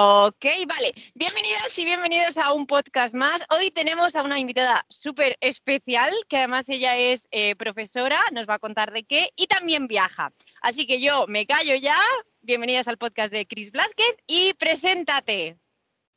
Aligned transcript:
Ok, 0.00 0.44
vale. 0.68 0.94
Bienvenidas 1.16 1.76
y 1.76 1.84
bienvenidos 1.84 2.36
a 2.38 2.52
un 2.52 2.68
podcast 2.68 3.16
más. 3.16 3.44
Hoy 3.50 3.72
tenemos 3.72 4.14
a 4.14 4.22
una 4.22 4.38
invitada 4.38 4.86
súper 4.88 5.36
especial, 5.40 6.12
que 6.28 6.36
además 6.36 6.68
ella 6.68 6.96
es 6.96 7.26
eh, 7.32 7.56
profesora, 7.56 8.16
nos 8.30 8.48
va 8.48 8.54
a 8.54 8.58
contar 8.60 8.92
de 8.92 9.02
qué 9.02 9.30
y 9.34 9.48
también 9.48 9.88
viaja. 9.88 10.30
Así 10.62 10.86
que 10.86 11.00
yo 11.00 11.26
me 11.26 11.46
callo 11.46 11.74
ya. 11.74 11.96
Bienvenidas 12.42 12.86
al 12.86 12.96
podcast 12.96 13.32
de 13.32 13.44
Chris 13.48 13.72
Blázquez 13.72 14.14
y 14.28 14.54
preséntate. 14.54 15.58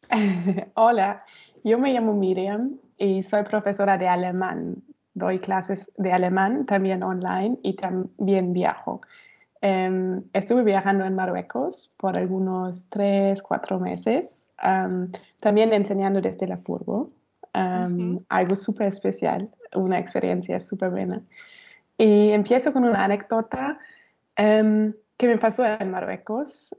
Hola, 0.76 1.26
yo 1.64 1.80
me 1.80 1.92
llamo 1.92 2.14
Miriam 2.14 2.78
y 3.00 3.24
soy 3.24 3.42
profesora 3.46 3.98
de 3.98 4.08
alemán. 4.08 4.84
Doy 5.16 5.40
clases 5.40 5.90
de 5.98 6.14
alemán 6.14 6.68
también 6.68 7.02
online 7.02 7.58
y 7.64 7.76
también 7.78 8.54
viajo. 8.54 9.02
Em, 9.62 10.24
estuve 10.34 10.64
viajando 10.64 11.06
en 11.06 11.14
Marruecos 11.14 11.94
por 12.00 12.18
algunos 12.18 12.90
tres, 12.90 13.44
cuatro 13.44 13.80
meses, 13.80 14.50
también 15.40 15.74
enseñando 15.74 16.20
desde 16.20 16.48
la 16.48 16.58
furgo, 16.58 17.12
algo 17.54 18.56
súper 18.56 18.88
especial, 18.88 19.50
una 19.76 20.00
experiencia 20.00 20.62
súper 20.62 20.90
buena. 20.90 21.22
Y 21.98 22.32
empiezo 22.32 22.74
con 22.74 22.86
una 22.86 23.04
anécdota 23.06 23.78
em, 24.36 24.94
que 25.18 25.28
me 25.28 25.38
pasó 25.38 25.64
en 25.66 25.92
Marruecos. 25.92 26.76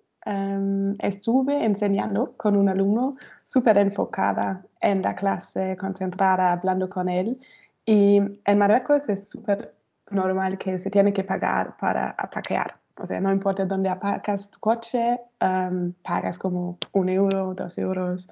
estuve 1.00 1.64
enseñando 1.64 2.34
con 2.36 2.56
un 2.56 2.68
alumno 2.68 3.16
súper 3.44 3.78
enfocada 3.78 4.64
en 4.80 5.02
la 5.02 5.14
clase, 5.14 5.76
concentrada, 5.76 6.52
hablando 6.52 6.88
con 6.88 7.08
él. 7.08 7.40
Y 7.84 8.20
en 8.44 8.58
Marruecos 8.58 9.08
es 9.08 9.28
súper 9.28 9.74
normal 10.10 10.58
que 10.58 10.78
se 10.78 10.90
tiene 10.90 11.12
que 11.12 11.24
pagar 11.24 11.76
para 11.76 12.10
aparcar. 12.10 12.81
O 13.02 13.06
sea, 13.06 13.20
no 13.20 13.32
importa 13.32 13.66
dónde 13.66 13.88
aparcas 13.88 14.48
tu 14.50 14.60
coche, 14.60 15.20
um, 15.40 15.92
pagas 16.02 16.38
como 16.38 16.78
un 16.92 17.08
euro, 17.08 17.52
dos 17.52 17.76
euros, 17.76 18.28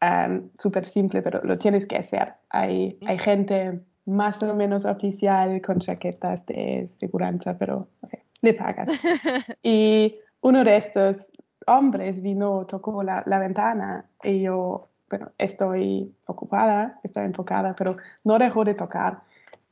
um, 0.00 0.48
súper 0.58 0.86
simple, 0.86 1.20
pero 1.20 1.42
lo 1.44 1.58
tienes 1.58 1.84
que 1.84 1.98
hacer. 1.98 2.32
Hay, 2.48 2.98
hay 3.06 3.18
gente 3.18 3.80
más 4.06 4.42
o 4.42 4.54
menos 4.54 4.86
oficial 4.86 5.60
con 5.60 5.78
chaquetas 5.78 6.46
de 6.46 6.88
seguridad, 6.88 7.56
pero 7.58 7.88
o 8.00 8.06
sea, 8.06 8.20
le 8.40 8.54
pagas. 8.54 8.88
y 9.62 10.16
uno 10.40 10.64
de 10.64 10.78
estos 10.78 11.30
hombres 11.66 12.22
vino, 12.22 12.64
tocó 12.66 13.02
la, 13.02 13.22
la 13.26 13.38
ventana 13.38 14.06
y 14.22 14.40
yo, 14.40 14.88
bueno, 15.10 15.32
estoy 15.36 16.14
ocupada, 16.26 16.98
estoy 17.02 17.24
enfocada, 17.24 17.74
pero 17.76 17.98
no 18.24 18.38
dejó 18.38 18.64
de 18.64 18.74
tocar. 18.74 19.20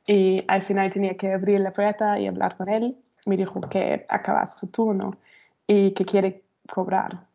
Y 0.07 0.45
al 0.49 0.63
final 0.63 0.93
tenía 0.93 1.17
que 1.17 1.33
abrir 1.33 1.61
la 1.61 1.73
puerta 1.73 2.19
y 2.19 2.27
hablar 2.27 2.57
con 2.59 2.69
él. 2.69 2.99
Me 3.27 3.37
dijo 3.37 3.61
que 3.61 4.05
acaba 4.09 4.47
su 4.47 4.69
turno 4.69 5.13
y 5.67 5.93
que 5.93 6.05
quiere 6.05 6.43
cobrar. 6.69 7.27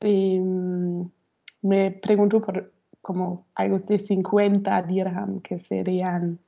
Y 0.00 0.38
mm, 0.38 1.10
me 1.62 1.90
preguntó 1.92 2.40
por 2.40 2.72
como 3.06 3.46
algo 3.54 3.78
de 3.78 4.00
50 4.00 4.82
dirham, 4.82 5.40
que 5.40 5.60
serían 5.60 6.40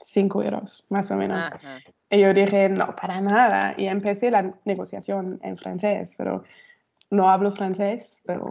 5 0.00 0.42
euros, 0.44 0.86
más 0.88 1.10
o 1.10 1.16
menos. 1.16 1.50
Y 2.08 2.20
yo 2.20 2.32
dije, 2.32 2.68
no, 2.68 2.94
para 2.94 3.20
nada. 3.20 3.74
Y 3.76 3.88
empecé 3.88 4.30
la 4.30 4.54
negociación 4.64 5.40
en 5.42 5.56
francés, 5.56 6.14
pero 6.16 6.44
no 7.10 7.28
hablo 7.28 7.50
francés, 7.50 8.22
pero 8.24 8.48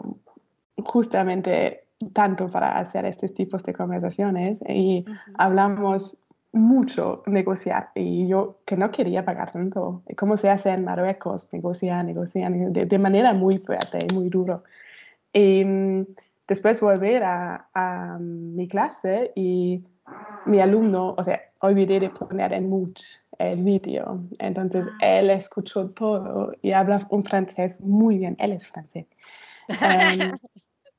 justamente 0.84 1.86
tanto 2.12 2.50
para 2.50 2.78
hacer 2.78 3.06
estos 3.06 3.34
tipos 3.34 3.64
de 3.64 3.73
conversaciones. 3.73 4.58
Y 4.67 5.06
hablamos 5.36 6.17
mucho 6.54 7.23
negociar 7.26 7.90
y 7.96 8.28
yo 8.28 8.59
que 8.66 8.78
no 8.78 8.92
quería 8.92 9.26
pagar 9.26 9.52
tanto. 9.52 10.04
¿Cómo 10.16 10.38
se 10.38 10.50
hace 10.50 10.70
en 10.70 10.86
Marruecos? 10.86 11.52
Negociar, 11.52 12.06
negociar, 12.06 12.52
de, 12.52 13.00
manera 13.00 13.34
muy 13.34 13.58
fuerte 13.58 14.00
y 14.10 14.14
muy 14.14 14.30
duro. 14.30 14.64
Y 15.34 15.66
mm, 15.66 16.06
después 16.48 16.80
volver 16.80 17.23
a, 17.23 17.68
a, 17.73 18.18
mi 18.20 18.68
clase 18.68 19.32
y 19.36 19.84
mi 20.45 20.60
alumno, 20.60 21.16
o 21.18 21.23
sea, 21.23 21.42
olvidé 21.60 22.00
de 22.00 22.10
poner 22.10 22.54
en 22.54 22.70
mute 22.70 23.02
el 23.39 23.64
vídeo. 23.64 24.23
Entonces 24.39 24.86
ah. 25.02 25.06
él 25.06 25.32
escuchó 25.32 25.89
todo 25.89 26.54
y 26.61 26.72
habla 26.72 27.06
un 27.10 27.23
francés 27.23 27.82
muy 27.82 28.20
bien. 28.20 28.36
Él 28.39 28.54
es 28.54 28.67
francés. 28.67 29.08
Em, 29.70 30.38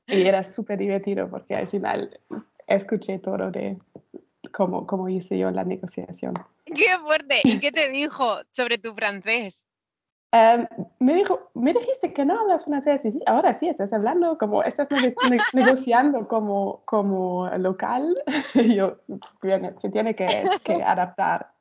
y 0.07 0.23
era 0.23 0.43
súper 0.43 0.79
divertido 0.79 1.29
porque 1.29 1.53
al 1.53 1.67
final 1.67 2.19
escuché 2.67 3.19
todo 3.19 3.51
de 3.51 3.77
como, 4.51 5.09
hice 5.09 5.37
yo 5.37 5.51
la 5.51 5.63
negociación. 5.63 6.33
¡Qué 6.65 6.97
fuerte! 7.03 7.41
¿Y 7.43 7.59
qué 7.59 7.71
te 7.71 7.89
dijo 7.89 8.39
sobre 8.51 8.77
tu 8.77 8.93
francés? 8.93 9.65
Em, 10.35 10.67
me 10.99 11.15
dijo, 11.15 11.49
me 11.53 11.71
dijiste 11.71 12.11
que 12.11 12.25
no 12.25 12.37
hablas 12.37 12.65
francés. 12.65 12.99
Y 13.05 13.21
ahora 13.25 13.57
sí, 13.57 13.69
estás 13.69 13.93
hablando 13.93 14.37
como, 14.37 14.63
estás 14.63 14.89
negociando 15.53 16.27
como, 16.27 16.81
como 16.83 17.47
local. 17.57 18.13
yo, 18.75 18.97
se 19.81 19.89
tiene 19.89 20.13
que, 20.13 20.25
que 20.65 20.73
adaptar. 20.83 21.53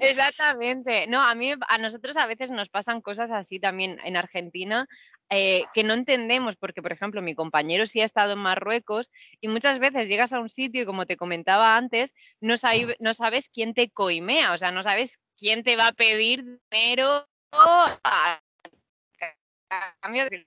Exactamente. 0.00 1.06
No, 1.06 1.20
a 1.20 1.34
mí, 1.34 1.52
a 1.68 1.78
nosotros 1.78 2.16
a 2.16 2.26
veces 2.26 2.50
nos 2.50 2.70
pasan 2.70 3.02
cosas 3.02 3.30
así 3.30 3.60
también 3.60 3.98
en 4.04 4.16
Argentina. 4.16 4.88
Eh, 5.34 5.64
que 5.72 5.82
no 5.82 5.94
entendemos, 5.94 6.56
porque 6.56 6.82
por 6.82 6.92
ejemplo 6.92 7.22
mi 7.22 7.34
compañero 7.34 7.86
sí 7.86 8.02
ha 8.02 8.04
estado 8.04 8.34
en 8.34 8.38
Marruecos 8.38 9.10
y 9.40 9.48
muchas 9.48 9.78
veces 9.78 10.06
llegas 10.06 10.34
a 10.34 10.40
un 10.40 10.50
sitio 10.50 10.82
y 10.82 10.84
como 10.84 11.06
te 11.06 11.16
comentaba 11.16 11.78
antes, 11.78 12.12
no, 12.42 12.56
no 13.00 13.14
sabes 13.14 13.48
quién 13.48 13.72
te 13.72 13.88
coimea, 13.88 14.52
o 14.52 14.58
sea, 14.58 14.72
no 14.72 14.82
sabes 14.82 15.20
quién 15.38 15.62
te 15.62 15.76
va 15.76 15.86
a 15.86 15.92
pedir 15.92 16.60
dinero 16.70 17.26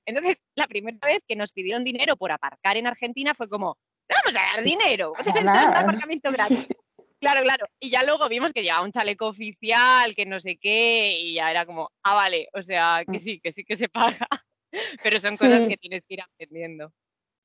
entonces, 0.05 0.43
la 0.55 0.67
primera 0.67 0.97
vez 1.03 1.19
que 1.27 1.35
nos 1.35 1.51
pidieron 1.51 1.83
dinero 1.83 2.15
por 2.15 2.31
aparcar 2.31 2.77
en 2.77 2.87
Argentina 2.87 3.33
fue 3.33 3.49
como, 3.49 3.77
vamos 4.09 4.35
a 4.35 4.55
dar 4.55 4.63
dinero, 4.63 5.13
un 5.13 5.49
aparcamiento 5.49 6.31
gratis. 6.31 6.67
Claro, 7.19 7.41
claro. 7.41 7.67
Y 7.79 7.89
ya 7.89 8.03
luego 8.03 8.27
vimos 8.29 8.53
que 8.53 8.61
llevaba 8.61 8.83
un 8.83 8.91
chaleco 8.91 9.27
oficial, 9.27 10.13
que 10.15 10.25
no 10.25 10.39
sé 10.39 10.57
qué, 10.57 11.17
y 11.19 11.33
ya 11.35 11.49
era 11.49 11.65
como, 11.65 11.91
ah, 12.03 12.13
vale, 12.13 12.49
o 12.53 12.61
sea, 12.61 13.03
que 13.05 13.17
mm. 13.17 13.19
sí, 13.19 13.39
que 13.39 13.51
sí 13.51 13.63
que 13.63 13.75
se 13.75 13.89
paga. 13.89 14.27
Pero 15.03 15.19
son 15.19 15.37
cosas 15.37 15.65
que 15.65 15.77
tienes 15.77 16.05
que 16.05 16.15
ir 16.15 16.21
aprendiendo. 16.21 16.91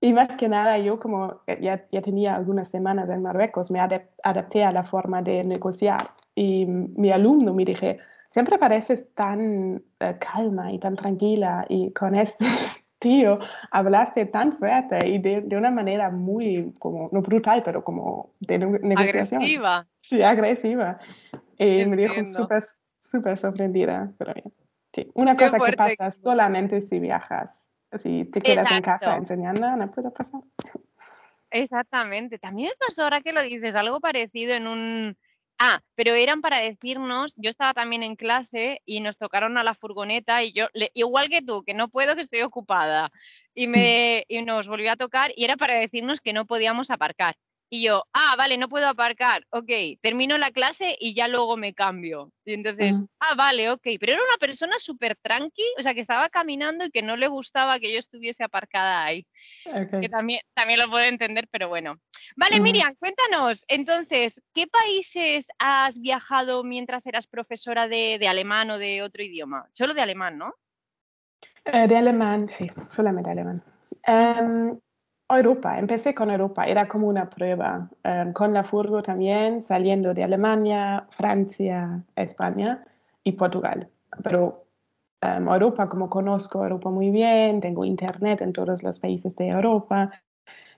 Y 0.03 0.13
más 0.13 0.37
que 0.37 0.49
nada, 0.49 0.79
yo 0.79 0.99
como 0.99 1.43
ya, 1.47 1.87
ya 1.93 2.03
tenía 2.03 2.35
algunas 2.35 2.71
semanas 2.71 3.09
en 3.11 3.23
Marruecos, 3.23 3.71
me 3.71 3.81
adapté 3.81 4.65
a 4.65 4.73
la 4.73 4.83
forma 4.83 5.23
de 5.23 5.45
negociar. 5.45 6.15
Y 6.35 6.67
mi 6.67 7.11
alumno 7.11 7.55
me 7.55 7.65
dije, 7.65 8.01
siempre 8.31 8.59
pareces 8.59 9.13
tan 9.15 9.83
eh, 10.01 10.17
calma 10.19 10.73
y 10.73 10.79
tan 10.79 10.97
tranquila 10.97 11.67
y 11.69 11.93
con 11.93 12.17
este 12.17 12.45
tío 12.99 13.39
hablaste 13.71 14.27
tan 14.27 14.59
fuerte 14.59 15.09
y 15.09 15.19
de, 15.19 15.41
de, 15.43 15.57
una 15.57 15.71
manera 15.71 16.11
muy, 16.11 16.73
como, 16.79 17.09
no 17.13 17.23
brutal, 17.23 17.63
pero 17.65 17.83
como 17.83 18.35
de 18.41 18.59
negociación. 18.59 19.43
Agresiva. 19.43 19.87
Sí, 20.01 20.23
agresiva. 20.23 20.99
Y 21.59 21.85
me 21.87 21.97
dijo 21.97 22.25
súper, 22.25 22.63
súper 23.01 23.39
sorprendida, 23.39 24.13
pero 24.19 24.35
bien. 24.35 24.53
Sí, 24.95 25.09
una 25.15 25.37
cosa 25.37 25.59
que 25.59 25.73
pasa 25.77 26.13
solamente 26.13 26.83
si 26.83 26.99
viajas. 26.99 27.57
Si 28.03 28.25
te 28.27 28.41
quedas 28.41 28.71
en 28.73 28.83
casa 28.83 29.17
enseñando, 29.17 29.77
no 29.77 29.91
puede 29.91 30.11
pasar. 30.11 30.41
Exactamente. 31.51 32.39
También 32.39 32.73
pasó 32.79 33.05
ahora 33.05 33.21
que 33.21 33.33
lo 33.33 33.43
dices, 33.43 33.75
algo 33.77 34.01
parecido 34.01 34.55
en 34.55 34.67
un... 34.67 35.17
Ah, 35.63 35.83
pero 35.95 36.15
eran 36.15 36.41
para 36.41 36.59
decirnos, 36.59 37.35
yo 37.37 37.51
estaba 37.51 37.75
también 37.75 38.03
en 38.03 38.17
clase 38.17 38.81
y 38.87 39.01
nos 39.01 39.19
tocaron 39.19 39.59
a 39.59 39.63
la 39.63 39.75
furgoneta 39.75 40.43
y 40.43 40.55
yo, 40.55 40.69
igual 40.95 41.29
que 41.29 41.43
tú, 41.43 41.63
que 41.65 41.75
no 41.75 41.89
puedo, 41.91 42.15
que 42.15 42.23
estoy 42.23 42.41
ocupada, 42.41 43.11
y, 43.55 43.67
me, 43.67 44.25
y 44.29 44.41
nos 44.43 44.69
volvió 44.69 44.91
a 44.91 44.97
tocar 44.97 45.33
y 45.37 45.45
era 45.45 45.59
para 45.59 45.75
decirnos 45.75 46.23
que 46.23 46.33
no 46.33 46.47
podíamos 46.47 46.91
aparcar. 46.91 47.37
Y 47.73 47.85
yo, 47.85 48.03
ah, 48.13 48.35
vale, 48.37 48.59
no 48.59 48.69
puedo 48.69 48.89
aparcar, 48.89 49.47
ok, 49.51 49.71
termino 50.03 50.37
la 50.39 50.51
clase 50.51 50.97
y 50.99 51.15
ya 51.15 51.29
luego 51.29 51.57
me 51.57 51.73
cambio. 51.73 52.33
Y 52.45 52.55
entonces, 52.55 53.01
ah, 53.21 53.37
vale, 53.37 53.71
ok, 53.71 53.83
pero 54.01 54.15
era 54.15 54.23
una 54.25 54.39
persona 54.41 54.77
súper 54.81 55.17
tranqui, 55.23 55.63
o 55.79 55.83
sea, 55.83 55.95
que 55.95 56.01
estaba 56.01 56.29
caminando 56.31 56.85
y 56.85 56.91
que 56.91 57.03
no 57.03 57.17
le 57.17 57.29
gustaba 57.29 57.79
que 57.79 57.93
yo 57.93 58.01
estuviese 58.01 58.43
aparcada 58.43 59.05
ahí. 59.05 59.25
Que 60.01 60.09
también, 60.09 60.41
también 60.53 60.81
lo 60.81 60.91
puedo 60.91 61.05
entender, 61.05 61.47
pero 61.49 61.69
bueno. 61.69 62.01
Vale, 62.35 62.59
Miriam, 62.59 62.93
cuéntanos, 62.99 63.65
entonces, 63.69 64.43
¿qué 64.53 64.67
países 64.67 65.47
has 65.61 66.01
viajado 66.01 66.65
mientras 66.65 67.07
eras 67.07 67.29
profesora 67.29 67.87
de, 67.87 68.19
alemán 68.29 68.71
o 68.73 68.79
de 68.79 69.03
otro 69.03 69.23
idioma? 69.23 69.69
Solo 69.73 69.95
de 69.95 70.01
alemán, 70.03 70.39
¿no? 70.39 70.55
Eh, 71.67 71.87
de 71.87 71.97
alemán, 71.97 72.49
sí, 72.51 72.69
solamente 72.91 73.31
alemán. 73.31 73.63
Em, 74.03 74.77
Europa, 75.37 75.79
empecé 75.79 76.15
con 76.15 76.31
Europa, 76.31 76.65
era 76.65 76.89
como 76.89 77.07
una 77.09 77.31
prueba, 77.31 77.89
eh, 78.05 78.33
con 78.35 78.53
la 78.53 78.65
furgo 78.65 79.03
también, 79.03 79.63
saliendo 79.63 80.15
de 80.15 80.25
Alemania, 80.25 81.07
Francia, 81.11 82.03
España 82.17 82.85
y 83.25 83.33
Portugal. 83.33 83.89
Pero 84.23 84.65
um, 85.23 85.49
Europa, 85.49 85.89
como 85.89 86.09
conozco 86.11 86.63
Europa 86.63 86.91
muy 86.91 87.11
bien, 87.11 87.61
tengo 87.61 87.85
internet 87.85 88.43
en 88.43 88.53
todos 88.53 88.83
los 88.83 88.99
países 89.01 89.35
de 89.37 89.49
Europa, 89.49 90.11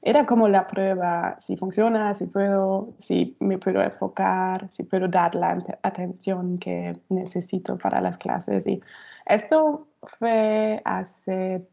era 0.03 0.27
como 0.27 0.49
la 0.49 0.67
prueba, 0.67 1.37
si 1.41 1.57
funciona, 1.57 2.15
si 2.15 2.27
puedo, 2.27 2.95
si 2.99 3.37
me 3.41 3.59
puedo 3.59 3.81
enfocar, 3.83 4.69
si 4.69 4.83
puedo 4.83 5.07
dar 5.09 5.35
la 5.37 5.63
atención 5.83 6.59
que 6.59 6.99
necesito 7.09 7.79
para 7.79 8.01
las 8.01 8.19
clases. 8.19 8.67
Y 8.67 8.81
esto 9.27 9.87
fue 10.03 10.83
hace 10.85 11.67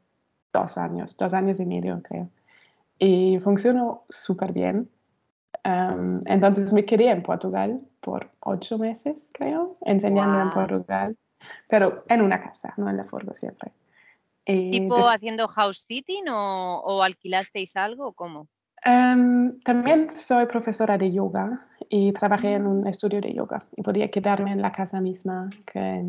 dos 0.53 0.77
años, 0.77 1.17
dos 1.17 1.33
años 1.33 1.59
y 1.59 1.65
medio 1.65 2.01
creo. 2.03 2.29
Y 2.99 3.39
funcionó 3.39 4.03
súper 4.09 4.51
bien. 4.51 4.89
Em, 5.63 6.21
entonces 6.25 6.71
me 6.73 6.85
quedé 6.85 7.09
en 7.09 7.23
Portugal 7.23 7.81
por 8.01 8.29
ocho 8.41 8.77
meses, 8.77 9.29
creo, 9.33 9.77
enseñando 9.81 10.41
en 10.41 10.49
Portugal, 10.51 11.17
pero 11.67 12.03
en 12.07 12.21
una 12.21 12.41
casa, 12.41 12.73
no 12.77 12.89
en 12.89 12.97
la 12.97 13.05
furgo 13.05 13.33
siempre. 13.33 13.71
¿Tipo 14.45 15.07
haciendo 15.07 15.47
house 15.47 15.79
sitting 15.79 16.27
o, 16.29 16.81
o 16.83 17.03
alquilasteis 17.03 17.75
algo 17.75 18.07
o 18.07 18.13
cómo? 18.13 18.47
Em, 18.83 19.59
también 19.61 20.09
soy 20.09 20.45
profesora 20.45 20.97
de 20.97 21.11
yoga 21.11 21.67
y 21.89 22.11
trabajé 22.13 22.53
en 22.53 22.65
un 22.65 22.87
estudio 22.87 23.19
de 23.21 23.33
yoga 23.33 23.65
y 23.75 23.81
podía 23.81 24.09
quedarme 24.09 24.51
en 24.51 24.61
la 24.61 24.71
casa 24.71 25.01
misma, 25.01 25.49
que 25.71 26.05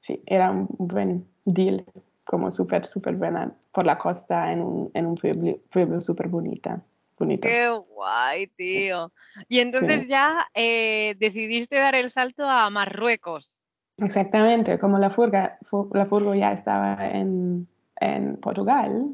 sí, 0.00 0.22
era 0.26 0.50
un 0.50 0.68
buen 0.78 1.26
deal, 1.44 1.84
como 2.28 2.50
súper, 2.50 2.84
súper 2.84 3.16
buena, 3.16 3.50
por 3.72 3.86
la 3.86 3.96
costa 3.96 4.52
en 4.52 4.60
un, 4.60 4.90
en 4.92 5.06
un 5.06 5.14
pueblo, 5.14 5.56
pueblo 5.70 6.02
súper 6.02 6.28
bonita. 6.28 6.82
Bonito. 7.18 7.48
Qué 7.48 7.70
guay, 7.70 8.48
tío. 8.48 9.10
Y 9.48 9.60
entonces 9.60 10.06
ya 10.06 10.46
eh, 10.52 11.16
decidiste 11.18 11.76
dar 11.76 11.94
el 11.94 12.10
salto 12.10 12.44
a 12.44 12.68
Marruecos. 12.68 13.64
Exactamente, 13.96 14.78
como 14.78 14.98
la 14.98 15.08
furga, 15.08 15.58
la 15.92 16.04
furgo 16.04 16.34
ya 16.34 16.52
estaba 16.52 17.08
en, 17.08 17.66
en 17.98 18.36
Portugal, 18.36 19.06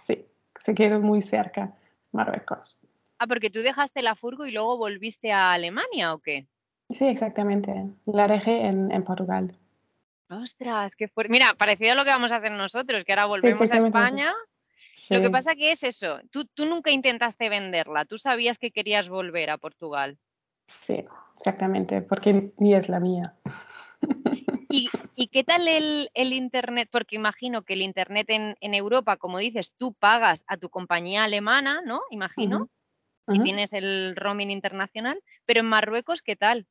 sí, 0.00 0.24
se 0.60 0.74
quedó 0.76 1.00
muy 1.00 1.20
cerca 1.22 1.74
Marruecos. 2.12 2.78
Ah, 3.18 3.26
porque 3.26 3.50
tú 3.50 3.58
dejaste 3.58 4.00
la 4.02 4.14
furgo 4.14 4.46
y 4.46 4.52
luego 4.52 4.78
volviste 4.78 5.32
a 5.32 5.52
Alemania 5.52 6.14
o 6.14 6.20
qué? 6.20 6.46
Sí, 6.88 7.06
exactamente. 7.06 7.86
La 8.06 8.28
dejé 8.28 8.66
en, 8.66 8.92
en 8.92 9.02
Portugal. 9.02 9.56
Ostras, 10.30 10.94
qué 10.94 11.08
fuerte. 11.08 11.32
Mira, 11.32 11.54
parecido 11.58 11.92
a 11.92 11.94
lo 11.96 12.04
que 12.04 12.10
vamos 12.10 12.30
a 12.30 12.36
hacer 12.36 12.52
nosotros, 12.52 13.04
que 13.04 13.12
ahora 13.12 13.26
volvemos 13.26 13.70
a 13.70 13.76
España. 13.78 14.32
Lo 15.08 15.20
que 15.20 15.30
pasa 15.30 15.56
que 15.56 15.72
es 15.72 15.82
eso, 15.82 16.20
tú, 16.30 16.44
tú 16.54 16.66
nunca 16.66 16.92
intentaste 16.92 17.48
venderla, 17.48 18.04
tú 18.04 18.16
sabías 18.16 18.58
que 18.58 18.70
querías 18.70 19.08
volver 19.08 19.50
a 19.50 19.58
Portugal. 19.58 20.18
Sí, 20.68 21.04
exactamente, 21.34 22.00
porque 22.00 22.52
ni 22.58 22.74
es 22.74 22.88
la 22.88 23.00
mía. 23.00 23.34
¿Y, 24.68 24.88
y 25.16 25.26
qué 25.26 25.42
tal 25.42 25.66
el, 25.66 26.10
el, 26.14 26.32
Internet? 26.32 26.88
Porque 26.92 27.16
imagino 27.16 27.62
que 27.62 27.72
el 27.72 27.82
Internet 27.82 28.30
en, 28.30 28.56
en, 28.60 28.74
Europa, 28.74 29.16
como 29.16 29.38
dices, 29.38 29.74
tú 29.76 29.94
pagas 29.94 30.44
a 30.46 30.56
tu 30.56 30.70
compañía 30.70 31.24
alemana, 31.24 31.80
¿no? 31.84 32.02
Imagino. 32.10 32.58
Uh 32.58 32.60
-huh. 32.60 32.68
Uh 33.26 33.32
-huh. 33.32 33.36
Y 33.36 33.42
tienes 33.42 33.72
el 33.72 34.14
roaming 34.14 34.50
internacional. 34.50 35.20
Pero 35.44 35.60
en 35.60 35.66
Marruecos, 35.66 36.22
¿qué 36.22 36.36
tal? 36.36 36.68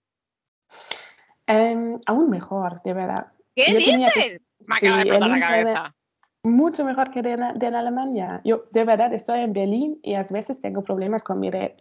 Um, 1.46 2.00
aún 2.06 2.30
mejor, 2.30 2.82
de 2.84 2.94
verdad. 2.94 3.34
¿Qué 3.56 3.74
dices? 3.76 4.14
Que, 4.14 4.40
Me 4.68 4.76
acaba 4.76 5.02
sí, 5.02 5.10
de 5.10 5.20
la 5.20 5.40
cabeza. 5.40 5.96
Mucho 6.44 6.86
mejor 6.86 7.12
que 7.12 7.22
de, 7.22 7.36
de, 7.56 7.68
en 7.68 7.76
Alemania. 7.76 8.42
Yo 8.46 8.64
de 8.72 8.86
verdad 8.86 9.14
estoy 9.14 9.42
en 9.42 9.54
Berlín 9.54 10.00
y 10.04 10.14
a 10.14 10.24
veces 10.24 10.62
tengo 10.62 10.84
problemas 10.84 11.24
con 11.24 11.40
mi 11.40 11.50
red 11.50 11.72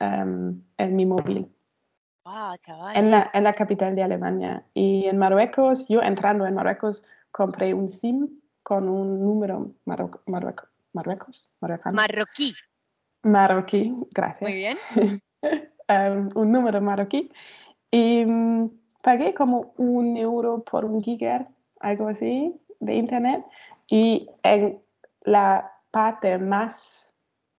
um, 0.00 0.62
en 0.76 0.96
mi 0.96 1.06
móvil. 1.06 1.48
Ah, 2.24 2.56
chaval. 2.60 2.96
En 2.96 3.10
la, 3.10 3.30
en 3.32 3.44
la 3.44 3.54
capital 3.54 3.96
de 3.96 4.02
Alemania. 4.02 4.64
Y 4.74 5.06
en 5.06 5.18
Marruecos, 5.18 5.88
yo 5.88 6.02
entrando 6.02 6.46
en 6.46 6.54
Marruecos, 6.54 7.04
compré 7.30 7.72
un 7.74 7.88
SIM 7.88 8.28
con 8.62 8.88
un 8.88 9.20
número 9.24 9.72
Marruecos. 9.86 10.20
Marruecos. 10.26 10.70
Marruecos. 10.92 11.92
Marroquí. 11.92 12.54
Marroquí, 13.22 13.94
gracias. 14.10 14.50
Muy 14.50 14.54
bien. 14.54 14.78
um, 15.88 16.30
un 16.34 16.52
número 16.52 16.80
marroquí. 16.80 17.30
Y 17.90 18.24
um, 18.24 18.70
pagué 19.02 19.34
como 19.34 19.74
un 19.76 20.16
euro 20.16 20.64
por 20.64 20.84
un 20.86 21.02
giga, 21.02 21.46
algo 21.80 22.08
así, 22.08 22.58
de 22.80 22.94
internet. 22.94 23.44
Y 23.88 24.30
en 24.42 24.80
la 25.24 25.70
parte 25.90 26.38
más 26.38 27.14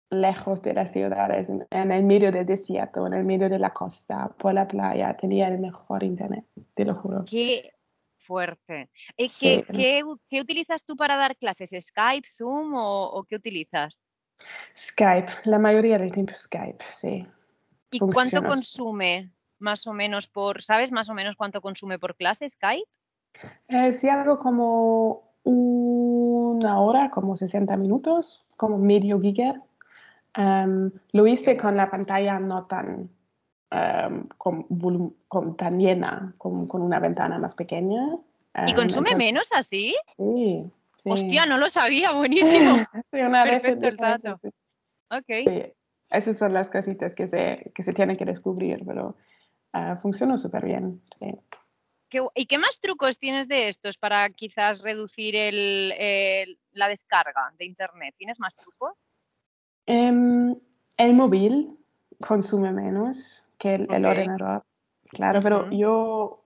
lejos 0.10 0.62
de 0.62 0.74
las 0.74 0.92
ciudades, 0.92 1.50
en 1.50 1.92
el 1.92 2.04
medio 2.04 2.31
del 2.31 2.45
desierto, 2.45 3.06
en 3.06 3.13
el 3.13 3.24
medio 3.24 3.50
de 3.50 3.60
la 3.60 3.72
costa, 3.72 4.30
por 4.38 4.54
la 4.54 4.68
playa, 4.68 5.16
tenía 5.18 5.48
el 5.48 5.60
mejor 5.60 6.04
internet, 6.04 6.45
te 6.74 6.86
lo 6.86 6.95
juro. 6.95 7.25
Qué 7.25 7.74
fuerte. 8.18 8.90
¿Qué, 9.18 9.30
sí. 9.30 9.63
qué, 9.72 10.04
qué 10.30 10.42
utilizas 10.42 10.86
tú 10.86 10.95
para 10.95 11.18
dar 11.18 11.36
clases? 11.36 11.72
¿Skype, 11.72 12.28
Zoom 12.28 12.74
o, 12.75 13.06
o, 13.06 13.24
qué 13.24 13.36
utilizas? 13.36 14.01
Skype, 14.78 15.31
la 15.45 15.60
mayoría 15.60 15.98
del 15.98 16.12
tiempo 16.12 16.34
Skype, 16.36 16.84
sí. 16.95 17.28
¿Y 17.92 18.00
cuánto 18.00 18.44
consume 18.44 19.31
más 19.60 19.88
o 19.88 19.94
menos 19.94 20.28
por, 20.28 20.62
sabes 20.62 20.92
más 20.92 21.10
o 21.10 21.14
menos 21.14 21.36
cuánto 21.36 21.62
consume 21.62 22.00
por 22.00 22.16
clase 22.16 22.50
Skype? 22.50 22.88
Eh, 23.68 23.94
sí, 23.94 24.10
algo 24.10 24.40
como 24.40 25.34
una 25.44 26.80
hora, 26.80 27.10
como 27.10 27.36
60 27.36 27.76
minutos, 27.78 28.46
como 28.56 28.78
medio 28.78 29.20
giga 29.20 29.62
Um, 30.36 30.90
lo 31.12 31.28
hice 31.28 31.56
con 31.58 31.78
la 31.78 31.92
pantalla 31.92 32.40
no 32.40 32.66
tan, 32.66 33.10
um, 33.72 34.24
con, 34.38 34.66
con, 35.28 35.56
tan 35.56 35.78
llena, 35.78 36.34
con, 36.40 36.68
con, 36.68 36.82
una 36.82 37.00
ventana 37.00 37.38
más 37.38 37.54
pequeña. 37.54 38.04
Um, 38.06 38.68
¿Y 38.68 38.74
consume 38.74 39.12
entonces, 39.12 39.18
menos 39.18 39.50
así? 39.54 39.96
Sí, 40.18 40.66
sí, 41.04 41.10
Hostia, 41.10 41.46
no 41.46 41.58
lo 41.58 41.70
sabía, 41.70 42.12
buenísimo. 42.14 42.78
sí, 43.12 43.20
una 43.20 43.44
Perfecto 43.44 43.88
el 43.88 43.98
dato. 43.98 44.40
Sí. 44.42 44.50
Ok. 45.12 45.74
Esas 46.10 46.38
son 46.38 46.54
las 46.54 46.70
cositas 46.70 47.14
que 47.14 47.28
se, 47.28 47.72
que 47.74 47.84
se 47.84 47.94
tienen 47.94 48.18
que 48.18 48.26
descubrir, 48.26 48.84
pero 48.86 49.16
uh, 49.74 49.96
funcionó 50.02 50.38
súper 50.38 50.66
bien. 50.66 51.02
Sí. 51.20 51.36
¿Y 52.36 52.46
qué 52.46 52.58
más 52.58 52.80
trucos 52.80 53.18
tienes 53.18 53.48
de 53.48 53.70
estos 53.70 53.98
para 53.98 54.30
quizás 54.30 54.81
reducir 54.81 55.36
el, 55.36 55.94
el, 55.98 56.60
la 56.72 56.88
descarga 56.88 57.52
de 57.58 57.66
Internet? 57.66 58.14
¿Tienes 58.18 58.40
más 58.40 58.56
trucos? 58.56 58.94
Um, 59.88 60.56
el 60.98 61.14
móvil 61.14 61.78
consume 62.22 62.72
menos 62.72 63.44
que 63.58 63.75
el, 63.75 63.84
okay. 63.84 63.96
el 63.98 64.06
ordenador, 64.06 64.64
claro, 65.10 65.40
uh 65.40 65.42
-huh. 65.42 65.44
pero 65.44 65.72
yo 65.72 66.44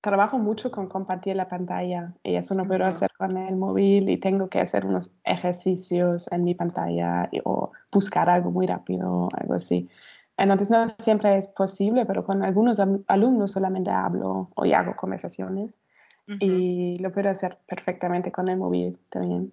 trabajo 0.00 0.38
mucho 0.38 0.70
con 0.70 0.88
compartir 0.88 1.36
la 1.36 1.48
pantalla 1.48 2.14
y 2.22 2.36
eso 2.36 2.54
no 2.54 2.66
puedo 2.66 2.84
uh 2.84 2.86
-huh. 2.86 2.90
hacer 2.90 3.10
con 3.18 3.36
el 3.36 3.56
móvil 3.56 4.08
y 4.10 4.18
tengo 4.18 4.48
que 4.48 4.60
hacer 4.60 4.84
unos 4.84 5.10
ejercicios 5.24 6.30
en 6.30 6.44
mi 6.44 6.54
pantalla 6.54 7.28
y, 7.32 7.40
o 7.44 7.72
buscar 7.90 8.28
algo 8.28 8.50
muy 8.50 8.66
rápido, 8.66 9.28
algo 9.40 9.54
así. 9.54 9.88
Entonces 10.38 10.70
no 10.70 10.88
siempre 11.00 11.36
es 11.36 11.48
posible, 11.48 12.06
pero 12.06 12.24
con 12.24 12.44
algunos 12.44 12.78
alumnos 13.08 13.52
solamente 13.52 13.90
hablo 13.90 14.50
o 14.54 14.64
hago 14.64 14.94
conversaciones 14.94 15.74
uh 16.28 16.32
-huh. 16.32 16.38
y 16.40 16.96
lo 16.98 17.12
puedo 17.12 17.28
hacer 17.28 17.58
perfectamente 17.66 18.30
con 18.30 18.48
el 18.48 18.56
móvil 18.56 18.96
también. 19.10 19.52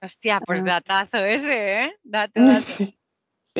Hostia, 0.00 0.40
pues 0.40 0.64
datazo 0.64 1.18
ese, 1.18 1.84
¿eh? 1.84 1.92
Dato, 2.02 2.32
dato. 2.40 2.64
Sí. 2.66 2.96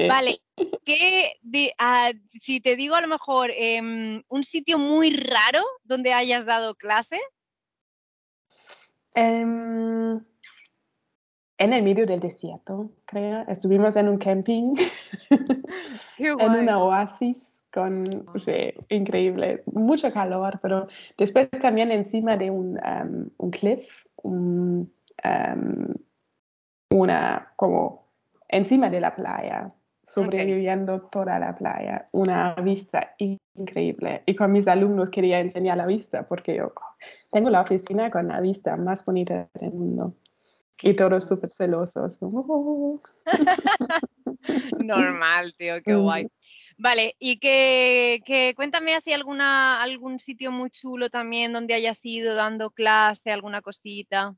Vale, 0.08 0.38
¿qué, 0.86 1.34
de, 1.42 1.74
uh, 1.78 2.18
si 2.40 2.60
te 2.60 2.76
digo 2.76 2.94
a 2.94 3.02
lo 3.02 3.08
mejor 3.08 3.50
eh, 3.50 4.22
un 4.26 4.42
sitio 4.42 4.78
muy 4.78 5.14
raro 5.14 5.62
donde 5.84 6.14
hayas 6.14 6.46
dado 6.46 6.74
clase. 6.74 7.20
Um, 9.14 10.11
en 11.62 11.72
el 11.72 11.82
medio 11.84 12.06
del 12.06 12.18
desierto, 12.18 12.90
creo. 13.04 13.44
Estuvimos 13.46 13.94
en 13.94 14.08
un 14.08 14.18
camping, 14.18 14.74
Qué 16.18 16.32
guay. 16.32 16.46
en 16.46 16.52
una 16.54 16.82
oasis 16.82 17.62
con, 17.72 18.04
sí, 18.34 18.74
increíble, 18.88 19.62
mucho 19.66 20.12
calor, 20.12 20.58
pero 20.60 20.88
después 21.16 21.48
también 21.50 21.92
encima 21.92 22.36
de 22.36 22.50
un, 22.50 22.78
um, 22.78 23.30
un 23.38 23.50
cliff, 23.50 24.04
un, 24.22 24.92
um, 25.24 25.94
una 26.90 27.52
como 27.54 28.08
encima 28.48 28.90
de 28.90 29.00
la 29.00 29.14
playa, 29.14 29.72
sobreviviendo 30.02 30.96
okay. 30.96 31.08
toda 31.12 31.38
la 31.38 31.56
playa, 31.56 32.08
una 32.10 32.54
vista 32.56 33.14
increíble. 33.18 34.22
Y 34.26 34.34
con 34.34 34.50
mis 34.50 34.66
alumnos 34.66 35.10
quería 35.10 35.38
enseñar 35.38 35.76
la 35.76 35.86
vista 35.86 36.26
porque 36.26 36.56
yo 36.56 36.72
tengo 37.30 37.50
la 37.50 37.60
oficina 37.60 38.10
con 38.10 38.26
la 38.26 38.40
vista 38.40 38.76
más 38.76 39.04
bonita 39.04 39.48
del 39.60 39.72
mundo. 39.72 40.14
Y 40.80 40.94
todos 40.94 41.28
súper 41.28 41.50
celosos. 41.50 42.18
Normal, 44.84 45.52
tío, 45.56 45.74
qué 45.84 45.94
guay. 45.94 46.28
Vale, 46.78 47.14
y 47.20 47.38
que, 47.38 48.22
que, 48.24 48.54
cuéntame 48.56 48.94
así 48.94 49.12
alguna, 49.12 49.82
algún 49.82 50.18
sitio 50.18 50.50
muy 50.50 50.70
chulo 50.70 51.10
también 51.10 51.52
donde 51.52 51.74
hayas 51.74 52.04
ido 52.04 52.34
dando 52.34 52.70
clase, 52.70 53.30
alguna 53.30 53.62
cosita. 53.62 54.34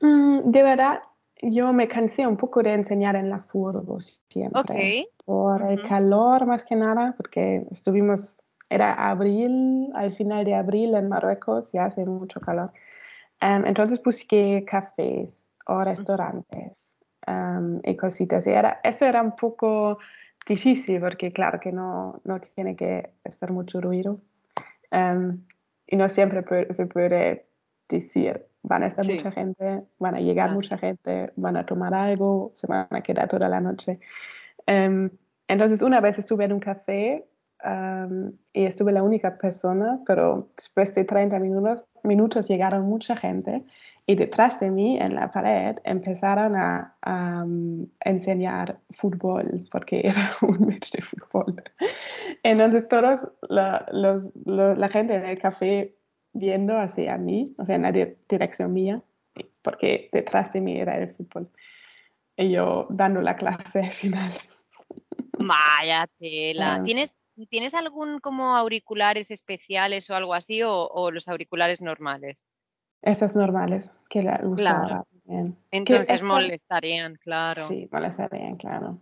Mm, 0.00 0.50
de 0.50 0.62
verdad, 0.62 1.00
yo 1.42 1.72
me 1.72 1.88
cansé 1.88 2.26
un 2.26 2.36
poco 2.36 2.62
de 2.62 2.74
enseñar 2.74 3.16
en 3.16 3.30
la 3.30 3.40
furgo 3.40 3.98
siempre. 4.00 4.60
Okay. 4.60 5.08
Por 5.24 5.62
uh 5.62 5.64
-huh. 5.64 5.72
el 5.72 5.82
calor 5.82 6.46
más 6.46 6.64
que 6.64 6.76
nada, 6.76 7.14
porque 7.16 7.66
estuvimos, 7.70 8.42
era 8.68 9.10
abril, 9.10 9.90
al 9.94 10.14
final 10.14 10.44
de 10.44 10.54
abril 10.54 10.94
en 10.94 11.08
Marruecos, 11.08 11.72
ya 11.72 11.86
hace 11.86 12.04
mucho 12.04 12.40
calor. 12.40 12.72
Um, 13.42 13.64
entonces 13.66 14.02
busqué 14.02 14.64
cafés 14.66 15.50
o 15.66 15.82
restaurantes 15.82 16.96
um, 17.26 17.80
y 17.84 17.96
cositas. 17.96 18.46
Y 18.46 18.50
era, 18.50 18.80
eso 18.84 19.06
era 19.06 19.22
un 19.22 19.34
poco 19.34 19.98
difícil 20.46 21.00
porque 21.00 21.32
claro 21.32 21.58
que 21.60 21.72
no, 21.72 22.20
no 22.24 22.40
tiene 22.40 22.76
que 22.76 23.10
estar 23.24 23.52
mucho 23.52 23.80
ruido. 23.80 24.18
Um, 24.92 25.44
y 25.86 25.96
no 25.96 26.08
siempre 26.08 26.44
se 26.72 26.86
puede 26.86 27.46
decir 27.88 28.46
van 28.62 28.82
a 28.82 28.86
estar 28.86 29.06
mucha 29.06 29.32
gente, 29.32 29.82
van 29.98 30.14
a 30.14 30.20
llegar 30.20 30.52
mucha 30.52 30.76
gente, 30.76 31.32
van 31.36 31.56
a 31.56 31.64
tomar 31.64 31.94
algo, 31.94 32.52
se 32.54 32.66
van 32.66 32.86
a 32.90 33.00
quedar 33.00 33.28
toda 33.28 33.48
la 33.48 33.60
noche. 33.60 33.98
Entonces, 34.66 35.82
una 35.82 36.00
vez 36.00 36.18
estuve 36.18 36.44
en 36.44 36.52
un 36.52 36.60
café 36.60 37.24
y 38.52 38.64
estuve 38.64 38.92
la 38.92 39.02
única 39.02 39.36
persona, 39.36 40.00
pero 40.06 40.48
después 40.56 40.94
de 40.94 41.04
30 41.04 41.38
minutos, 41.38 41.84
minutos 42.02 42.48
llegaron 42.48 42.82
mucha 42.82 43.16
gente 43.16 43.64
y 44.06 44.16
detrás 44.16 44.58
de 44.58 44.70
mí 44.70 44.98
en 44.98 45.14
la 45.14 45.30
pared 45.30 45.76
empezaron 45.84 46.56
a, 46.56 46.96
enseñar 48.00 48.78
fútbol 48.90 49.68
porque 49.70 50.00
era 50.04 50.32
un 50.42 50.66
match 50.66 50.92
de 50.92 51.02
fútbol. 51.02 51.62
Entonces 52.42 52.88
todos 52.88 53.30
la, 53.48 53.86
los, 53.92 54.30
la 54.44 54.88
gente 54.88 55.14
en 55.14 55.24
el 55.24 55.38
café 55.38 55.94
viendo 56.32 56.78
hacia 56.78 57.16
mí, 57.18 57.54
o 57.58 57.64
sea, 57.64 57.76
en 57.76 57.82
la 57.82 57.92
dirección 57.92 58.72
mía, 58.72 59.02
porque 59.62 60.08
detrás 60.12 60.52
de 60.52 60.60
mí 60.60 60.78
era 60.80 60.98
el 60.98 61.14
fútbol. 61.14 61.48
Y 62.36 62.50
yo 62.50 62.86
dando 62.90 63.20
la 63.20 63.36
clase 63.36 63.80
al 63.80 63.88
final. 64.02 64.32
Vaya 65.38 66.06
tela. 66.18 66.82
¿Tienes, 66.84 67.14
¿Tienes 67.48 67.74
algún 67.74 68.20
como 68.20 68.56
auriculares 68.56 69.30
especiales 69.30 70.10
o 70.10 70.14
algo 70.14 70.34
así 70.34 70.62
o, 70.64 71.10
los 71.10 71.28
auriculares 71.28 71.82
normales? 71.82 72.46
Esos 73.02 73.34
normales 73.34 73.90
que 74.08 74.22
la 74.22 74.38
claro. 74.56 75.06
Entonces 75.70 76.22
molestarían, 76.22 77.16
claro. 77.16 77.66
Sí, 77.68 77.88
molestarían, 77.90 78.56
claro. 78.56 78.98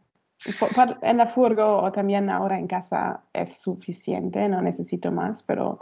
En 1.02 1.16
la 1.16 1.26
furgo 1.26 1.78
o 1.78 1.90
también 1.90 2.30
ahora 2.30 2.58
en 2.58 2.68
casa 2.68 3.24
es 3.32 3.60
suficiente, 3.60 4.48
no 4.48 4.62
necesito 4.62 5.10
más, 5.10 5.42
pero 5.42 5.80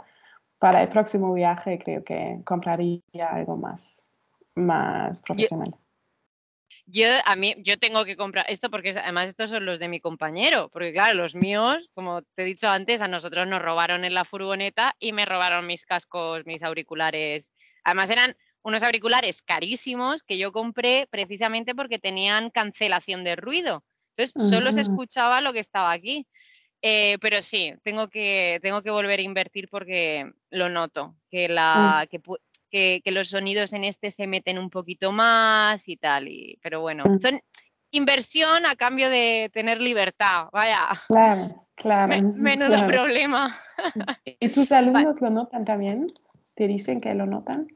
para 0.57 0.81
el 0.81 0.89
próximo 0.89 1.33
viaje 1.33 1.77
creo 1.77 2.03
que 2.03 2.41
compraría 2.43 3.01
algo 3.29 3.55
más, 3.55 4.09
más 4.55 5.21
profesional. 5.21 5.69
Yo, 5.69 5.77
a 7.25 7.35
mí, 7.35 7.55
yo 7.59 7.77
tengo 7.77 8.05
que 8.05 8.15
comprar 8.15 8.45
esto 8.49 8.69
porque 8.69 8.91
además 8.91 9.27
estos 9.27 9.49
son 9.49 9.65
los 9.65 9.79
de 9.79 9.89
mi 9.89 9.99
compañero, 9.99 10.69
porque 10.69 10.93
claro, 10.93 11.15
los 11.15 11.35
míos, 11.35 11.89
como 11.93 12.21
te 12.21 12.43
he 12.43 12.45
dicho 12.45 12.69
antes, 12.69 13.01
a 13.01 13.07
nosotros 13.07 13.47
nos 13.47 13.61
robaron 13.61 14.05
en 14.05 14.13
la 14.13 14.25
furgoneta 14.25 14.95
y 14.99 15.11
me 15.11 15.25
robaron 15.25 15.67
mis 15.67 15.85
cascos, 15.85 16.45
mis 16.45 16.63
auriculares. 16.63 17.51
Además 17.83 18.09
eran 18.09 18.35
unos 18.61 18.83
auriculares 18.83 19.41
carísimos 19.41 20.23
que 20.23 20.37
yo 20.37 20.51
compré 20.51 21.07
precisamente 21.09 21.75
porque 21.75 21.99
tenían 21.99 22.49
cancelación 22.49 23.23
de 23.23 23.35
ruido. 23.35 23.83
Entonces 24.15 24.49
solo 24.49 24.71
se 24.71 24.81
escuchaba 24.81 25.41
lo 25.41 25.53
que 25.53 25.59
estaba 25.59 25.91
aquí. 25.91 26.27
Eh, 26.81 27.17
pero 27.21 27.41
sí, 27.41 27.73
tengo 27.83 28.07
que, 28.07 28.59
tengo 28.61 28.83
que 28.83 28.91
volver 28.91 29.19
a 29.19 29.23
invertir 29.23 29.67
porque 29.67 30.31
lo 30.51 30.69
noto, 30.69 31.15
que, 31.29 31.49
la, 31.49 32.07
que, 32.09 32.21
que, 32.69 33.01
los 33.05 33.29
sonidos 33.29 33.73
en 33.73 33.83
este 33.83 34.11
se 34.11 34.27
meten 34.27 34.57
un 34.57 34.69
poquito 34.69 35.11
más 35.11 35.87
y 35.87 35.97
tal. 35.97 36.27
Y, 36.27 36.59
pero 36.61 36.81
bueno, 36.81 37.03
mm. 37.05 37.19
son 37.19 37.41
inversión 37.91 38.65
a 38.65 38.75
cambio 38.75 39.09
de 39.09 39.49
tener 39.53 39.81
libertad, 39.81 40.47
vaya. 40.51 40.89
Claro, 41.07 41.65
claro. 41.75 42.21
menudo 42.35 42.87
problema. 42.87 43.55
¿Y 44.25 44.49
tus 44.49 44.71
alumnos 44.71 45.21
lo 45.21 45.29
notan 45.29 45.65
también? 45.65 46.07
¿Te 46.55 46.67
dicen 46.67 47.01
que 47.01 47.13
lo 47.13 47.25
notan? 47.25 47.67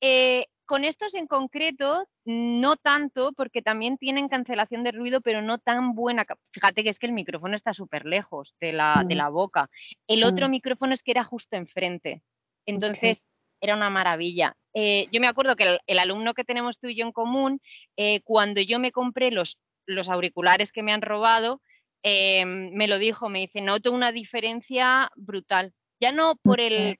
Eh, 0.00 0.46
con 0.66 0.84
estos 0.84 1.14
en 1.14 1.26
concreto, 1.26 2.08
no 2.24 2.76
tanto, 2.76 3.32
porque 3.32 3.62
también 3.62 3.98
tienen 3.98 4.28
cancelación 4.28 4.84
de 4.84 4.92
ruido, 4.92 5.20
pero 5.20 5.42
no 5.42 5.58
tan 5.58 5.94
buena. 5.94 6.24
Fíjate 6.50 6.82
que 6.82 6.90
es 6.90 6.98
que 6.98 7.06
el 7.06 7.12
micrófono 7.12 7.54
está 7.54 7.72
súper 7.72 8.06
lejos 8.06 8.56
de 8.60 8.72
la, 8.72 9.04
de 9.06 9.14
mm. 9.14 9.18
la 9.18 9.28
boca. 9.28 9.70
El 10.06 10.24
otro 10.24 10.48
mm. 10.48 10.50
micrófono 10.50 10.94
es 10.94 11.02
que 11.02 11.10
era 11.10 11.24
justo 11.24 11.56
enfrente. 11.56 12.22
Entonces, 12.64 13.30
era 13.62 13.76
una 13.76 13.88
maravilla. 13.88 14.54
Eh, 14.74 15.06
yo 15.12 15.20
me 15.20 15.28
acuerdo 15.28 15.56
que 15.56 15.78
el, 15.86 15.98
alumno 15.98 16.34
que 16.34 16.44
tenemos 16.44 16.78
tú 16.78 16.88
y 16.88 16.96
yo 16.96 17.06
en 17.06 17.12
común, 17.12 17.62
eh, 17.96 18.20
cuando 18.22 18.60
yo 18.60 18.78
me 18.78 18.90
compré 18.90 19.30
los, 19.30 19.58
los 19.86 20.10
auriculares 20.10 20.72
que 20.72 20.82
me 20.82 20.92
han 20.92 21.00
robado, 21.00 21.62
em, 22.02 22.72
me 22.74 22.88
lo 22.88 22.98
dijo, 22.98 23.28
me 23.28 23.38
dice, 23.38 23.60
noto 23.60 23.92
una 23.92 24.10
diferencia 24.10 25.10
brutal. 25.14 25.72
Ya 26.00 26.10
no 26.10 26.34
por 26.42 26.60
el, 26.60 26.98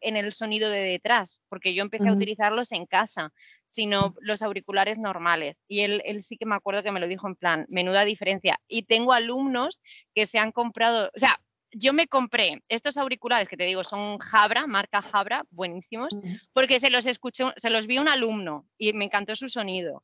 en 0.00 0.16
el 0.16 0.32
sonido 0.32 0.70
de 0.70 0.80
detrás, 0.80 1.40
porque 1.48 1.74
yo 1.74 1.82
empecé 1.82 2.08
a 2.08 2.12
utilizarlos 2.12 2.70
en 2.70 2.86
casa, 2.86 3.32
sino 3.66 4.14
los 4.20 4.42
auriculares 4.42 4.98
normales. 4.98 5.64
Y 5.66 5.80
él, 5.80 6.00
él, 6.04 6.22
sí 6.22 6.36
que 6.36 6.46
me 6.46 6.54
acuerdo 6.54 6.84
que 6.84 6.92
me 6.92 7.00
lo 7.00 7.08
dijo 7.08 7.26
en 7.26 7.34
plan, 7.34 7.66
menuda 7.68 8.04
diferencia. 8.04 8.60
Y 8.68 8.84
tengo 8.84 9.12
alumnos 9.12 9.82
que 10.14 10.26
se 10.26 10.38
han 10.38 10.52
comprado, 10.52 11.10
o 11.12 11.18
sea, 11.18 11.40
yo 11.74 11.92
me 11.92 12.06
compré 12.06 12.62
estos 12.68 12.96
auriculares 12.96 13.48
que 13.48 13.56
te 13.56 13.64
digo 13.64 13.84
son 13.84 14.18
Jabra, 14.18 14.66
marca 14.66 15.02
Jabra, 15.02 15.44
buenísimos, 15.50 16.16
porque 16.52 16.80
se 16.80 16.90
los 16.90 17.06
escuchó, 17.06 17.52
se 17.56 17.70
los 17.70 17.86
vi 17.86 17.98
un 17.98 18.08
alumno 18.08 18.66
y 18.78 18.92
me 18.92 19.04
encantó 19.04 19.36
su 19.36 19.48
sonido. 19.48 20.02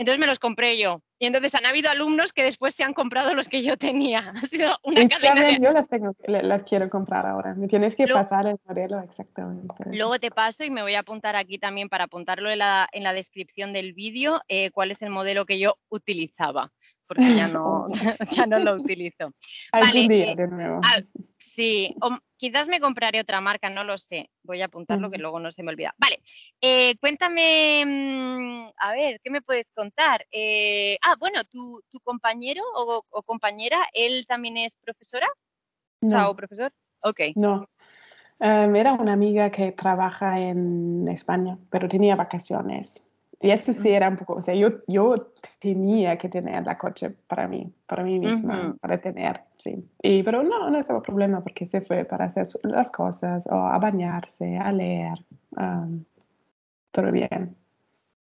Entonces 0.00 0.18
me 0.18 0.26
los 0.26 0.38
compré 0.38 0.78
yo. 0.78 1.02
Y 1.18 1.26
entonces 1.26 1.54
han 1.54 1.66
habido 1.66 1.90
alumnos 1.90 2.32
que 2.32 2.42
después 2.42 2.74
se 2.74 2.82
han 2.82 2.94
comprado 2.94 3.34
los 3.34 3.50
que 3.50 3.62
yo 3.62 3.76
tenía. 3.76 4.32
Ha 4.42 4.46
sido 4.46 4.78
una 4.82 5.06
cadena. 5.06 5.58
Yo 5.58 5.72
las, 5.72 5.88
tengo, 5.88 6.16
las 6.26 6.64
quiero 6.64 6.88
comprar 6.88 7.26
ahora. 7.26 7.54
Me 7.54 7.68
tienes 7.68 7.94
que 7.94 8.06
pasar 8.06 8.46
el 8.46 8.56
modelo 8.64 8.98
exactamente. 9.02 9.74
Luego 9.92 10.18
te 10.18 10.30
paso 10.30 10.64
y 10.64 10.70
me 10.70 10.80
voy 10.80 10.94
a 10.94 11.00
apuntar 11.00 11.36
aquí 11.36 11.58
también 11.58 11.90
para 11.90 12.04
apuntarlo 12.04 12.50
en 12.50 12.60
la, 12.60 12.88
en 12.92 13.02
la 13.02 13.12
descripción 13.12 13.74
del 13.74 13.92
vídeo 13.92 14.40
eh, 14.48 14.70
cuál 14.70 14.90
es 14.90 15.02
el 15.02 15.10
modelo 15.10 15.44
que 15.44 15.58
yo 15.58 15.76
utilizaba 15.90 16.72
porque 17.10 17.34
ya 17.34 17.48
no, 17.52 17.88
ya 18.30 18.46
no 18.46 18.60
lo 18.60 18.76
utilizo. 18.76 19.34
Algún 19.72 20.06
día, 20.06 20.30
eh, 20.30 20.36
de 20.36 20.46
nuevo. 20.46 20.80
Ah, 20.84 21.02
sí, 21.38 21.96
quizás 22.36 22.68
me 22.68 22.78
compraré 22.78 23.18
otra 23.18 23.40
marca, 23.40 23.68
no 23.68 23.82
lo 23.82 23.98
sé. 23.98 24.30
Voy 24.44 24.62
a 24.62 24.66
apuntarlo 24.66 25.10
que 25.10 25.18
luego 25.18 25.40
no 25.40 25.50
se 25.50 25.64
me 25.64 25.72
olvida. 25.72 25.92
Vale, 25.98 26.20
eh, 26.60 26.96
cuéntame, 26.98 27.84
mm, 27.84 28.70
a 28.76 28.92
ver, 28.92 29.20
¿qué 29.24 29.30
me 29.30 29.42
puedes 29.42 29.72
contar? 29.72 30.24
Eh, 30.30 30.98
ah, 31.02 31.16
bueno, 31.18 31.42
¿tu, 31.42 31.82
compañero 32.04 32.62
o, 32.76 33.02
compañera, 33.24 33.88
él 33.92 34.24
también 34.28 34.56
es 34.56 34.76
profesora? 34.76 35.26
No. 36.02 36.30
¿O 36.30 36.36
profesor? 36.36 36.72
Ok. 37.00 37.20
No. 37.34 37.68
Em, 38.38 38.76
era 38.76 38.92
una 38.92 39.14
amiga 39.14 39.50
que 39.50 39.72
trabaja 39.72 40.38
en 40.38 41.08
España, 41.08 41.58
pero 41.70 41.88
tenía 41.88 42.14
vacaciones. 42.14 43.04
Y 43.42 43.50
eso 43.50 43.72
sí 43.72 43.88
era 43.88 44.10
un 44.10 44.18
poco, 44.18 44.34
o 44.34 44.42
sea, 44.42 44.54
yo, 44.54 44.68
yo 44.86 45.32
tenía 45.60 46.18
que 46.18 46.28
tener 46.28 46.62
la 46.66 46.76
coche 46.76 47.08
para 47.26 47.48
mí, 47.48 47.72
para 47.86 48.04
mí 48.04 48.18
misma, 48.18 48.76
para 48.78 49.00
tener, 49.00 49.40
sí. 49.56 49.82
Y, 50.02 50.22
pero 50.22 50.42
no, 50.42 50.68
no 50.68 50.78
es 50.78 50.90
un 50.90 51.00
problema 51.00 51.42
porque 51.42 51.64
se 51.64 51.80
fue 51.80 52.04
para 52.04 52.26
hacer 52.26 52.46
las 52.64 52.90
cosas 52.90 53.46
o 53.46 53.54
a 53.54 53.78
bañarse, 53.78 54.58
a 54.58 54.70
leer, 54.70 55.18
todo 56.90 57.10
bien. 57.10 57.56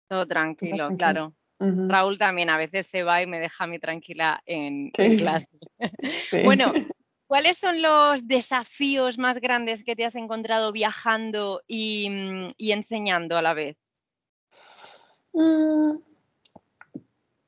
Todo 0.07 0.25
tranquilo, 0.25 0.89
claro. 0.97 1.35
Raúl 1.59 2.17
también 2.17 2.49
a 2.49 2.57
veces 2.57 2.87
se 2.87 3.03
va 3.03 3.21
y 3.21 3.27
me 3.27 3.41
deja 3.41 3.65
a 3.65 3.67
mí 3.67 3.81
tranquila 3.81 4.41
en, 4.47 4.91
clase. 4.91 5.59
Bueno, 6.45 6.73
¿cuáles 7.27 7.59
son 7.59 7.83
los 7.83 8.29
desafíos 8.29 9.19
más 9.19 9.41
grandes 9.41 9.83
que 9.83 9.97
te 9.97 10.05
has 10.05 10.15
encontrado 10.15 10.71
viajando 10.71 11.61
y, 11.67 12.47
y 12.57 12.71
enseñando 12.71 13.37
a 13.37 13.43
la 13.43 13.55
vez? 13.55 13.77
Mm, 15.39 15.99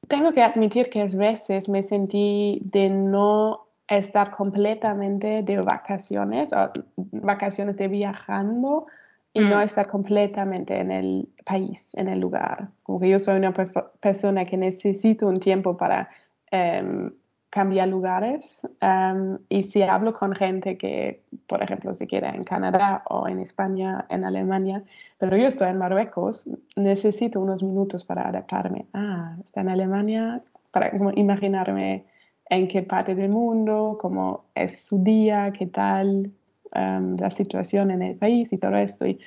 tengo 0.07 0.33
que 0.33 0.43
admitir 0.43 0.91
que 0.91 1.03
a 1.03 1.07
veces 1.07 1.69
me 1.69 1.83
sentí 1.83 2.61
de 2.65 2.89
no 2.89 3.67
estar 3.89 4.31
completamente 4.31 5.43
de 5.43 5.57
vacaciones, 5.59 6.53
o 6.53 6.71
vacaciones 6.97 7.77
de 7.77 7.89
viajando 7.89 8.87
y 9.33 9.41
no 9.41 9.59
mm. 9.59 9.63
estar 9.63 9.89
completamente 9.89 10.79
en 10.79 10.93
el 10.93 11.29
país, 11.45 11.91
en 11.95 12.09
el 12.09 12.21
lugar. 12.21 12.69
Como 12.85 13.01
que 13.01 13.09
yo 13.09 13.19
soy 13.19 13.39
una 13.39 13.53
persona 13.53 14.45
que 14.45 14.57
necesito 14.57 15.27
un 15.27 15.39
tiempo 15.39 15.77
para 15.77 16.09
em, 16.53 17.11
cambiar 17.51 17.89
lugares. 17.89 18.63
Em, 18.81 19.39
y 19.49 19.65
si 19.65 19.83
hablo 19.83 20.13
con 20.13 20.33
gente 20.35 20.79
que, 20.79 21.23
por 21.47 21.63
ejemplo, 21.63 21.93
se 21.93 22.07
queda 22.07 22.31
en 22.31 22.45
Canadá 22.45 23.03
o 23.09 23.29
en 23.29 23.41
España, 23.41 24.07
en 24.09 24.25
Alemania, 24.25 24.83
pero 25.19 25.37
yo 25.37 25.49
estoy 25.49 25.69
en 25.69 25.79
Marruecos, 25.79 26.49
necesito 26.77 27.41
unos 27.41 27.63
minutos 27.63 28.05
para 28.05 28.29
adaptarme. 28.29 28.87
Ah, 28.95 29.37
está 29.45 29.61
en 29.63 29.69
Alemania, 29.69 30.43
para 30.71 30.93
imaginarme 31.17 32.07
en 32.49 32.69
qué 32.69 32.83
parte 32.83 33.15
del 33.15 33.31
mundo, 33.31 33.99
cómo 34.01 34.45
es 34.55 34.87
su 34.87 35.03
día, 35.03 35.53
qué 35.53 35.67
tal 35.67 36.31
em, 36.73 37.17
la 37.17 37.31
situación 37.31 37.91
en 37.91 38.03
el 38.03 38.17
país 38.17 38.53
y 38.53 38.59
todo 38.59 38.77
esto. 38.77 39.07
Y 39.07 39.21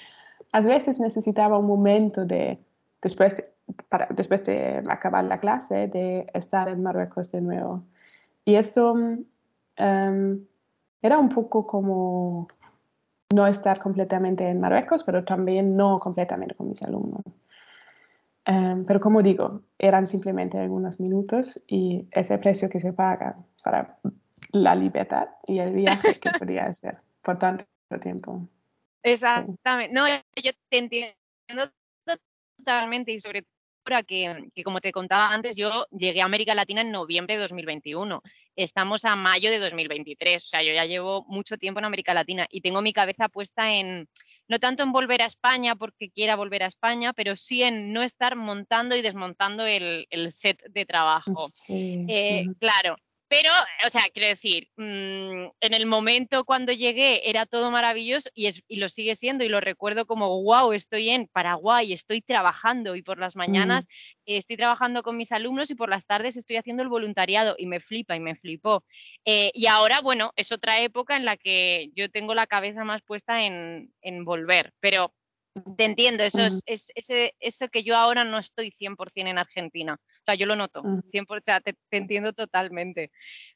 a 0.53 0.61
veces 0.61 0.99
necesitaba 0.99 1.57
un 1.57 1.67
momento 1.67 2.25
de, 2.25 2.59
después 3.01 3.35
para, 3.89 4.07
después 4.11 4.45
de 4.45 4.83
acabar 4.89 5.23
la 5.23 5.39
clase, 5.39 5.87
de 5.87 6.27
estar 6.33 6.67
en 6.69 6.83
Marruecos 6.83 7.31
de 7.31 7.41
nuevo. 7.41 7.83
Y 8.45 8.55
esto 8.55 8.95
em, 9.75 10.45
era 11.01 11.17
un 11.17 11.29
poco 11.29 11.65
como 11.65 12.47
no 13.33 13.47
estar 13.47 13.79
completamente 13.79 14.47
en 14.47 14.59
Marruecos, 14.59 15.03
pero 15.03 15.23
también 15.23 15.75
no 15.75 15.99
completamente 15.99 16.55
con 16.55 16.69
mis 16.69 16.81
alumnos. 16.83 17.23
Em, 18.45 18.85
pero 18.85 18.99
como 18.99 19.21
digo, 19.21 19.61
eran 19.77 20.07
simplemente 20.07 20.57
algunos 20.57 20.99
minutos 20.99 21.59
y 21.67 22.07
ese 22.11 22.37
precio 22.37 22.69
que 22.69 22.81
se 22.81 22.91
paga 22.91 23.37
para 23.63 23.97
la 24.51 24.75
libertad 24.75 25.29
y 25.47 25.59
el 25.59 25.73
viaje 25.73 26.19
que 26.19 26.29
podía 26.39 26.65
hacer 26.65 26.97
por 27.21 27.39
tanto 27.39 27.65
tiempo. 28.01 28.47
Exactamente. 29.01 29.93
No, 29.93 30.07
yo 30.07 30.51
te 30.69 30.77
entiendo 30.77 31.71
totalmente 32.57 33.13
y 33.13 33.19
sobre 33.19 33.43
todo 33.83 34.03
que, 34.03 34.49
que, 34.55 34.63
como 34.63 34.81
te 34.81 34.91
contaba 34.91 35.29
antes, 35.29 35.55
yo 35.55 35.85
llegué 35.91 36.21
a 36.21 36.25
América 36.25 36.55
Latina 36.55 36.81
en 36.81 36.91
noviembre 36.91 37.35
de 37.35 37.41
2021. 37.41 38.21
Estamos 38.55 39.05
a 39.05 39.15
mayo 39.15 39.49
de 39.49 39.59
2023, 39.59 40.43
o 40.43 40.45
sea, 40.45 40.63
yo 40.63 40.73
ya 40.73 40.85
llevo 40.85 41.25
mucho 41.27 41.57
tiempo 41.57 41.79
en 41.79 41.85
América 41.85 42.13
Latina 42.13 42.47
y 42.49 42.61
tengo 42.61 42.81
mi 42.81 42.93
cabeza 42.93 43.29
puesta 43.29 43.73
en, 43.73 44.07
no 44.47 44.59
tanto 44.59 44.83
en 44.83 44.91
volver 44.91 45.21
a 45.21 45.25
España 45.25 45.75
porque 45.75 46.11
quiera 46.11 46.35
volver 46.35 46.63
a 46.63 46.67
España, 46.67 47.13
pero 47.13 47.35
sí 47.35 47.63
en 47.63 47.91
no 47.93 48.03
estar 48.03 48.35
montando 48.35 48.95
y 48.95 49.01
desmontando 49.01 49.65
el, 49.65 50.07
el 50.09 50.31
set 50.31 50.61
de 50.69 50.85
trabajo. 50.85 51.49
Eh, 51.67 52.45
claro, 52.59 52.97
pero, 53.33 53.49
o 53.87 53.89
sea, 53.89 54.03
quiero 54.13 54.27
decir, 54.27 54.69
mm, 54.77 55.49
en 55.59 55.73
el 55.73 55.87
momento 55.87 56.45
cuando 56.45 56.71
llegué 56.71 57.27
era 57.27 57.47
todo 57.47 57.71
maravilloso 57.71 58.29
y, 58.35 58.45
es, 58.45 58.61
y, 58.67 58.75
lo 58.75 58.89
sigue 58.89 59.15
siendo 59.15 59.43
y 59.43 59.49
lo 59.49 59.59
recuerdo 59.59 60.05
como, 60.05 60.43
wow, 60.43 60.71
estoy 60.71 61.09
en 61.09 61.27
Paraguay, 61.27 61.93
estoy 61.93 62.21
trabajando 62.21 62.95
y 62.95 63.01
por 63.01 63.17
las 63.17 63.35
mañanas 63.35 63.87
estoy 64.27 64.55
trabajando 64.55 65.01
con 65.01 65.17
mis 65.17 65.31
alumnos 65.31 65.71
y 65.71 65.75
por 65.75 65.89
las 65.89 66.05
tardes 66.05 66.37
estoy 66.37 66.57
haciendo 66.57 66.83
el 66.83 66.89
voluntariado 66.89 67.55
y 67.57 67.65
me 67.65 67.79
flipa 67.79 68.15
y 68.15 68.19
me 68.19 68.35
flipó. 68.35 68.83
Eh, 69.25 69.49
y 69.55 69.65
ahora, 69.65 70.01
bueno, 70.01 70.31
es 70.35 70.51
otra 70.51 70.81
época 70.81 71.17
en 71.17 71.25
la 71.25 71.35
que 71.35 71.89
yo 71.95 72.11
tengo 72.11 72.35
la 72.35 72.45
cabeza 72.45 72.83
más 72.83 73.01
puesta 73.01 73.45
en, 73.45 73.91
en 74.01 74.25
volver, 74.25 74.73
pero 74.79 75.11
te 75.77 75.85
entiendo, 75.85 76.23
eso 76.23 76.39
es, 76.65 76.91
ese, 76.95 77.35
eso 77.39 77.67
que 77.69 77.83
yo 77.83 77.95
ahora 77.95 78.23
no 78.23 78.39
estoy 78.39 78.71
100% 78.71 78.97
en 79.15 79.37
Argentina. 79.37 79.93
O 79.95 80.25
sea, 80.25 80.35
yo 80.35 80.45
lo 80.45 80.55
noto, 80.55 80.81
100%, 80.81 81.25
o 81.29 81.41
sea, 81.43 81.61
te, 81.61 81.75
entiendo 81.91 82.33
totalmente. 82.33 83.11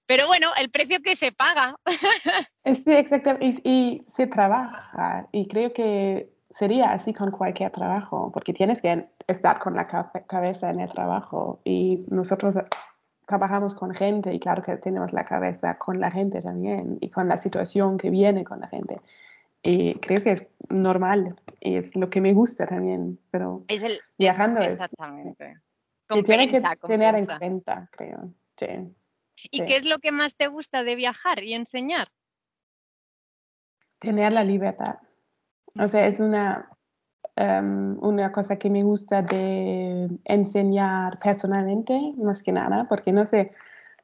Pero 0.05 0.27
bueno, 0.27 0.51
el 0.59 0.69
precio 0.69 0.99
que 1.01 1.15
se 1.15 1.31
paga. 1.31 1.75
Sí, 2.75 2.91
exactamente. 2.91 3.61
Y, 3.63 4.03
se 4.13 4.27
trabaja. 4.27 5.27
Y 5.31 5.47
creo 5.47 5.71
que 5.71 6.29
sería 6.49 6.91
así 6.91 7.13
con 7.13 7.31
cualquier 7.31 7.71
trabajo, 7.71 8.29
porque 8.33 8.53
tienes 8.53 8.81
que 8.81 9.07
estar 9.25 9.59
con 9.59 9.75
la 9.75 9.87
cabeza 9.87 10.69
en 10.69 10.81
el 10.81 10.89
trabajo. 10.89 11.61
Y 11.63 12.03
nosotros 12.09 12.57
trabajamos 13.25 13.73
con 13.73 13.93
gente 13.93 14.33
y 14.33 14.39
claro 14.39 14.63
que 14.63 14.75
tenemos 14.77 15.13
la 15.13 15.23
cabeza 15.23 15.77
con 15.77 15.99
la 15.99 16.11
gente 16.11 16.41
también 16.41 16.97
y 16.99 17.09
con 17.09 17.29
la 17.29 17.37
situación 17.37 17.97
que 17.97 18.09
viene 18.09 18.43
con 18.43 18.59
la 18.59 18.67
gente. 18.67 18.99
Y 19.69 19.95
creo 19.95 20.23
que 20.23 20.31
es 20.31 20.47
normal 20.69 21.35
y 21.59 21.75
es 21.75 21.93
lo 21.97 22.09
que 22.09 22.21
me 22.21 22.33
gusta 22.33 22.65
también, 22.65 23.19
pero 23.31 23.65
es 23.67 23.83
el, 23.83 23.99
viajando 24.17 24.61
es, 24.61 24.71
exactamente. 24.71 25.59
tiene 26.25 26.49
que 26.49 26.61
tener 26.87 27.15
en 27.15 27.25
cuenta, 27.25 27.89
creo. 27.91 28.33
Sí, 28.55 28.65
¿Y 29.51 29.65
qué 29.65 29.75
es 29.75 29.83
lo 29.83 29.99
que 29.99 30.13
más 30.13 30.35
te 30.35 30.47
gusta 30.47 30.85
de 30.85 30.95
viajar 30.95 31.43
y 31.43 31.53
enseñar? 31.53 32.07
Tener 33.99 34.31
la 34.31 34.45
libertad. 34.45 34.99
O 35.77 35.89
sea, 35.89 36.07
es 36.07 36.21
una, 36.21 36.69
um, 37.35 38.01
una 38.01 38.31
cosa 38.31 38.57
que 38.57 38.69
me 38.69 38.83
gusta 38.83 39.21
de 39.21 40.07
enseñar 40.23 41.19
personalmente, 41.19 42.13
más 42.15 42.41
que 42.41 42.53
nada, 42.53 42.85
porque 42.87 43.11
no 43.11 43.25
se, 43.25 43.51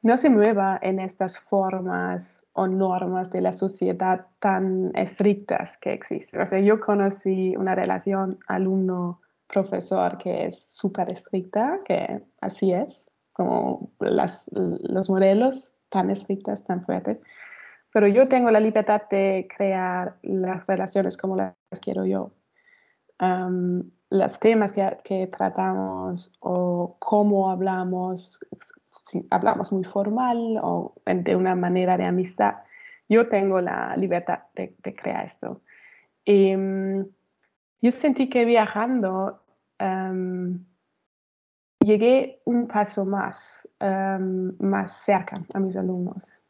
no 0.04 0.18
se 0.18 0.28
mueva 0.28 0.78
en 0.82 1.00
estas 1.00 1.38
formas 1.38 2.44
o 2.52 2.66
normas 2.66 3.30
de 3.30 3.40
la 3.40 3.52
sociedad 3.52 4.26
tan 4.38 4.92
estrictas 4.94 5.78
que 5.78 5.94
existen. 5.94 6.42
O 6.42 6.46
sea, 6.46 6.60
yo 6.60 6.78
conocí 6.78 7.56
una 7.56 7.74
relación 7.74 8.38
alumno-profesor 8.46 10.18
que 10.18 10.48
es 10.48 10.62
súper 10.62 11.10
estricta, 11.10 11.80
que 11.86 12.20
así 12.42 12.70
es, 12.74 13.10
como 13.32 13.90
los 13.98 15.08
modelos 15.08 15.72
tan 15.88 16.10
estrictas, 16.10 16.62
tan 16.64 16.84
fuertes. 16.84 17.18
Pero 17.90 18.06
yo 18.06 18.28
tengo 18.28 18.50
la 18.50 18.60
libertad 18.60 19.02
de 19.10 19.48
crear 19.56 20.18
las 20.20 20.66
relaciones 20.66 21.16
como 21.16 21.34
las 21.36 21.54
quiero 21.80 22.04
yo. 22.04 22.30
los 24.10 24.38
temas 24.38 24.72
que, 25.02 25.30
tratamos 25.34 26.30
o 26.40 26.96
cómo 26.98 27.48
hablamos, 27.48 28.44
si 29.14 29.26
hablamos 29.30 29.72
muy 29.72 29.84
formal 29.84 30.58
o 30.60 30.94
de 31.06 31.36
una 31.36 31.54
manera 31.54 31.96
de 31.96 32.04
amistad, 32.04 32.54
yo 33.08 33.24
tengo 33.24 33.60
la 33.60 33.96
libertad 33.96 34.40
de, 34.54 34.74
crear 34.94 35.24
esto. 35.24 35.60
Y 36.24 36.56
mm, 36.56 37.06
yo 37.80 37.92
sentí 37.92 38.28
que 38.28 38.44
viajando 38.44 39.40
em, 39.78 40.64
llegué 41.78 42.40
un 42.44 42.66
paso 42.66 43.04
más, 43.04 43.68
em, 43.78 44.52
más 44.58 45.04
cerca 45.04 45.36
a 45.52 45.60
mis 45.60 45.76
alumnos, 45.76 46.42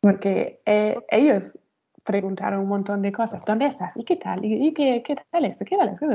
porque 0.00 0.60
eh, 0.66 0.96
ellos 1.08 1.58
preguntaron 2.04 2.60
un 2.60 2.68
montón 2.68 3.00
de 3.02 3.12
cosas. 3.12 3.44
¿Dónde 3.46 3.66
estás? 3.66 3.96
¿Y 3.96 4.04
qué 4.04 4.16
tal? 4.16 4.44
¿Y, 4.44 4.74
qué, 4.74 5.02
qué, 5.02 5.16
tal 5.30 5.44
esto? 5.44 5.64
¿Qué 5.64 5.76
tal 5.76 5.90
esto? 5.90 6.06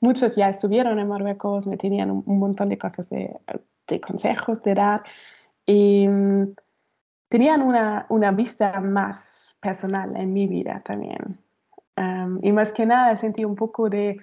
Muchos 0.00 0.36
ya 0.36 0.48
estuvieron 0.48 0.98
en 0.98 1.08
Marruecos, 1.08 1.66
me 1.66 1.76
tenían 1.76 2.10
un, 2.10 2.38
montón 2.38 2.68
de 2.68 2.78
cosas 2.78 3.10
de, 3.10 3.36
de, 3.88 4.00
consejos 4.00 4.62
de 4.62 4.74
dar 4.74 5.02
y 5.66 6.06
mm, 6.08 6.54
tenían 7.28 7.62
una, 7.62 8.06
una, 8.08 8.32
vista 8.32 8.80
más 8.80 9.56
personal 9.60 10.16
en 10.16 10.32
mi 10.32 10.46
vida 10.46 10.82
también. 10.84 11.38
y 12.42 12.52
más 12.52 12.72
que 12.72 12.86
nada 12.86 13.16
sentí 13.16 13.44
un 13.44 13.54
poco 13.54 13.90
de 13.90 14.18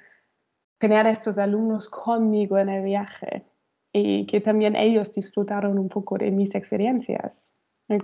tener 0.80 1.06
a 1.06 1.12
estos 1.12 1.38
alumnos 1.38 1.90
conmigo 1.90 2.58
en 2.58 2.70
el 2.70 2.84
viaje 2.84 3.46
y 3.94 4.26
que 4.26 4.42
también 4.42 4.76
ellos 4.76 5.12
disfrutaron 5.14 5.78
un 5.80 5.90
poco 5.90 6.18
de 6.18 6.32
mis 6.32 6.54
experiencias. 6.56 7.50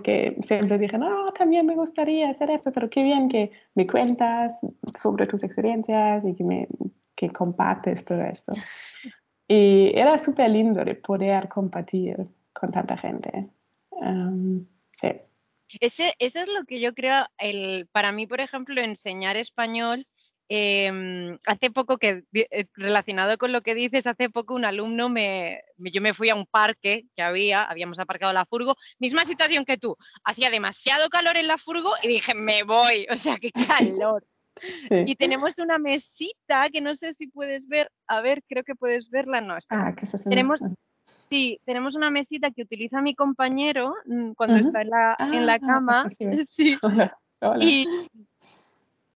Que 0.02 0.36
siempre 0.40 0.78
dije, 0.78 0.96
no, 0.96 1.30
también 1.32 1.66
me 1.66 1.74
gustaría 1.74 2.30
hacer 2.30 2.50
esto, 2.50 2.72
pero 2.72 2.88
qué 2.88 3.02
bien 3.02 3.28
que 3.28 3.50
me 3.74 3.86
cuentas 3.86 4.58
sobre 4.98 5.26
tus 5.26 5.44
experiencias 5.44 6.24
y 6.24 6.34
que, 6.34 6.42
me, 6.42 6.68
que 7.14 7.28
compartes 7.28 8.02
todo 8.04 8.22
esto. 8.22 8.54
Y 9.46 9.92
era 9.94 10.16
súper 10.16 10.50
lindo 10.50 10.82
de 10.84 10.94
poder 10.94 11.48
compartir 11.48 12.26
con 12.64 12.72
tanta 12.72 12.96
gente. 12.96 13.50
sí. 15.00 15.08
Ese, 15.80 16.14
eso 16.18 16.40
es 16.40 16.48
lo 16.48 16.64
que 16.64 16.80
yo 16.80 16.94
creo, 16.94 17.26
el, 17.38 17.88
para 17.90 18.12
mí, 18.12 18.26
por 18.26 18.40
ejemplo, 18.40 18.80
enseñar 18.80 19.36
español, 19.36 20.06
em, 20.48 21.36
hace 21.46 21.70
poco 21.70 21.98
que, 21.98 22.24
eh, 22.32 22.66
relacionado 22.74 23.36
con 23.38 23.50
lo 23.50 23.62
que 23.62 23.74
dices, 23.74 24.06
hace 24.06 24.30
poco 24.30 24.54
un 24.54 24.64
alumno 24.64 25.08
me, 25.08 25.62
yo 25.78 26.00
me 26.00 26.14
fui 26.14 26.30
a 26.30 26.36
un 26.36 26.46
parque 26.46 27.06
que 27.16 27.22
había, 27.22 27.64
habíamos 27.64 27.98
aparcado 27.98 28.32
la 28.32 28.44
furgo, 28.44 28.76
misma 29.00 29.24
situación 29.24 29.64
que 29.64 29.78
tú, 29.78 29.96
hacía 30.22 30.50
demasiado 30.50 31.08
calor 31.08 31.36
en 31.36 31.48
la 31.48 31.58
furgo 31.58 31.90
y 32.02 32.08
dije, 32.08 32.34
me 32.34 32.62
voy, 32.62 33.06
o 33.10 33.16
sea, 33.16 33.38
qué 33.38 33.50
calor. 33.50 34.24
Y 35.06 35.16
tenemos 35.16 35.58
una 35.58 35.78
mesita 35.78 36.68
que 36.72 36.80
no 36.80 36.94
sé 36.94 37.12
si 37.12 37.26
puedes 37.26 37.66
ver, 37.66 37.90
a 38.06 38.20
ver, 38.20 38.40
creo 38.48 38.62
que 38.62 38.76
puedes 38.76 39.10
verla, 39.10 39.40
no, 39.40 39.58
Ah, 39.68 39.92
tenemos, 40.28 40.60
Sí, 41.04 41.60
tenemos 41.66 41.96
una 41.96 42.10
mesita 42.10 42.50
que 42.50 42.62
utiliza 42.62 43.02
mi 43.02 43.14
compañero 43.14 43.94
mm, 44.06 44.32
cuando 44.32 44.56
está 44.56 44.80
en 44.80 44.90
la, 44.90 45.16
en 45.18 45.46
la 45.46 45.54
ah, 45.54 45.58
cama. 45.58 46.10
Sí. 46.46 46.78
Y, 47.60 47.86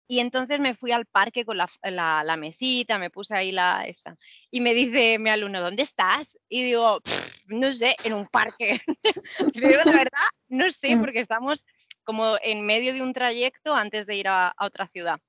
y, 0.08 0.18
entonces 0.18 0.58
me 0.58 0.74
fui 0.74 0.90
al 0.90 1.06
parque 1.06 1.44
con 1.44 1.56
la, 1.58 1.68
la, 1.84 2.36
mesita, 2.36 2.98
me 2.98 3.10
puse 3.10 3.36
ahí 3.36 3.52
la 3.52 3.86
esta. 3.86 4.16
Y 4.50 4.60
me 4.60 4.74
dice 4.74 5.20
mi 5.20 5.30
alumno, 5.30 5.60
¿dónde 5.60 5.84
estás? 5.84 6.36
Y 6.48 6.64
digo, 6.64 7.00
no 7.46 7.72
sé, 7.72 7.94
en 8.02 8.14
un 8.14 8.26
parque. 8.26 8.80
Pero 9.54 9.78
la 9.84 9.92
verdad, 9.92 10.26
no 10.48 10.68
sé, 10.72 10.96
mm. 10.96 11.00
porque 11.00 11.20
estamos 11.20 11.64
como 12.02 12.36
en 12.42 12.66
medio 12.66 12.92
de 12.94 13.02
un 13.02 13.12
trayecto 13.12 13.76
antes 13.76 14.06
de 14.06 14.16
ir 14.16 14.26
a, 14.26 14.54
otra 14.58 14.88
ciudad. 14.88 15.20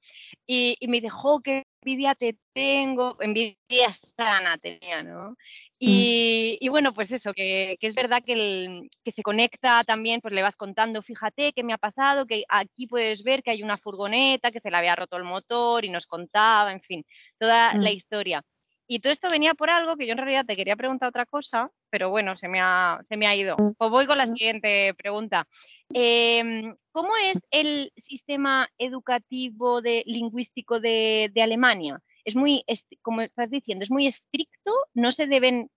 Y, 0.47 0.75
y, 0.79 0.87
me 0.87 0.97
dice, 0.97 1.09
jo, 1.09 1.39
qué 1.41 1.66
envidia 1.87 2.15
te 2.15 2.37
tengo, 2.53 3.15
envidia 3.21 3.93
sana 3.93 4.57
tenía, 4.57 5.03
¿no? 5.03 5.31
Mm. 5.31 5.35
Y, 5.79 6.67
bueno, 6.69 6.93
pues 6.93 7.11
eso, 7.13 7.33
que, 7.33 7.77
es 7.79 7.95
verdad 7.95 8.21
que, 8.25 8.89
que, 9.03 9.11
se 9.11 9.23
conecta 9.23 9.83
también, 9.85 10.19
pues 10.19 10.33
le 10.33 10.41
vas 10.41 10.57
contando, 10.57 11.01
fíjate 11.01 11.53
qué 11.53 11.63
me 11.63 11.73
ha 11.73 11.77
pasado, 11.77 12.25
que 12.25 12.43
aquí 12.49 12.87
puedes 12.87 13.23
ver 13.23 13.41
que 13.41 13.51
hay 13.51 13.63
una 13.63 13.77
furgoneta, 13.77 14.51
que 14.51 14.59
se 14.59 14.69
le 14.69 14.77
había 14.77 14.95
roto 14.95 15.15
el 15.15 15.23
motor 15.23 15.85
y 15.85 15.89
nos 15.89 16.07
contaba, 16.07 16.73
en 16.73 16.81
fin, 16.81 17.05
toda 17.39 17.73
la 17.73 17.89
mm. 17.89 17.93
historia. 17.93 18.43
Y 18.87 18.99
todo 18.99 19.11
esto 19.11 19.29
venía 19.29 19.53
por 19.53 19.69
algo 19.69 19.97
que 19.97 20.05
yo 20.05 20.13
en 20.13 20.19
realidad 20.19 20.45
te 20.45 20.55
quería 20.55 20.75
preguntar 20.75 21.09
otra 21.09 21.25
cosa, 21.25 21.69
pero 21.89 22.09
bueno, 22.09 22.37
se 22.37 22.47
me 22.47 22.59
ha, 22.61 23.01
se 23.03 23.17
me 23.17 23.27
ha 23.27 23.35
ido. 23.35 23.57
Mm. 23.57 23.73
Pues 23.77 23.91
voy 23.91 24.07
con 24.07 24.17
la 24.17 24.27
siguiente 24.27 24.93
pregunta. 24.93 25.47
Em, 25.93 26.75
¿Cómo 26.91 27.11
es 27.17 27.41
el 27.51 27.91
sistema 27.95 28.69
educativo 28.77 29.81
de, 29.81 30.03
lingüístico 30.05 30.79
de, 30.79 31.29
de 31.33 31.41
Alemania? 31.41 32.01
es 32.27 32.35
muy, 32.35 32.65
como 33.01 33.21
estás 33.21 33.49
diciendo, 33.49 33.83
es 33.83 33.91
muy 33.91 34.05
estricto, 34.05 34.73
no 34.93 35.13
se 35.13 35.27
deben 35.27 35.71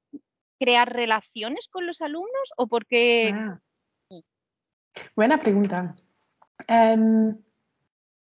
crear 0.58 0.92
relaciones 0.92 1.68
con 1.68 1.86
los 1.86 2.00
alumnos 2.00 2.52
o 2.56 2.66
porque... 2.66 3.32
Ah. 3.32 3.60
Buena 5.14 5.38
pregunta. 5.38 5.94
Em, 6.66 7.38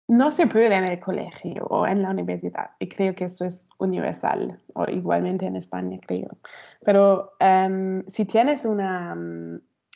no 0.08 0.32
se 0.32 0.48
puede 0.48 0.74
en 0.74 0.86
el 0.86 1.00
colegio 1.00 1.66
o 1.66 1.86
en 1.86 2.02
la 2.02 2.12
universidad 2.12 2.72
y 2.80 2.88
creo 2.88 3.14
que 3.14 3.26
eso 3.26 3.46
es 3.46 3.68
universal 3.78 4.58
o 4.74 4.86
igualmente 4.90 5.46
en 5.46 5.58
España 5.58 6.00
creo. 6.06 6.38
Pero 6.84 7.34
em, 7.40 8.04
si 8.08 8.26
tienes 8.26 8.66
una, 8.66 9.16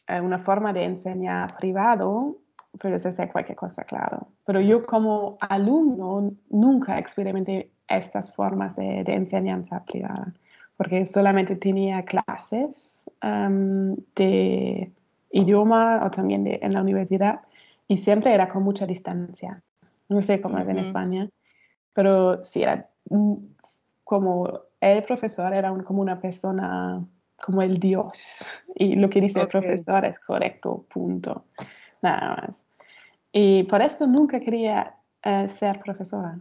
eh, 0.07 0.19
una 0.19 0.39
forma 0.39 0.73
de 0.73 0.83
enseñar 0.83 1.55
privado, 1.57 2.37
puedes 2.79 3.05
hacer 3.05 3.31
cualquier 3.31 3.57
cosa, 3.57 3.83
claro. 3.83 4.27
Pero 4.45 4.59
yo 4.59 4.85
como 4.85 5.37
alumno 5.39 6.33
nunca 6.49 6.99
experimenté 6.99 7.71
estas 7.87 8.35
formas 8.35 8.75
de, 8.75 9.03
enseñanza 9.07 9.83
privada. 9.85 10.33
porque 10.77 11.05
solamente 11.05 11.55
tenía 11.57 12.03
clases 12.03 13.05
de 14.15 14.91
idioma 15.31 16.03
o 16.05 16.09
también 16.09 16.43
de, 16.43 16.59
en 16.61 16.73
la 16.73 16.81
universidad 16.81 17.41
y 17.87 17.97
siempre 17.97 18.33
era 18.33 18.47
con 18.47 18.63
mucha 18.63 18.87
distancia. 18.87 19.61
No 20.11 20.21
sé 20.21 20.41
cómo 20.41 20.57
es 20.57 20.67
en 20.67 20.77
España, 20.77 21.29
pero 21.93 22.43
sí 22.43 22.61
era 22.61 22.89
como 24.03 24.59
el 24.81 25.03
profesor 25.03 25.53
era 25.53 25.73
como 25.85 26.01
una 26.01 26.19
persona 26.19 27.01
como 27.41 27.61
el 27.61 27.79
Dios 27.79 28.45
y 28.75 28.97
lo 28.97 29.09
que 29.09 29.21
dice 29.21 29.39
el 29.39 29.47
profesor 29.47 30.03
es 30.03 30.19
correcto, 30.19 30.85
punto. 30.93 31.45
Nada 32.01 32.35
más. 32.35 32.61
Y 33.31 33.63
por 33.63 33.81
eso 33.81 34.05
nunca 34.05 34.41
quería 34.41 34.95
eh, 35.23 35.47
ser 35.47 35.79
profesora, 35.79 36.37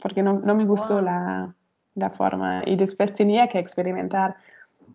porque 0.00 0.22
no, 0.22 0.40
no 0.40 0.54
me 0.54 0.64
gustó 0.64 1.02
la, 1.02 1.54
la, 1.94 2.08
forma 2.08 2.62
y 2.64 2.76
después 2.76 3.12
tenía 3.12 3.48
que 3.48 3.58
experimentar 3.58 4.36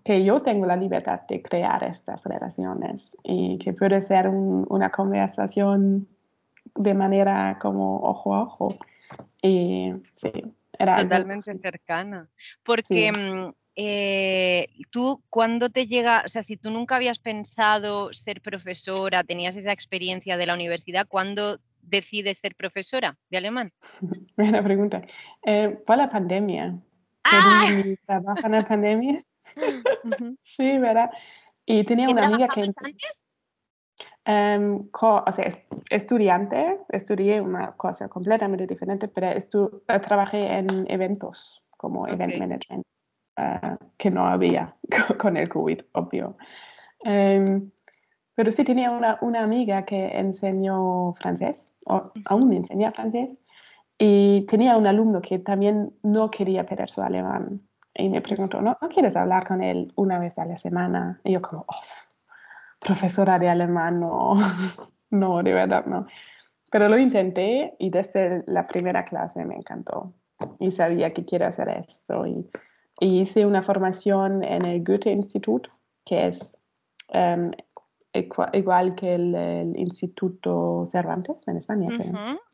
que 0.04 0.24
yo 0.24 0.42
tengo 0.42 0.66
la 0.66 0.76
libertad 0.76 1.22
de 1.30 1.44
crear 1.44 1.84
estas 1.84 2.24
relaciones 2.24 3.16
y 3.22 3.60
que 3.60 3.74
puede 3.74 4.02
ser 4.02 4.30
una 4.30 4.90
conversación 4.90 6.08
de 6.78 6.94
manera 6.94 7.58
como 7.62 7.98
ojo 8.02 8.36
a 8.36 8.44
ojo. 8.44 8.68
Y 9.42 9.94
sí, 10.16 10.32
era 10.78 11.02
totalmente 11.02 11.58
cercana. 11.58 12.30
Porque 12.64 13.12
mm, 13.12 13.54
eh, 13.76 14.70
tú, 14.90 15.22
cuando 15.30 15.70
te 15.70 15.88
llega, 15.88 16.24
o 16.26 16.28
sea, 16.28 16.44
si 16.44 16.58
tú 16.58 16.72
nunca 16.72 16.96
habías 16.96 17.20
pensado 17.20 18.12
ser 18.14 18.42
profesora, 18.42 19.24
tenías 19.24 19.56
esa 19.56 19.72
experiencia 19.72 20.38
de 20.38 20.46
la 20.46 20.54
universidad, 20.54 21.08
¿cuándo 21.08 21.60
decides 21.82 22.40
ser 22.40 22.56
profesora 22.56 23.18
de 23.30 23.38
alemán? 23.38 23.72
Buena 24.38 24.64
pregunta. 24.64 25.02
Eh, 25.46 25.78
la 25.88 26.10
pandemia. 26.10 26.80
¡Ah! 27.24 27.84
Trabajo 28.06 28.46
en 28.46 28.52
la 28.52 28.68
pandemia. 28.68 29.24
sí, 30.44 30.78
¿verdad? 30.78 31.10
Y 31.66 31.84
tenía 31.84 32.10
una 32.10 32.26
amiga 32.26 32.48
que... 32.48 32.62
antes? 32.62 33.28
Um, 34.28 34.90
o 34.92 35.32
sea, 35.32 35.48
estudiante, 35.90 36.80
estudié 36.90 37.40
una 37.40 37.72
cosa 37.78 38.10
completamente 38.10 38.68
diferente, 38.68 39.08
pero 39.08 39.28
eh, 39.32 40.00
trabajé 40.00 40.58
en 40.58 40.68
eventos 40.90 41.64
como 41.78 42.06
event 42.08 42.38
management. 42.38 42.84
Ah, 43.38 43.78
que 43.98 44.12
no 44.12 44.28
había 44.28 44.76
con 45.18 45.38
el 45.38 45.48
COVID, 45.48 45.80
obvio. 45.94 46.36
Em, 47.04 47.72
pero 48.36 48.52
sí 48.52 48.64
tenía 48.66 48.92
una, 48.92 49.18
una, 49.22 49.44
amiga 49.44 49.86
que 49.86 50.08
enseñó 50.08 51.14
francés, 51.14 51.72
o 51.86 52.12
aún 52.26 52.52
enseña 52.52 52.92
francés, 52.92 53.30
y 53.98 54.42
tenía 54.48 54.76
un 54.76 54.88
alumno 54.88 55.22
que 55.22 55.40
también 55.40 55.94
no 56.04 56.30
quería 56.32 56.66
perder 56.66 56.90
su 56.90 57.02
alemán. 57.02 57.62
Y 57.94 58.10
me 58.10 58.22
preguntó, 58.22 58.60
¿no, 58.62 58.78
¿no 58.82 58.90
quieres 58.90 59.16
hablar 59.16 59.48
con 59.48 59.64
él 59.64 59.92
una 59.96 60.20
vez 60.20 60.38
a 60.38 60.46
la 60.46 60.58
semana? 60.58 61.22
Y 61.24 61.34
yo 61.34 61.42
como, 61.42 61.64
oh, 61.68 61.84
profesora 62.80 63.40
de 63.40 63.50
alemán, 63.50 64.00
no, 64.00 64.36
no, 65.10 65.44
de 65.44 65.54
verdad 65.54 65.86
no. 65.86 66.08
Pero 66.70 66.88
lo 66.88 66.98
intenté 66.98 67.76
y 67.80 67.90
desde 67.90 68.44
la 68.48 68.68
primera 68.68 69.06
clase 69.06 69.46
me 69.46 69.56
encantó. 69.56 70.14
Y 70.60 70.72
sabía 70.72 71.14
que 71.14 71.26
quiero 71.26 71.48
hacer 71.48 71.70
esto. 71.70 72.28
Y 72.28 72.50
y 73.00 73.22
hice 73.22 73.46
una 73.46 73.62
formación 73.62 74.44
en 74.44 74.66
el 74.68 74.84
Goethe 74.84 75.12
Institut, 75.12 75.68
que 76.04 76.28
es 76.28 76.58
um, 77.14 77.52
igual 78.54 78.96
que 78.96 79.12
el, 79.12 79.74
Instituto 79.78 80.86
Cervantes 80.88 81.48
en 81.48 81.58
España. 81.58 81.90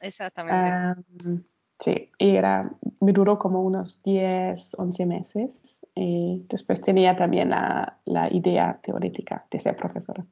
exactamente. 0.01 1.29
Um, 1.29 1.43
sí, 1.79 2.11
era, 2.19 2.69
me 2.99 3.13
duró 3.13 3.39
como 3.39 3.61
unos 3.61 4.03
10, 4.03 4.75
11 4.77 5.05
meses. 5.05 5.82
Y 5.95 6.45
después 6.49 6.81
tenía 6.81 7.15
también 7.15 7.49
la, 7.49 7.99
la 8.05 8.33
idea 8.33 8.79
teórica 8.81 9.45
de 9.51 9.59
ser 9.59 9.75
profesora. 9.75 10.25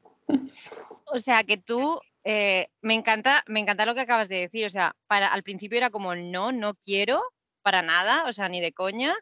O 1.05 1.19
sea 1.19 1.43
que 1.43 1.57
tú 1.57 1.99
eh, 2.23 2.67
me 2.81 2.93
encanta, 2.93 3.43
me 3.47 3.59
encanta 3.59 3.85
lo 3.85 3.93
que 3.93 4.01
acabas 4.01 4.29
de 4.29 4.39
decir. 4.39 4.65
O 4.65 4.69
sea, 4.69 4.95
para, 5.07 5.27
al 5.27 5.43
principio 5.43 5.77
era 5.77 5.89
como 5.89 6.15
no, 6.15 6.51
no 6.51 6.75
quiero 6.75 7.21
para 7.61 7.81
nada, 7.81 8.25
o 8.27 8.33
sea, 8.33 8.49
ni 8.49 8.61
de 8.61 8.73
coña. 8.73 9.15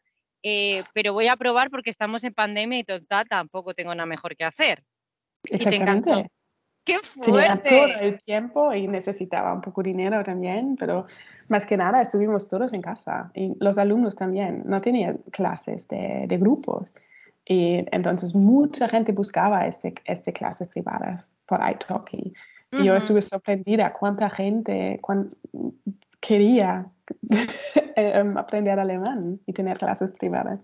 Eh, 0.43 0.84
pero 0.93 1.13
voy 1.13 1.28
a 1.28 1.36
probar 1.36 1.69
porque 1.69 1.89
estamos 1.89 2.23
en 2.23 2.34
pandemia 2.34 2.80
y 2.80 2.84
total 2.84 3.28
tampoco 3.28 3.73
tengo 3.73 3.93
nada 3.93 4.06
mejor 4.06 4.36
que 4.38 4.45
hacer. 4.45 4.84
Exactamente. 5.43 6.30
¡Qué 6.84 7.00
fuerte! 7.04 7.70
Tenía 7.70 7.92
todo 7.98 8.02
el 8.02 8.22
tiempo 8.22 8.74
y 8.74 8.88
necesitaba 8.88 9.54
un 9.54 9.62
poco 9.62 9.84
de 9.84 9.92
dinero 9.92 10.24
también, 10.24 10.76
pero 10.78 11.06
más 11.48 11.65
que 11.65 11.78
nada 11.78 12.02
estuvimos 12.02 12.48
todos 12.48 12.74
en 12.74 12.82
casa 12.82 13.32
y 13.34 13.54
los 13.60 13.78
alumnos 13.78 14.15
también, 14.15 14.63
no 14.65 14.82
tenían 14.82 15.18
clases 15.32 15.88
de, 15.88 16.26
de 16.28 16.38
grupos. 16.38 16.94
Y 17.46 17.86
entonces 17.92 18.36
mucha 18.36 18.88
gente 18.88 19.12
buscaba 19.12 19.65
este, 19.65 19.94
este 20.06 20.32
clases 20.34 20.68
privadas 20.68 21.32
por 21.48 21.60
iTalki. 21.68 22.34
Y 22.72 22.84
yo 22.84 22.96
estuve 22.96 23.24
sorprendida 23.24 23.92
cuánta 23.94 24.30
gente 24.30 25.00
quería 26.20 26.86
Em, 27.96 28.38
aprender 28.38 28.80
alemán 28.80 29.39
y 29.46 29.54
tener 29.54 29.78
clases 29.78 30.12
privadas. 30.12 30.60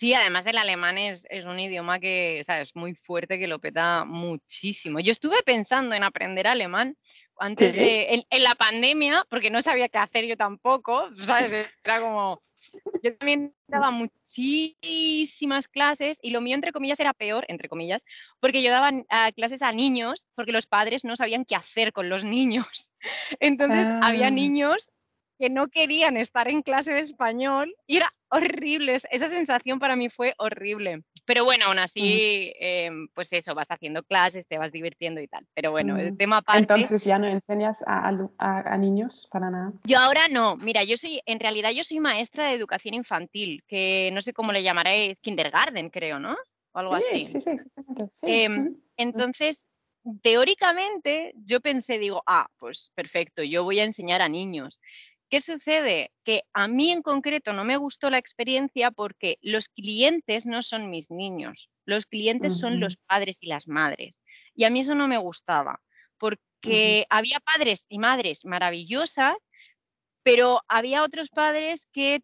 Sí, 0.00 0.14
además 0.14 0.46
el 0.46 0.56
alemán 0.56 0.96
es, 0.96 1.26
un 1.44 1.60
idioma 1.60 2.00
que 2.00 2.40
es 2.40 2.74
muy 2.74 2.94
fuerte, 2.94 3.38
que 3.38 3.46
lo 3.46 3.58
peta 3.58 4.06
muchísimo. 4.06 4.98
Yo 4.98 5.12
estuve 5.12 5.42
pensando 5.42 5.94
en 5.94 6.02
aprender 6.02 6.46
alemán 6.46 6.96
antes 7.36 7.74
de, 7.74 8.24
en, 8.30 8.42
la 8.42 8.54
pandemia, 8.54 9.26
porque 9.28 9.50
no 9.50 9.60
sabía 9.60 9.90
qué 9.90 9.98
hacer 9.98 10.24
yo 10.24 10.38
tampoco, 10.38 11.10
¿sabes? 11.52 11.70
Era 11.84 12.00
como, 12.00 12.42
yo 13.02 13.14
también 13.14 13.54
daba 13.66 13.90
muchísimas 13.90 15.68
clases 15.68 16.18
y 16.22 16.30
lo 16.30 16.40
mío, 16.40 16.54
entre 16.54 16.72
comillas, 16.72 16.98
era 16.98 17.12
peor, 17.12 17.44
entre 17.48 17.68
comillas, 17.68 18.02
porque 18.40 18.62
yo 18.62 18.70
daba 18.70 18.90
ah, 19.10 19.30
clases 19.36 19.60
a 19.60 19.70
niños 19.70 20.26
porque 20.34 20.52
los 20.52 20.66
padres 20.66 21.04
no 21.04 21.14
sabían 21.14 21.44
qué 21.44 21.56
hacer 21.56 21.92
con 21.92 22.08
los 22.08 22.24
niños. 22.24 22.94
Entonces, 23.38 23.86
había 24.00 24.28
ah. 24.28 24.30
niños 24.30 24.90
que 25.40 25.48
no 25.48 25.68
querían 25.68 26.18
estar 26.18 26.48
en 26.48 26.60
clase 26.60 26.92
de 26.92 27.00
español 27.00 27.74
y 27.86 27.96
era 27.96 28.12
horrible, 28.28 28.94
esa 29.10 29.26
sensación 29.26 29.78
para 29.78 29.96
mí 29.96 30.10
fue 30.10 30.34
horrible. 30.36 31.02
Pero 31.24 31.46
bueno, 31.46 31.64
aún 31.64 31.78
así, 31.78 32.52
em, 32.60 33.08
pues 33.14 33.32
eso, 33.32 33.54
vas 33.54 33.70
haciendo 33.70 34.02
clases, 34.02 34.46
te 34.46 34.58
vas 34.58 34.70
divirtiendo 34.70 35.18
y 35.18 35.28
tal. 35.28 35.46
Pero 35.54 35.70
bueno, 35.70 35.96
el 35.96 36.14
tema 36.18 36.38
aparte... 36.38 36.60
Entonces 36.60 37.04
ya 37.04 37.18
no 37.18 37.26
enseñas 37.26 37.78
a, 37.86 38.76
niños 38.76 39.28
para 39.32 39.50
nada. 39.50 39.72
Yo 39.84 39.98
ahora 39.98 40.28
no, 40.28 40.56
mira, 40.58 40.84
yo 40.84 40.98
soy, 40.98 41.22
en 41.24 41.40
realidad 41.40 41.70
yo 41.70 41.84
soy 41.84 42.00
maestra 42.00 42.48
de 42.48 42.54
educación 42.54 42.92
infantil, 42.92 43.64
que 43.66 44.10
no 44.12 44.20
sé 44.20 44.34
cómo 44.34 44.52
le 44.52 44.62
llamaréis, 44.62 45.20
kindergarten 45.20 45.88
creo, 45.88 46.20
¿no? 46.20 46.36
O 46.72 46.78
algo 46.78 46.94
así. 46.94 47.26
Sí, 47.26 47.40
sí, 47.40 47.50
exactamente. 47.50 48.10
Em, 48.24 48.76
entonces, 48.98 49.70
teóricamente 50.22 51.32
yo 51.36 51.60
pensé, 51.60 51.98
digo, 51.98 52.22
ah, 52.26 52.48
pues 52.58 52.92
perfecto, 52.94 53.42
yo 53.42 53.64
voy 53.64 53.80
a 53.80 53.84
enseñar 53.84 54.22
a 54.22 54.28
niños. 54.28 54.80
¿Qué 55.30 55.40
sucede? 55.40 56.10
Que 56.24 56.42
a 56.52 56.66
mí 56.66 56.90
en 56.90 57.02
concreto 57.02 57.52
no 57.52 57.64
me 57.64 57.76
gustó 57.76 58.10
la 58.10 58.18
experiencia 58.18 58.90
porque 58.90 59.38
los 59.42 59.68
clientes 59.68 60.44
no 60.44 60.64
son 60.64 60.90
mis 60.90 61.08
niños, 61.08 61.70
los 61.84 62.06
clientes 62.06 62.58
son 62.58 62.80
los 62.80 62.96
padres 62.96 63.40
y 63.40 63.46
las 63.46 63.68
madres. 63.68 64.20
Y 64.56 64.64
a 64.64 64.70
mí 64.70 64.80
eso 64.80 64.96
no 64.96 65.06
me 65.06 65.18
gustaba, 65.18 65.80
porque 66.18 67.06
había 67.10 67.38
padres 67.38 67.86
y 67.88 68.00
madres 68.00 68.44
maravillosas, 68.44 69.36
pero 70.24 70.62
había 70.66 71.04
otros 71.04 71.28
padres 71.30 71.86
que 71.92 72.22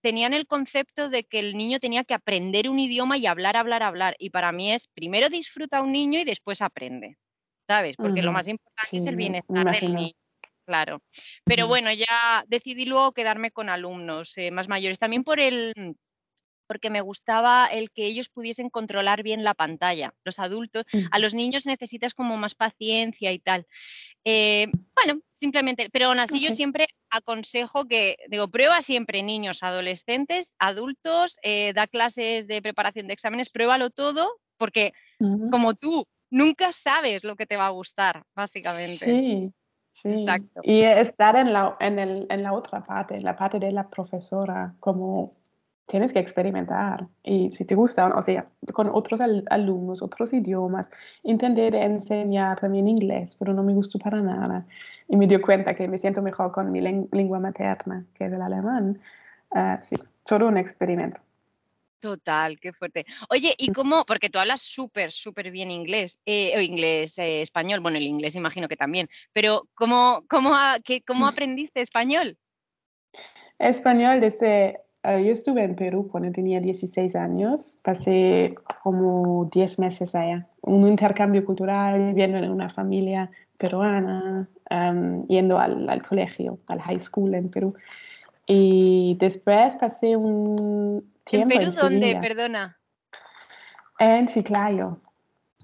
tenían 0.00 0.32
el 0.32 0.46
concepto 0.46 1.10
de 1.10 1.24
que 1.24 1.40
el 1.40 1.54
niño 1.54 1.80
tenía 1.80 2.04
que 2.04 2.14
aprender 2.14 2.70
un 2.70 2.78
idioma 2.78 3.18
y 3.18 3.26
hablar, 3.26 3.58
hablar, 3.58 3.82
hablar. 3.82 4.16
Y 4.18 4.30
para 4.30 4.52
mí 4.52 4.72
es 4.72 4.88
primero 4.88 5.28
disfruta 5.28 5.82
un 5.82 5.92
niño 5.92 6.18
y 6.18 6.24
después 6.24 6.62
aprende, 6.62 7.18
¿sabes? 7.66 7.96
Porque 7.96 8.22
lo 8.22 8.32
más 8.32 8.48
importante 8.48 8.96
es 8.96 9.04
el 9.04 9.16
bienestar 9.16 9.70
del 9.70 9.94
niño 9.94 10.12
claro. 10.68 11.02
Pero 11.44 11.66
bueno, 11.66 11.90
ya 11.92 12.44
decidí 12.46 12.84
luego 12.84 13.12
quedarme 13.12 13.50
con 13.50 13.70
alumnos 13.70 14.36
eh, 14.36 14.50
más 14.50 14.68
mayores, 14.68 14.98
también 14.98 15.24
por 15.24 15.40
el 15.40 15.96
porque 16.66 16.90
me 16.90 17.00
gustaba 17.00 17.66
el 17.66 17.90
que 17.90 18.04
ellos 18.04 18.28
pudiesen 18.28 18.68
controlar 18.68 19.22
bien 19.22 19.42
la 19.42 19.54
pantalla. 19.54 20.12
Los 20.22 20.38
adultos, 20.38 20.84
a 21.10 21.18
los 21.18 21.32
niños 21.32 21.64
necesitas 21.64 22.12
como 22.12 22.36
más 22.36 22.54
paciencia 22.54 23.32
y 23.32 23.38
tal. 23.38 23.66
Eh, 24.22 24.66
bueno, 24.94 25.22
simplemente, 25.40 25.88
pero 25.90 26.08
aún 26.08 26.18
así 26.18 26.40
yo 26.40 26.50
siempre 26.50 26.88
aconsejo 27.08 27.86
que, 27.86 28.18
digo, 28.28 28.48
prueba 28.48 28.82
siempre 28.82 29.22
niños, 29.22 29.62
adolescentes, 29.62 30.56
adultos, 30.58 31.38
eh, 31.42 31.72
da 31.74 31.86
clases 31.86 32.46
de 32.46 32.60
preparación 32.60 33.06
de 33.06 33.14
exámenes, 33.14 33.48
pruébalo 33.48 33.88
todo, 33.88 34.38
porque 34.58 34.92
como 35.50 35.72
tú, 35.72 36.06
nunca 36.28 36.72
sabes 36.72 37.24
lo 37.24 37.34
que 37.34 37.46
te 37.46 37.56
va 37.56 37.64
a 37.64 37.70
gustar, 37.70 38.24
básicamente. 38.34 39.06
Sí, 39.06 39.52
Exacto. 40.04 40.60
Y 40.62 40.82
estar 40.82 41.36
en 41.36 41.52
la, 41.52 41.76
en, 41.80 41.98
el, 41.98 42.26
en 42.30 42.42
la 42.42 42.52
otra 42.52 42.82
parte, 42.82 43.16
en 43.16 43.24
la 43.24 43.36
parte 43.36 43.58
de 43.58 43.72
la 43.72 43.88
profesora, 43.88 44.74
como 44.80 45.34
tienes 45.86 46.12
que 46.12 46.18
experimentar. 46.18 47.08
Y 47.24 47.50
si 47.50 47.64
te 47.64 47.74
gusta, 47.74 48.06
o 48.06 48.22
sea, 48.22 48.44
con 48.72 48.88
otros 48.92 49.20
alumnos, 49.20 50.02
otros 50.02 50.32
idiomas, 50.32 50.88
entender 51.24 51.74
enseñar 51.74 52.60
también 52.60 52.86
inglés, 52.86 53.36
pero 53.38 53.52
no 53.54 53.62
me 53.62 53.74
gustó 53.74 53.98
para 53.98 54.20
nada. 54.20 54.66
Y 55.08 55.16
me 55.16 55.26
dio 55.26 55.40
cuenta 55.40 55.74
que 55.74 55.88
me 55.88 55.98
siento 55.98 56.22
mejor 56.22 56.52
con 56.52 56.70
mi 56.70 56.80
lengua 56.80 57.40
materna, 57.40 58.04
que 58.14 58.26
es 58.26 58.32
el 58.32 58.42
alemán. 58.42 59.00
Uh, 59.50 59.78
sí, 59.80 59.96
todo 60.24 60.46
un 60.46 60.58
experimento. 60.58 61.20
Total, 62.00 62.60
qué 62.60 62.72
fuerte. 62.72 63.06
Oye, 63.28 63.54
¿y 63.58 63.72
cómo? 63.72 64.04
Porque 64.04 64.30
tú 64.30 64.38
hablas 64.38 64.62
súper, 64.62 65.10
súper 65.10 65.50
bien 65.50 65.70
inglés, 65.70 66.20
eh, 66.26 66.56
o 66.56 66.60
inglés, 66.60 67.18
eh, 67.18 67.42
español, 67.42 67.80
bueno, 67.80 67.96
el 67.96 68.04
inglés 68.04 68.36
imagino 68.36 68.68
que 68.68 68.76
también, 68.76 69.08
pero 69.32 69.66
¿cómo, 69.74 70.22
cómo, 70.28 70.52
cómo 71.06 71.26
aprendiste 71.26 71.80
español? 71.80 72.36
Español 73.58 74.20
desde, 74.20 74.80
eh, 75.02 75.24
yo 75.24 75.32
estuve 75.32 75.64
en 75.64 75.74
Perú 75.74 76.08
cuando 76.08 76.30
tenía 76.30 76.60
16 76.60 77.16
años, 77.16 77.80
pasé 77.82 78.54
como 78.84 79.50
10 79.52 79.80
meses 79.80 80.14
allá, 80.14 80.46
un 80.62 80.86
intercambio 80.86 81.44
cultural, 81.44 81.98
viviendo 82.08 82.38
en 82.38 82.48
una 82.50 82.68
familia 82.68 83.28
peruana, 83.56 84.48
yendo 85.26 85.58
al, 85.58 85.88
al 85.88 86.02
colegio, 86.02 86.60
al 86.68 86.80
high 86.80 87.00
school 87.00 87.34
en 87.34 87.50
Perú. 87.50 87.74
Y 88.46 89.16
después 89.18 89.74
pasé 89.76 90.16
un 90.16 91.04
¿En 91.32 91.48
Perú 91.48 91.72
dónde? 91.72 92.18
Perdona. 92.20 92.78
En 93.98 94.26
Chiclayo. 94.26 95.00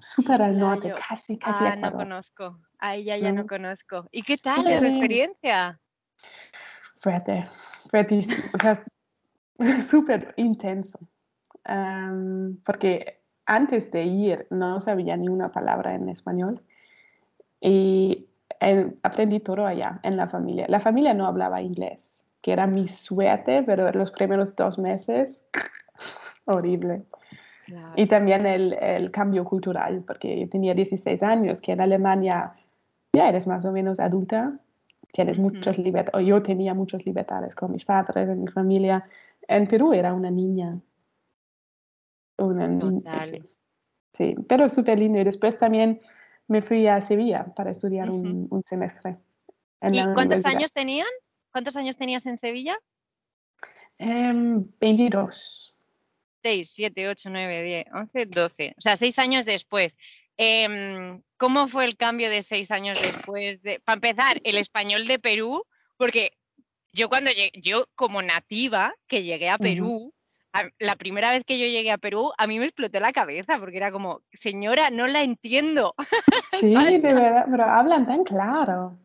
Súper 0.01 0.43
al 0.43 0.59
norte, 0.59 0.93
casi, 1.09 1.39
casi. 1.39 1.65
Ah, 1.65 1.77
no 1.77 1.93
conozco. 1.93 2.59
Ahí 2.79 3.05
ya, 3.05 3.17
ya 3.17 3.33
no 3.33 3.47
conozco. 3.47 4.07
¿Y 4.11 4.23
qué 4.23 4.37
tal 4.37 4.67
esa 4.67 4.87
experiencia? 4.87 5.81
Fuerte, 7.01 7.49
fuertísimo. 7.91 8.45
o 8.53 8.59
sea, 8.59 8.85
súper 9.89 10.35
intenso. 10.37 10.99
porque 12.65 13.23
antes 13.47 13.91
de 13.91 14.05
ir 14.05 14.47
no 14.51 14.81
sabía 14.81 15.17
ni 15.17 15.29
una 15.29 15.51
palabra 15.53 15.95
en 15.95 16.09
español 16.11 16.61
y 17.61 18.29
aprendí 19.03 19.41
todo 19.41 19.67
allá, 19.67 20.01
en 20.03 20.17
la 20.17 20.29
familia. 20.29 20.67
La 20.69 20.81
familia 20.81 21.15
no 21.15 21.27
hablaba 21.27 21.63
inglés 21.63 22.24
que 22.45 22.53
era 22.53 22.67
mi 22.67 22.89
suerte, 22.89 23.63
pero 23.63 23.91
los 23.93 24.11
primeros 24.11 24.55
dos 24.55 24.79
meses, 24.79 25.41
horrible. 26.45 27.05
Y 27.97 28.07
también 28.07 28.45
el, 28.45 28.75
el, 28.75 29.11
cambio 29.11 29.47
cultural, 29.47 30.05
porque 30.07 30.41
yo 30.41 30.49
tenía 30.51 30.75
16 30.75 31.23
años, 31.23 31.63
que 31.63 31.73
en 31.73 31.81
Alemania 31.81 32.53
ya 33.15 33.31
eres 33.31 33.47
más 33.47 33.65
o 33.65 33.73
menos 33.73 33.99
adulta, 33.99 34.59
tienes 35.11 35.39
muchas 35.39 35.79
libertades, 35.79 36.15
o 36.15 36.21
yo 36.21 36.43
tenía 36.43 36.75
muchas 36.75 37.07
libertades 37.07 37.55
con 37.55 37.73
mis 37.73 37.87
padres, 37.87 38.29
en 38.29 38.43
mi 38.43 38.49
familia. 38.49 39.09
En 39.49 39.67
Perú 39.67 39.95
era 39.95 40.13
una 40.13 40.31
niña. 40.31 40.79
Una 42.37 42.69
niña 42.69 43.25
sí. 44.19 44.35
pero 44.47 44.69
súper 44.69 44.99
lindo. 44.99 45.19
Y 45.19 45.25
después 45.25 45.57
también 45.57 46.03
me 46.47 46.61
fui 46.61 46.87
a 46.89 47.01
Sevilla 47.01 47.47
para 47.57 47.71
estudiar 47.71 48.11
un, 48.11 48.49
un, 48.51 48.63
semestre. 48.65 49.17
¿Y 49.81 50.05
cuántos 50.13 50.45
años 50.45 50.75
tenían? 50.75 51.09
¿Cuántos 51.55 51.77
años 51.77 51.97
tenías 51.97 52.27
en 52.27 52.37
Sevilla? 52.37 52.77
22. 54.01 55.77
6, 56.43 56.73
7, 56.75 57.09
8, 57.09 57.31
9, 57.31 57.63
10, 57.63 57.87
11, 57.95 58.27
12. 58.27 58.75
O 58.77 58.81
sea, 58.81 58.97
seis 58.97 59.21
años 59.21 59.45
después. 59.45 59.97
Em, 60.37 61.23
¿Cómo 61.37 61.69
fue 61.69 61.85
el 61.85 61.97
cambio 61.97 62.29
de 62.29 62.43
seis 62.43 62.73
años 62.73 63.01
después? 63.01 63.63
De, 63.63 63.79
para 63.79 63.95
empezar, 63.95 64.41
el 64.43 64.57
español 64.57 65.07
de 65.07 65.21
Perú, 65.21 65.65
porque 65.97 66.33
yo 66.93 67.09
cuando 67.09 67.31
llegué, 67.31 67.53
yo 67.55 67.87
como 67.95 68.21
nativa 68.21 68.93
que 69.07 69.23
llegué 69.23 69.49
a 69.49 69.57
Perú, 69.57 70.13
la 70.81 70.97
primera 70.97 71.31
vez 71.31 71.45
que 71.45 71.61
yo 71.61 71.67
llegué 71.67 71.93
a 71.93 71.99
Perú, 71.99 72.33
a 72.37 72.49
mí 72.49 72.59
me 72.59 72.65
explotó 72.65 72.99
la 72.99 73.13
cabeza 73.13 73.61
porque 73.61 73.77
era 73.77 73.93
como, 73.93 74.23
señora, 74.33 74.91
no 74.91 75.07
la 75.07 75.23
entiendo. 75.23 75.95
Sí, 76.61 76.75
de 76.75 76.99
verdad, 76.99 77.47
pero 77.49 77.65
hablan 77.65 78.09
tan 78.09 78.25
claro. 78.25 78.99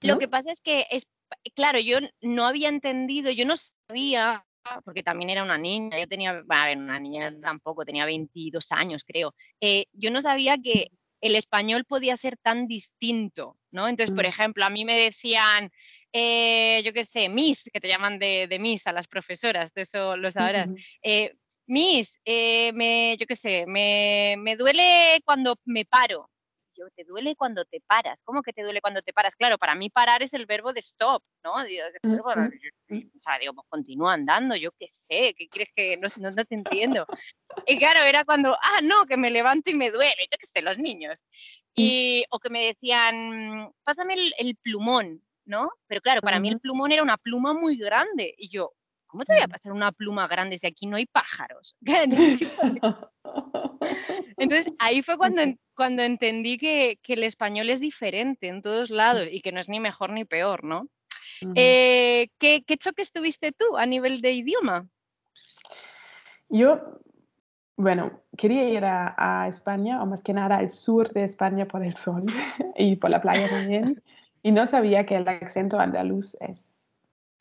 Lo 0.00 0.18
que 0.18 0.28
pasa 0.28 0.50
es 0.50 0.60
que 0.60 0.86
es 0.90 1.06
claro, 1.54 1.78
yo 1.78 1.98
no 2.20 2.46
había 2.46 2.68
entendido, 2.68 3.30
yo 3.30 3.44
no 3.44 3.54
sabía, 3.56 4.44
porque 4.84 5.02
también 5.02 5.30
era 5.30 5.42
una 5.42 5.58
niña, 5.58 5.98
yo 5.98 6.08
tenía, 6.08 6.42
a 6.48 6.66
ver, 6.66 6.78
una 6.78 6.98
niña 6.98 7.34
tampoco, 7.40 7.84
tenía 7.84 8.06
22 8.06 8.72
años 8.72 9.04
creo, 9.04 9.34
eh, 9.60 9.86
yo 9.92 10.10
no 10.10 10.22
sabía 10.22 10.56
que 10.58 10.90
el 11.20 11.36
español 11.36 11.84
podía 11.84 12.16
ser 12.16 12.36
tan 12.36 12.66
distinto, 12.66 13.56
¿no? 13.70 13.88
Entonces, 13.88 14.14
por 14.14 14.24
mm. 14.24 14.28
ejemplo, 14.28 14.64
a 14.64 14.70
mí 14.70 14.84
me 14.84 14.98
decían, 14.98 15.70
eh, 16.12 16.82
yo 16.84 16.92
qué 16.92 17.04
sé, 17.04 17.28
Miss, 17.28 17.70
que 17.72 17.80
te 17.80 17.88
llaman 17.88 18.18
de, 18.18 18.46
de 18.46 18.58
Miss 18.58 18.86
a 18.86 18.92
las 18.92 19.08
profesoras, 19.08 19.72
de 19.72 19.82
eso 19.82 20.16
lo 20.16 20.30
sabrás. 20.30 20.68
Eh, 21.02 21.34
Miss, 21.66 22.20
me, 22.26 23.16
yo 23.18 23.26
qué 23.26 23.36
sé, 23.36 23.64
me, 23.66 24.36
me 24.38 24.56
duele 24.56 25.22
cuando 25.24 25.56
me 25.64 25.86
paro 25.86 26.28
yo, 26.74 26.86
te 26.94 27.04
duele 27.04 27.36
cuando 27.36 27.64
te 27.64 27.80
paras. 27.80 28.22
¿Cómo 28.24 28.42
que 28.42 28.52
te 28.52 28.62
duele 28.62 28.80
cuando 28.80 29.02
te 29.02 29.12
paras? 29.12 29.36
Claro, 29.36 29.58
para 29.58 29.74
mí 29.74 29.90
parar 29.90 30.22
es 30.22 30.34
el 30.34 30.46
verbo 30.46 30.72
de 30.72 30.80
stop, 30.80 31.22
¿no? 31.42 31.62
Digo, 31.64 31.84
o 32.90 33.20
sea, 33.20 33.38
digo, 33.38 33.54
pues 33.54 33.66
continúa 33.68 34.14
andando, 34.14 34.56
yo 34.56 34.70
qué 34.72 34.86
sé, 34.88 35.34
¿qué 35.36 35.48
quieres 35.48 35.72
que 35.74 35.96
no, 35.96 36.08
no, 36.30 36.44
te 36.44 36.54
entiendo? 36.54 37.06
Y 37.66 37.78
claro, 37.78 38.04
era 38.04 38.24
cuando, 38.24 38.54
ah, 38.54 38.80
no, 38.82 39.06
que 39.06 39.16
me 39.16 39.30
levanto 39.30 39.70
y 39.70 39.74
me 39.74 39.90
duele, 39.90 40.26
yo 40.30 40.36
qué 40.38 40.46
sé, 40.46 40.62
los 40.62 40.78
niños. 40.78 41.20
Mm. 41.76 41.82
Y, 41.82 42.24
o 42.30 42.38
que 42.38 42.50
me 42.50 42.66
decían, 42.66 43.72
pásame 43.84 44.14
el, 44.14 44.34
el 44.38 44.56
plumón, 44.56 45.22
¿no? 45.44 45.70
Pero 45.86 46.00
claro, 46.00 46.20
para 46.20 46.40
mí 46.40 46.48
el 46.48 46.60
plumón 46.60 46.92
era 46.92 47.02
una 47.02 47.16
pluma 47.16 47.52
muy 47.52 47.76
grande. 47.76 48.34
Y 48.38 48.48
yo, 48.48 48.72
¿cómo 49.14 49.24
te 49.24 49.34
voy 49.34 49.42
a 49.42 49.48
pasar 49.48 49.70
una 49.70 49.92
pluma 49.92 50.26
grande 50.26 50.58
si 50.58 50.66
aquí 50.66 50.86
no 50.86 50.96
hay 50.96 51.06
pájaros? 51.06 51.76
Entonces 54.36 54.72
ahí 54.80 55.02
fue 55.02 55.16
cuando, 55.16 55.42
cuando 55.76 56.02
entendí 56.02 56.58
que, 56.58 56.98
el 57.06 57.22
español 57.22 57.70
es 57.70 57.78
diferente 57.78 58.48
en 58.48 58.60
todos 58.60 58.90
lados 58.90 59.28
y 59.30 59.40
que 59.40 59.52
no 59.52 59.60
es 59.60 59.68
ni 59.68 59.78
mejor 59.78 60.10
ni 60.10 60.24
peor, 60.24 60.64
¿no? 60.64 60.88
Eh, 61.54 62.26
¿qué, 62.38 62.64
choques 62.76 63.12
tuviste 63.12 63.52
tú 63.52 63.76
a 63.76 63.86
nivel 63.86 64.20
de 64.20 64.32
idioma? 64.32 64.88
Yo, 66.48 66.80
bueno, 67.76 68.20
quería 68.36 68.68
ir 68.68 68.84
a, 68.84 69.46
España, 69.48 70.02
o 70.02 70.06
más 70.06 70.24
que 70.24 70.32
nada 70.32 70.56
al 70.56 70.70
sur 70.70 71.12
de 71.12 71.22
España 71.22 71.66
por 71.66 71.84
el 71.84 71.94
sol 71.94 72.24
y 72.76 72.96
por 72.96 73.10
la 73.10 73.22
playa 73.22 73.48
también, 73.48 74.02
y 74.42 74.50
no 74.50 74.66
sabía 74.66 75.06
que 75.06 75.14
el 75.14 75.28
acento 75.28 75.78
andaluz 75.78 76.36
es 76.40 76.73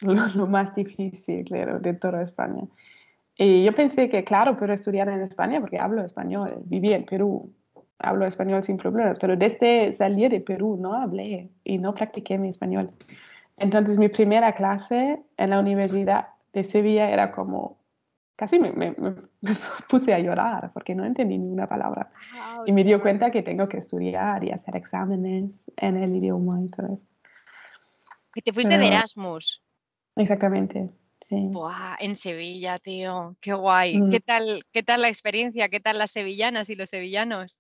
lo, 0.36 0.48
más 0.48 0.76
difícil 0.76 1.46
de 1.46 1.94
toda 1.94 2.22
España. 2.22 2.64
Y 3.36 3.64
yo 3.64 3.74
pensé 3.74 4.10
que, 4.10 4.24
claro, 4.24 4.58
pero 4.60 4.74
estudiar 4.74 5.10
en 5.10 5.22
España 5.22 5.60
porque 5.60 5.80
hablo 5.80 6.04
español, 6.04 6.62
viví 6.66 6.94
en 6.94 7.06
Perú, 7.06 7.52
hablo 7.98 8.26
español 8.26 8.64
sin 8.64 8.78
problemas, 8.78 9.18
pero 9.20 9.36
desde 9.36 9.94
salir 9.94 10.30
de 10.30 10.40
Perú 10.40 10.78
no 10.80 10.94
hablé 10.94 11.50
y 11.64 11.78
no 11.80 11.96
practiqué 11.96 12.38
mi 12.38 12.50
español. 12.50 12.92
Entonces 13.58 13.98
mi 13.98 14.10
primera 14.10 14.54
clase 14.54 15.22
en 15.38 15.50
la 15.50 15.60
Universidad 15.60 16.28
de 16.54 16.64
Sevilla 16.64 17.10
era 17.10 17.32
como, 17.32 17.80
casi 18.36 18.60
me, 18.60 18.72
me, 18.72 18.94
puse 19.90 20.14
a 20.14 20.20
llorar 20.20 20.72
porque 20.72 20.94
no 20.94 21.04
entendí 21.04 21.38
ninguna 21.38 21.68
palabra. 21.68 22.12
y 22.68 22.72
me 22.72 22.84
dio 22.84 23.02
cuenta 23.02 23.32
que 23.32 23.42
tengo 23.42 23.68
que 23.68 23.78
estudiar 23.78 24.44
y 24.44 24.52
hacer 24.52 24.76
exámenes 24.76 25.64
en 25.78 25.98
el 25.98 26.16
idioma 26.16 26.62
y 26.62 26.70
todo 26.70 26.94
eso. 26.94 27.08
Que 28.32 28.42
te 28.42 28.54
fuiste 28.54 28.78
de 28.78 28.88
Erasmus. 28.88 29.63
Exactamente, 30.16 30.90
sí. 31.22 31.52
en 32.00 32.16
Sevilla, 32.16 32.80
tío, 32.80 33.36
qué 33.42 33.54
guay. 33.54 33.94
¿Qué, 34.10 34.20
mm. 34.20 34.24
tal, 34.26 34.66
¿Qué 34.72 34.84
tal 34.84 35.02
la 35.02 35.10
experiencia? 35.10 35.70
¿Qué 35.70 35.80
tal 35.80 35.98
las 35.98 36.12
sevillanas 36.12 36.70
y 36.70 36.76
los 36.76 36.90
sevillanos? 36.90 37.60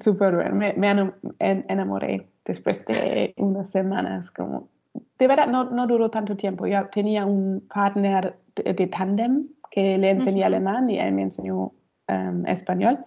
Súper 0.00 0.36
bien, 0.36 0.56
me, 0.56 0.72
me, 0.74 1.12
enamoré 1.38 2.28
después 2.44 2.84
de 2.86 3.34
unas 3.36 3.70
semanas, 3.70 4.30
como, 4.30 4.70
de 5.18 5.26
verdad 5.26 5.46
no, 5.48 5.64
no 5.64 5.86
duró 5.86 6.10
tanto 6.10 6.34
tiempo, 6.34 6.66
yo 6.66 6.88
tenía 6.88 7.26
un 7.26 7.68
partner 7.68 8.38
de, 8.56 8.72
de 8.72 8.86
tandem 8.86 9.48
que 9.72 9.96
le 9.98 10.10
enseñé 10.10 10.44
alemán 10.44 10.88
y 10.90 10.98
él 10.98 11.12
me 11.12 11.22
enseñó 11.22 11.72
em, 12.06 12.46
español. 12.46 13.04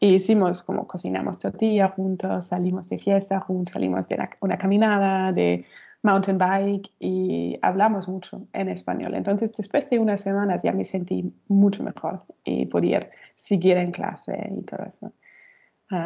Y 0.00 0.14
hicimos 0.14 0.62
como 0.62 0.86
cocinamos 0.86 1.38
tortilla 1.38 1.88
juntos, 1.88 2.46
salimos 2.46 2.88
de 2.88 2.98
fiesta 2.98 3.40
juntos, 3.40 3.74
salimos 3.74 4.08
de 4.08 4.18
una 4.40 4.58
caminada, 4.58 5.32
de 5.32 5.64
mountain 6.02 6.38
bike 6.38 6.90
y 6.98 7.58
hablamos 7.62 8.08
mucho 8.08 8.46
en 8.52 8.68
español. 8.68 9.14
Entonces, 9.14 9.52
después 9.56 9.88
de 9.90 9.98
unas 9.98 10.20
semanas 10.20 10.62
ya 10.62 10.72
me 10.72 10.84
sentí 10.84 11.32
mucho 11.48 11.82
mejor 11.82 12.24
y 12.44 12.66
podía 12.66 13.10
seguir 13.34 13.76
en 13.76 13.92
clase 13.92 14.52
y 14.56 14.62
todo 14.62 14.84
eso. 14.84 15.12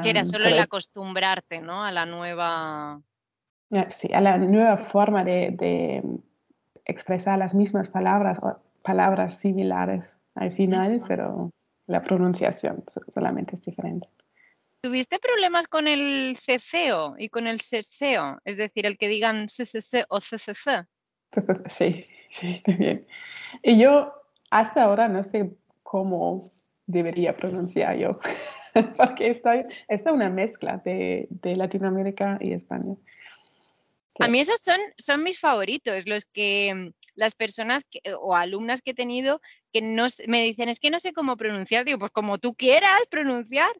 que 0.03 0.11
era 0.11 0.24
solo 0.24 0.46
el 0.46 0.59
acostumbrarte, 0.59 1.61
¿no? 1.61 1.85
A 1.85 1.90
la 1.90 2.07
nueva... 2.07 3.00
Sí, 3.90 4.12
a 4.12 4.20
la 4.20 4.37
nueva 4.37 4.76
forma 4.76 5.22
de, 5.22 6.03
expresar 6.85 7.38
las 7.38 7.55
mismas 7.55 7.88
palabras 7.88 8.40
o 8.42 8.59
palabras 8.83 9.38
similares 9.38 10.16
al 10.35 10.50
final, 10.50 11.03
pero 11.07 11.50
la 11.87 12.03
pronunciación 12.03 12.83
solamente 13.09 13.55
es 13.55 13.62
diferente. 13.62 14.09
¿Tuviste 14.82 15.18
problemas 15.18 15.68
con 15.68 15.86
el 15.88 16.38
ceseo 16.38 17.14
y 17.18 17.28
con 17.28 17.46
el 17.46 17.60
seseo? 17.60 18.38
Es 18.44 18.56
decir, 18.56 18.86
el 18.86 18.96
que 18.96 19.08
digan 19.08 19.46
CCC 19.46 20.06
o 20.08 20.20
CCC. 20.20 20.86
Sí, 21.68 22.06
sí, 22.30 22.62
bien. 22.66 23.06
Y 23.62 23.78
yo 23.78 24.12
hasta 24.50 24.82
ahora 24.82 25.08
no 25.08 25.22
sé 25.22 25.52
cómo 25.82 26.52
debería 26.86 27.36
pronunciar 27.36 27.96
yo, 27.96 28.18
porque 28.96 29.30
estoy, 29.30 29.64
es 29.86 30.02
una 30.06 30.28
mezcla 30.28 30.78
de, 30.78 31.28
de 31.30 31.54
Latinoamérica 31.54 32.38
y 32.40 32.52
España. 32.52 32.96
A 34.18 34.28
mí 34.28 34.40
esos 34.40 34.60
son, 34.60 34.78
son 34.98 35.22
mis 35.22 35.38
favoritos, 35.38 36.06
los 36.06 36.24
que 36.26 36.92
las 37.14 37.34
personas 37.34 37.84
o 38.20 38.34
alumnas 38.34 38.82
que 38.82 38.90
he 38.90 38.94
tenido 38.94 39.40
que 39.72 39.82
no, 39.82 40.06
me 40.26 40.42
dicen, 40.42 40.68
es 40.68 40.80
que 40.80 40.90
no 40.90 41.00
sé 41.00 41.12
cómo 41.12 41.36
pronunciar. 41.36 41.84
Digo, 41.84 41.98
pues 41.98 42.10
como 42.10 42.38
tú 42.38 42.54
quieras 42.54 43.00
pronunciar. 43.10 43.70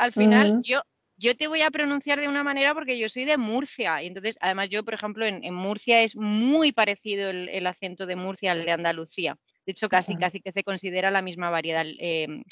Al 0.00 0.12
final, 0.12 0.62
yo, 0.62 0.80
yo 1.18 1.36
te 1.36 1.46
voy 1.46 1.60
a 1.60 1.70
pronunciar 1.70 2.18
de 2.18 2.26
una 2.26 2.42
manera 2.42 2.72
porque 2.72 2.98
yo 2.98 3.10
soy 3.10 3.26
de 3.26 3.36
Murcia. 3.36 4.02
Y 4.02 4.06
entonces, 4.06 4.38
además, 4.40 4.70
yo, 4.70 4.82
por 4.82 4.94
ejemplo, 4.94 5.26
en, 5.26 5.54
Murcia 5.54 6.02
es 6.02 6.16
muy 6.16 6.72
parecido 6.72 7.28
el, 7.28 7.66
acento 7.66 8.06
de 8.06 8.16
Murcia 8.16 8.52
al 8.52 8.64
de 8.64 8.72
Andalucía. 8.72 9.36
De 9.66 9.72
hecho, 9.72 9.90
casi, 9.90 10.16
casi 10.16 10.40
que 10.40 10.52
se 10.52 10.64
considera 10.64 11.10
la 11.10 11.20
misma 11.20 11.50
variedad. 11.50 11.84
Em, 11.98 12.42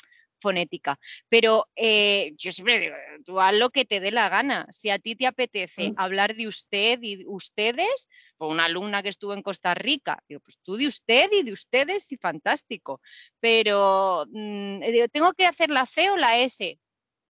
fonética. 0.40 0.98
Pero 1.28 1.66
eh, 1.74 2.32
yo 2.36 2.52
siempre 2.52 2.78
digo, 2.78 2.94
tú 3.24 3.40
haz 3.40 3.54
lo 3.54 3.70
que 3.70 3.84
te 3.84 3.98
dé 3.98 4.10
la 4.10 4.28
gana. 4.28 4.66
Si 4.70 4.90
a 4.90 4.98
ti 4.98 5.16
te 5.16 5.26
apetece 5.26 5.92
hablar 5.96 6.36
de 6.36 6.46
usted 6.46 7.00
y 7.02 7.24
ustedes, 7.26 8.08
o 8.36 8.48
una 8.48 8.66
alumna 8.66 9.02
que 9.02 9.08
estuvo 9.08 9.34
en 9.34 9.42
Costa 9.42 9.74
Rica, 9.74 10.22
digo, 10.28 10.40
pues 10.40 10.58
tú 10.62 10.76
de 10.76 10.86
usted 10.86 11.28
y 11.32 11.42
de 11.42 11.52
ustedes 11.52 12.12
y 12.12 12.16
fantástico. 12.16 13.00
Pero 13.40 14.26
mm, 14.30 14.80
digo, 14.92 15.08
tengo 15.08 15.32
que 15.32 15.46
hacer 15.46 15.70
la 15.70 15.86
C 15.86 16.10
o 16.10 16.16
la 16.16 16.38
S, 16.38 16.78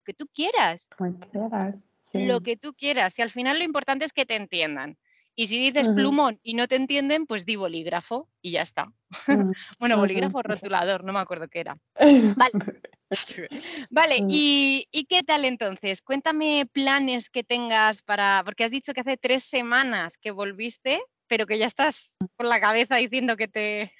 que 0.06 0.14
tú 0.14 0.28
quieras. 0.34 0.88
Lo 2.14 2.42
que 2.42 2.56
tú 2.56 2.74
quieras. 2.74 3.20
Y 3.20 3.22
al 3.22 3.32
final 3.32 3.58
lo 3.58 3.66
importante 3.66 4.06
es 4.06 4.14
que 4.14 4.26
te 4.26 4.36
entiendan. 4.36 4.98
Y 5.38 5.48
si 5.48 5.60
dices 5.60 5.90
plumón 5.90 6.40
y 6.44 6.54
no 6.54 6.66
te 6.68 6.78
entienden, 6.78 7.26
pues 7.26 7.46
di 7.46 7.58
bolígrafo 7.58 8.30
y 8.42 8.52
ya 8.52 8.62
está. 8.62 8.86
Mm, 9.28 9.52
bueno, 9.80 9.98
bolígrafo 9.98 10.42
rotulador, 10.42 11.04
no 11.04 11.12
me 11.12 11.20
acuerdo 11.20 11.50
qué 11.50 11.60
era. 11.60 11.78
Vale. 12.00 12.82
Vale, 13.92 14.22
mm. 14.24 14.28
¿y, 14.30 15.06
qué 15.10 15.24
tal 15.24 15.46
entonces? 15.46 16.02
Cuéntame 16.02 16.68
planes 16.72 17.30
que 17.30 17.44
tengas 17.44 18.02
para, 18.02 18.42
porque 18.46 18.64
has 18.64 18.72
dicho 18.72 18.94
que 18.94 19.02
hace 19.02 19.18
tres 19.18 19.44
semanas 19.44 20.18
que 20.18 20.32
volviste, 20.32 21.02
pero 21.28 21.46
que 21.46 21.60
ya 21.60 21.68
estás 21.68 22.18
por 22.36 22.48
la 22.48 22.60
cabeza 22.60 22.96
diciendo 22.96 23.36
que 23.36 23.48
te... 23.48 23.92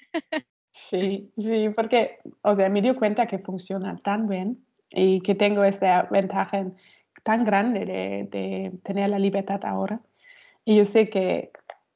sí, 0.72 1.30
sí, 1.38 1.68
porque, 1.76 2.18
o 2.42 2.56
sea, 2.56 2.68
me 2.68 2.82
dio 2.82 2.96
cuenta 2.96 3.26
que 3.26 3.38
funciona 3.38 3.96
tan 3.98 4.26
bien 4.26 4.65
y 4.90 5.20
que 5.20 5.34
tengo 5.34 5.64
esta 5.64 6.02
ventaja 6.04 6.66
tan 7.22 7.44
grande 7.44 7.84
de, 7.84 8.28
de 8.30 8.72
tener 8.82 9.10
la 9.10 9.18
libertad 9.18 9.60
ahora 9.64 10.00
y 10.64 10.76
yo 10.76 10.84
sé 10.84 11.08
que 11.08 11.52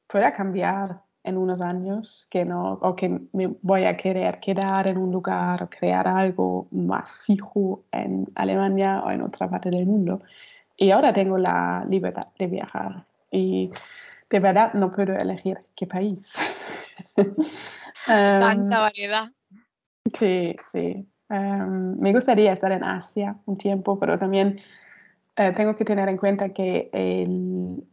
pueda 0.07 0.33
cambiar 0.33 1.01
en 1.23 1.37
unos 1.37 1.61
años, 1.61 2.27
que 2.31 2.45
no, 2.45 2.73
o 2.73 2.95
que 2.95 3.19
me 3.33 3.47
voy 3.61 3.83
a 3.83 3.95
querer 3.95 4.39
quedar 4.39 4.89
en 4.89 4.97
un 4.97 5.11
lugar 5.11 5.61
o 5.61 5.69
crear 5.69 6.07
algo 6.07 6.67
más 6.71 7.19
fijo 7.19 7.83
en 7.91 8.27
Alemania 8.35 9.01
o 9.05 9.11
en 9.11 9.21
otra 9.21 9.49
parte 9.49 9.69
del 9.69 9.85
mundo. 9.85 10.21
Y 10.77 10.89
ahora 10.91 11.13
tengo 11.13 11.37
la 11.37 11.85
libertad 11.87 12.27
de 12.39 12.47
viajar 12.47 13.05
y 13.29 13.69
de 14.29 14.39
verdad 14.39 14.73
no 14.73 14.89
puedo 14.89 15.15
elegir 15.15 15.59
qué 15.75 15.85
país. 15.85 16.31
Tanta 18.05 18.75
em, 18.77 18.81
variedad. 18.81 19.29
Sí, 20.17 20.55
sí. 20.71 21.07
Em, 21.31 21.97
me 21.97 22.11
gustaría 22.11 22.51
estar 22.51 22.73
en 22.73 22.83
Asia 22.83 23.37
un 23.45 23.57
tiempo, 23.57 23.97
pero 23.97 24.19
también 24.19 24.59
eh, 25.37 25.53
tengo 25.55 25.77
que 25.77 25.85
tener 25.85 26.09
en 26.09 26.17
cuenta 26.17 26.49
que 26.49 26.89
el, 26.91 27.87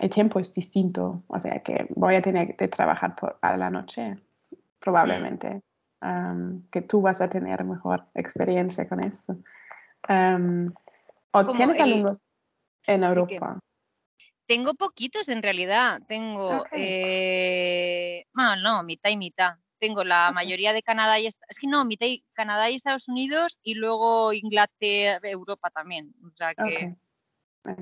el, 0.00 0.10
tiempo 0.10 0.38
es 0.38 0.54
distinto, 0.54 1.24
o 1.26 1.40
sea 1.40 1.60
que 1.64 1.88
voy 1.96 2.14
a 2.14 2.22
tener 2.22 2.54
que 2.54 2.68
trabajar 2.68 3.16
por, 3.16 3.36
a 3.42 3.56
la 3.56 3.68
noche, 3.68 4.16
probablemente, 4.78 5.60
que 6.70 6.82
tú 6.82 7.00
vas 7.00 7.20
a 7.20 7.28
tener 7.28 7.64
mejor 7.64 8.04
experiencia 8.14 8.88
con 8.88 9.02
esto. 9.02 9.36
¿O 11.32 11.52
tienes 11.52 11.80
alumnos 11.80 12.22
en 12.86 13.02
Europa? 13.02 13.58
Tengo 14.46 14.74
poquitos 14.74 15.28
en 15.28 15.42
realidad, 15.42 16.00
tengo, 16.06 16.64
eh, 16.70 18.24
no, 18.62 18.84
mitad 18.84 19.10
y 19.10 19.16
mitad. 19.16 19.56
Tengo 19.86 20.02
la 20.02 20.32
mayoría 20.32 20.72
de 20.72 20.82
Canadá 20.82 21.20
y 21.20 21.28
es 21.28 21.38
que 21.60 21.68
no, 21.68 21.84
mitad 21.84 22.06
Canadá 22.32 22.68
y 22.68 22.74
Estados 22.74 23.06
Unidos 23.06 23.60
y 23.62 23.74
luego 23.74 24.32
Inglaterra, 24.32 25.28
Europa 25.28 25.70
también. 25.70 26.12
O 26.24 26.34
sea 26.34 26.54
que. 26.54 26.96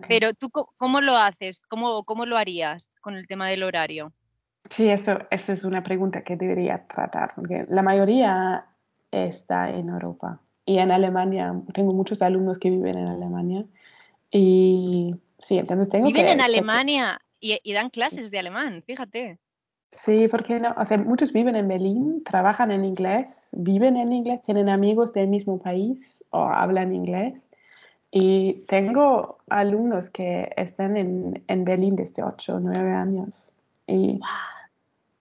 Pero 0.07 0.35
tú, 0.35 0.51
¿cómo 0.51 1.01
lo 1.01 1.17
haces? 1.17 1.63
¿Cómo, 1.67 2.05
¿Cómo 2.05 2.27
lo 2.27 2.37
harías 2.37 2.91
con 3.01 3.17
el 3.17 3.27
tema 3.27 3.49
del 3.49 3.63
horario? 3.63 4.13
Sí, 4.69 4.91
eso, 4.91 5.19
eso 5.31 5.53
es 5.53 5.65
una 5.65 5.83
pregunta 5.83 6.23
que 6.25 6.37
debería 6.37 6.87
tratar, 6.87 7.35
porque 7.35 7.65
la 7.71 7.83
mayoría 7.83 8.67
está 9.11 9.71
en 9.71 9.89
Europa 9.89 10.41
y 10.67 10.77
en 10.77 10.91
Alemania. 10.91 11.55
Tengo 11.73 11.95
muchos 11.95 12.21
alumnos 12.21 12.59
que 12.59 12.69
viven 12.69 12.99
en 12.99 13.09
Alemania 13.09 13.65
y 14.31 15.15
sí, 15.39 15.57
entonces 15.57 15.89
tengo 15.89 16.07
Viven 16.07 16.29
en 16.29 16.43
Alemania 16.43 17.21
y, 17.41 17.59
y, 17.63 17.73
dan 17.73 17.89
clases 17.89 18.31
de 18.31 18.39
alemán, 18.41 18.83
fíjate. 18.87 19.39
Sí, 19.97 20.29
porque 20.29 20.61
no, 20.61 20.75
o 20.77 20.85
sea, 20.85 20.99
muchos 20.99 21.33
viven 21.33 21.57
en 21.57 21.69
Berlín, 21.69 22.23
trabajan 22.25 22.71
en 22.71 22.85
inglés, 22.85 23.51
viven 23.53 23.97
en 23.97 24.13
inglés, 24.13 24.43
tienen 24.43 24.69
amigos 24.69 25.13
del 25.13 25.29
mismo 25.29 25.59
país 25.59 26.23
o 26.31 26.43
hablan 26.43 26.95
inglés. 26.95 27.35
Y 28.11 28.65
tengo 28.69 29.39
alumnos 29.49 30.11
que 30.11 30.53
están 30.57 30.97
en, 30.97 31.43
en 31.49 31.65
Berlín 31.65 31.97
desde 31.97 32.23
8 32.23 32.57
o 32.57 32.61
9 32.61 32.93
años. 32.93 33.53
Y 33.87 34.21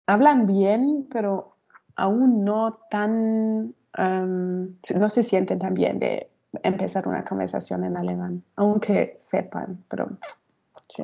hablan 0.06 0.48
bien, 0.48 1.08
pero 1.12 1.56
aún 1.96 2.44
no 2.44 2.80
tan, 2.90 3.74
um, 3.98 4.76
no 4.96 5.10
se 5.10 5.24
sienten 5.24 5.60
tan 5.60 5.74
bien 5.74 6.00
de 6.00 6.30
empezar 6.62 7.08
una 7.08 7.24
conversación 7.24 7.84
en 7.84 7.98
alemán, 7.98 8.44
aunque 8.56 9.16
sepan, 9.18 9.84
pero 9.88 10.10
sí. 10.90 11.04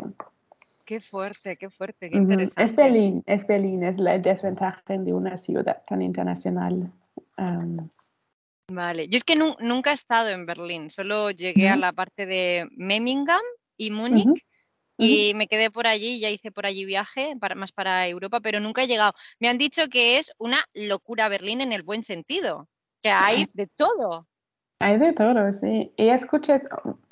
Qué 0.89 1.01
fuerte, 1.01 1.55
qué 1.55 1.69
fuerte, 1.69 2.09
qué 2.09 2.17
interesante. 2.17 2.63
Es 2.63 2.75
Berlín, 2.75 3.23
es 3.27 3.45
Berlín, 3.45 3.83
es 3.83 3.99
la 3.99 4.17
desventaja 4.17 4.81
de 4.87 5.13
una 5.13 5.37
ciudad 5.37 5.83
tan 5.87 6.01
internacional. 6.01 6.91
Vale, 8.71 9.07
yo 9.07 9.17
es 9.17 9.23
que 9.23 9.35
nunca 9.35 9.91
he 9.91 9.93
estado 9.93 10.29
en 10.29 10.47
Berlín, 10.47 10.89
solo 10.89 11.29
llegué 11.29 11.69
a 11.69 11.75
la 11.75 11.93
parte 11.93 12.25
de 12.25 12.67
Memmingen 12.71 13.37
y 13.77 13.91
Múnich. 13.91 14.43
Y 14.97 15.35
me 15.35 15.45
quedé 15.45 15.69
por 15.69 15.85
allí, 15.85 16.19
ya 16.19 16.31
hice 16.31 16.51
por 16.51 16.65
allí 16.65 16.85
viaje, 16.85 17.35
para, 17.39 17.53
más 17.53 17.71
para 17.71 18.07
Europa, 18.07 18.39
pero 18.39 18.59
nunca 18.59 18.81
he 18.81 18.87
llegado. 18.87 19.13
Me 19.39 19.47
han 19.47 19.59
dicho 19.59 19.89
que 19.89 20.17
es 20.17 20.33
una 20.39 20.57
locura 20.73 21.29
Berlín 21.29 21.61
en 21.61 21.71
el 21.71 21.83
buen 21.83 22.01
sentido, 22.01 22.67
que 23.03 23.11
hay 23.11 23.45
de 23.53 23.67
todo. 23.67 24.27
Hay 24.79 24.97
de 24.97 25.13
todo, 25.13 25.51
sí. 25.51 25.93
Y 25.97 26.09
escuchas, 26.09 26.63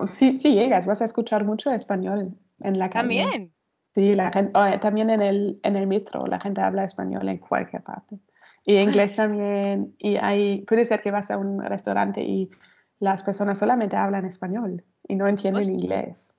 si, 0.07 0.39
si 0.39 0.55
llegas, 0.55 0.87
vas 0.87 1.03
a 1.03 1.05
escuchar 1.05 1.43
mucho 1.43 1.71
español 1.71 2.35
en 2.59 2.79
la 2.79 2.89
calle. 2.89 3.01
También. 3.01 3.56
Sí, 3.97 4.13
la 4.13 4.31
gente, 4.31 4.53
también 4.79 5.10
en 5.10 5.23
el, 5.23 5.60
en 5.63 5.75
el 5.75 5.88
metro, 5.88 6.27
la 6.27 6.39
gente 6.39 6.62
habla 6.62 6.83
español 6.83 7.27
en 7.29 7.39
cualquier 7.39 7.81
parte. 7.81 8.19
Y 8.63 8.75
inglés 8.75 9.15
también. 9.15 9.95
Y 9.97 10.17
hay, 10.17 10.62
puede 10.67 10.86
ser 10.86 11.01
que 11.01 11.10
vas 11.10 11.31
a 11.31 11.38
un 11.39 11.63
restaurante 11.63 12.21
y 12.21 12.51
las 12.99 13.23
personas 13.23 13.57
solamente 13.57 13.95
hablan 13.95 14.25
español 14.25 14.83
y 15.07 15.15
no 15.15 15.27
entienden 15.27 15.71
inglés. 15.71 16.31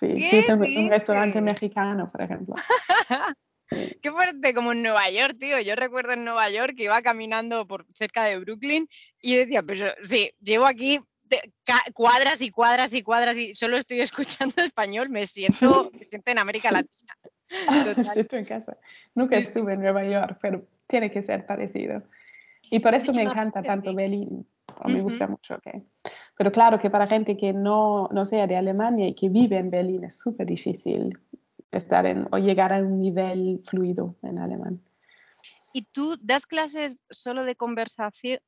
Sí, 0.00 0.20
sí 0.22 0.38
es 0.38 0.48
un, 0.48 0.90
restaurante 0.90 1.40
mexicano, 1.40 2.10
por 2.10 2.20
ejemplo. 2.20 2.56
Qué 4.02 4.10
fuerte, 4.10 4.52
como 4.52 4.72
en 4.72 4.82
Nueva 4.82 5.08
York, 5.08 5.36
tío. 5.38 5.60
Yo 5.60 5.76
recuerdo 5.76 6.14
en 6.14 6.24
Nueva 6.24 6.50
York 6.50 6.74
que 6.76 6.82
iba 6.82 7.00
caminando 7.00 7.64
por 7.68 7.86
cerca 7.94 8.24
de 8.24 8.40
Brooklyn 8.40 8.88
y 9.22 9.36
decía, 9.36 9.62
pues 9.62 9.84
sí, 10.02 10.32
llevo 10.40 10.66
aquí 10.66 10.98
cuadras 11.92 12.42
y 12.42 12.50
cuadras 12.50 12.94
y 12.94 13.02
cuadras 13.02 13.36
y 13.38 13.54
solo 13.54 13.76
estoy 13.76 14.00
escuchando 14.02 14.62
español, 14.62 15.08
me 15.10 15.26
siento, 15.26 15.90
me 15.92 16.04
siento 16.04 16.30
en 16.30 16.38
América 16.38 16.70
Latina. 16.70 17.14
Estoy 18.16 18.38
en 18.40 18.44
casa. 18.44 18.76
Nunca 19.14 19.36
estuve 19.36 19.74
en 19.74 19.80
Nueva 19.80 20.04
York, 20.04 20.38
pero 20.40 20.66
tiene 20.86 21.10
que 21.10 21.22
ser 21.22 21.46
parecido. 21.46 22.02
Y 22.70 22.80
por 22.80 22.94
eso 22.94 23.12
me 23.12 23.22
encanta 23.22 23.62
tanto 23.62 23.94
Berlín, 23.94 24.46
o 24.78 24.88
me 24.88 25.00
gusta 25.00 25.28
mucho. 25.28 25.54
Okay. 25.56 25.84
Pero 26.36 26.50
claro 26.50 26.78
que 26.78 26.90
para 26.90 27.06
gente 27.06 27.36
que 27.36 27.52
no, 27.52 28.08
no 28.12 28.24
sea 28.26 28.46
de 28.46 28.56
Alemania 28.56 29.08
y 29.08 29.14
que 29.14 29.28
vive 29.28 29.58
en 29.58 29.70
Berlín 29.70 30.04
es 30.04 30.18
súper 30.18 30.46
difícil 30.46 31.18
estar 31.70 32.06
en, 32.06 32.26
o 32.32 32.38
llegar 32.38 32.72
a 32.72 32.78
un 32.78 33.00
nivel 33.00 33.60
fluido 33.64 34.16
en 34.22 34.38
alemán. 34.38 34.80
¿Y 35.72 35.82
tú 35.82 36.16
das 36.20 36.46
clases 36.46 37.00
solo 37.10 37.44
de 37.44 37.56
conversación, 37.56 38.38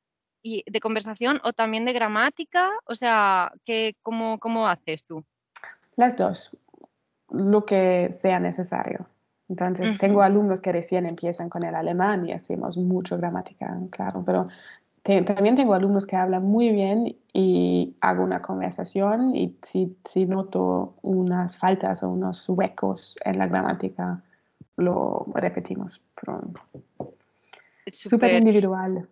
de 0.43 0.79
conversación 0.79 1.39
o 1.43 1.53
también 1.53 1.85
de 1.85 1.93
gramática? 1.93 2.71
O 2.85 2.95
sea, 2.95 3.51
¿qué, 3.65 3.95
cómo, 4.01 4.39
¿cómo 4.39 4.67
haces 4.67 5.03
tú? 5.03 5.23
Las 5.95 6.15
dos, 6.15 6.55
lo 7.29 7.65
que 7.65 8.09
sea 8.11 8.39
necesario. 8.39 9.07
Entonces, 9.49 9.97
tengo 9.97 10.21
alumnos 10.21 10.61
que 10.61 10.73
recién 10.73 11.05
empiezan 11.05 11.49
con 11.49 11.63
el 11.63 11.73
alemán 11.73 12.27
y 12.27 12.33
hacemos 12.33 12.77
mucho 12.77 13.17
gramática, 13.17 13.77
claro, 13.91 14.23
pero 14.25 14.45
también 15.25 15.55
tengo 15.55 15.73
alumnos 15.73 16.05
que 16.05 16.17
hablan 16.17 16.43
muy 16.43 16.69
bien 16.71 17.15
y 17.31 17.95
hago 18.01 18.23
una 18.23 18.41
conversación 18.41 19.33
y 19.35 19.55
si, 19.63 19.95
si 20.03 20.25
noto 20.25 20.95
unas 21.01 21.57
faltas 21.57 22.03
o 22.03 22.09
unos 22.09 22.47
huecos 22.49 23.17
en 23.23 23.39
la 23.39 23.47
gramática, 23.47 24.21
lo 24.75 25.25
repetimos. 25.33 26.01
Súper 27.87 28.33
individual. 28.33 29.07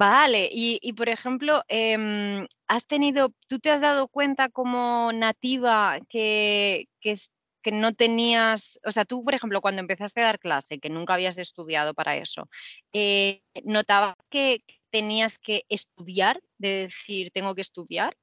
Vale, 0.00 0.48
y, 0.50 0.94
por 0.94 1.10
ejemplo, 1.10 1.62
em, 1.68 2.46
has 2.68 2.86
tenido, 2.86 3.34
tú 3.48 3.58
te 3.58 3.70
has 3.70 3.82
dado 3.82 4.08
cuenta 4.08 4.48
como 4.48 5.12
nativa 5.12 5.98
que, 6.08 6.86
que 7.02 7.70
no 7.70 7.92
tenías, 7.92 8.80
o 8.86 8.92
sea, 8.92 9.04
tú, 9.04 9.22
por 9.22 9.34
ejemplo, 9.34 9.60
cuando 9.60 9.82
empezaste 9.82 10.22
a 10.22 10.24
dar 10.24 10.38
clase, 10.38 10.78
que 10.78 10.88
nunca 10.88 11.12
habías 11.12 11.36
estudiado 11.36 11.92
para 11.92 12.16
eso, 12.16 12.48
eh, 12.94 13.42
¿notabas 13.64 14.14
que 14.30 14.62
tenías 14.88 15.38
que 15.38 15.64
estudiar, 15.68 16.40
de 16.56 16.88
decir, 16.88 17.30
tengo 17.30 17.54
que 17.54 17.60
estudiar? 17.60 18.16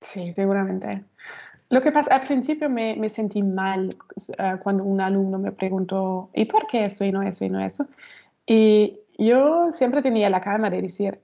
Sí, 0.00 0.32
seguramente. 0.32 1.04
Lo 1.70 1.80
que 1.80 1.92
pasa, 1.92 2.12
al 2.12 2.22
principio 2.22 2.68
me, 2.68 2.96
me 2.96 3.08
sentí 3.08 3.40
mal 3.44 3.94
uh, 4.16 4.58
cuando 4.60 4.82
un 4.82 5.00
alumno 5.00 5.38
me 5.38 5.52
preguntó, 5.52 6.30
¿y 6.34 6.46
por 6.46 6.66
qué 6.66 6.82
eso 6.82 7.04
y 7.04 7.12
no 7.12 7.22
eso 7.22 7.44
y 7.44 7.50
no 7.50 7.60
eso? 7.60 7.86
Yo 9.18 9.72
siempre 9.72 10.02
tenía 10.02 10.30
la 10.30 10.40
calma 10.40 10.70
de 10.70 10.82
decir, 10.82 11.20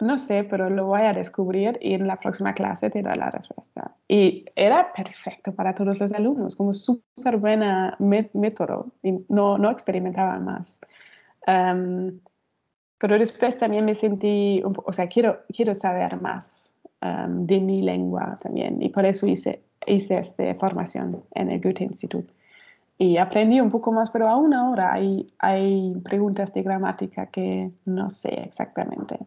no 0.00 0.18
sé, 0.18 0.44
pero 0.44 0.70
lo 0.70 0.86
voy 0.86 1.02
a 1.02 1.12
descubrir 1.12 1.78
y 1.80 1.94
en 1.94 2.06
la 2.06 2.18
próxima 2.18 2.54
clase 2.54 2.90
te 2.90 3.02
doy 3.02 3.14
la 3.14 3.30
respuesta. 3.30 3.94
Y 4.08 4.44
era 4.56 4.92
perfecto 4.92 5.52
para 5.54 5.74
todos 5.74 5.98
los 5.98 6.12
alumnos, 6.12 6.56
como 6.56 6.72
súper 6.72 7.36
buena 7.36 7.96
método 7.98 8.92
y 9.02 9.24
no, 9.28 9.58
no 9.58 9.70
experimentaba 9.70 10.38
más. 10.38 10.80
Um, 11.46 12.20
pero 12.98 13.18
después 13.18 13.58
también 13.58 13.84
me 13.84 13.94
sentí, 13.94 14.62
o 14.64 14.92
sea, 14.92 15.08
quiero, 15.08 15.40
quiero 15.54 15.74
saber 15.74 16.20
más 16.20 16.74
um, 17.02 17.46
de 17.46 17.60
mi 17.60 17.82
lengua 17.82 18.38
también 18.42 18.80
y 18.82 18.88
por 18.88 19.04
eso 19.04 19.26
hice, 19.26 19.62
hice 19.86 20.18
esta 20.18 20.54
formación 20.54 21.22
en 21.34 21.50
el 21.50 21.60
Goethe 21.60 21.84
Institut. 21.84 22.26
Y 22.96 23.16
aprendí 23.16 23.60
un 23.60 23.70
poco 23.70 23.92
más, 23.92 24.10
pero 24.10 24.28
aún 24.28 24.54
ahora 24.54 24.92
hay, 24.92 25.26
hay 25.38 25.94
preguntas 26.04 26.52
de 26.54 26.62
gramática 26.62 27.26
que 27.26 27.70
no 27.84 28.10
sé 28.10 28.42
exactamente. 28.44 29.18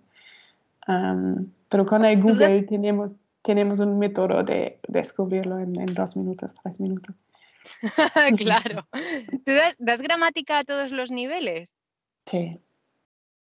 Um, 0.88 1.51
pero 1.68 1.86
con 1.86 2.05
el 2.05 2.22
Google 2.22 2.63
tenemos, 2.63 3.11
tenemos 3.41 3.80
un 3.80 3.99
método 3.99 4.43
de 4.43 4.80
descubrirlo 4.88 5.59
en, 5.59 5.78
en 5.80 5.93
dos 5.93 6.15
minutos, 6.15 6.55
tres 6.63 6.80
minutos. 6.80 7.13
claro. 8.38 8.88
¿Tú 9.45 9.51
das, 9.51 9.76
das, 9.80 10.01
gramática 10.01 10.59
a 10.59 10.63
todos 10.63 10.91
los 10.91 11.11
niveles? 11.11 11.76
Sí. 12.26 12.61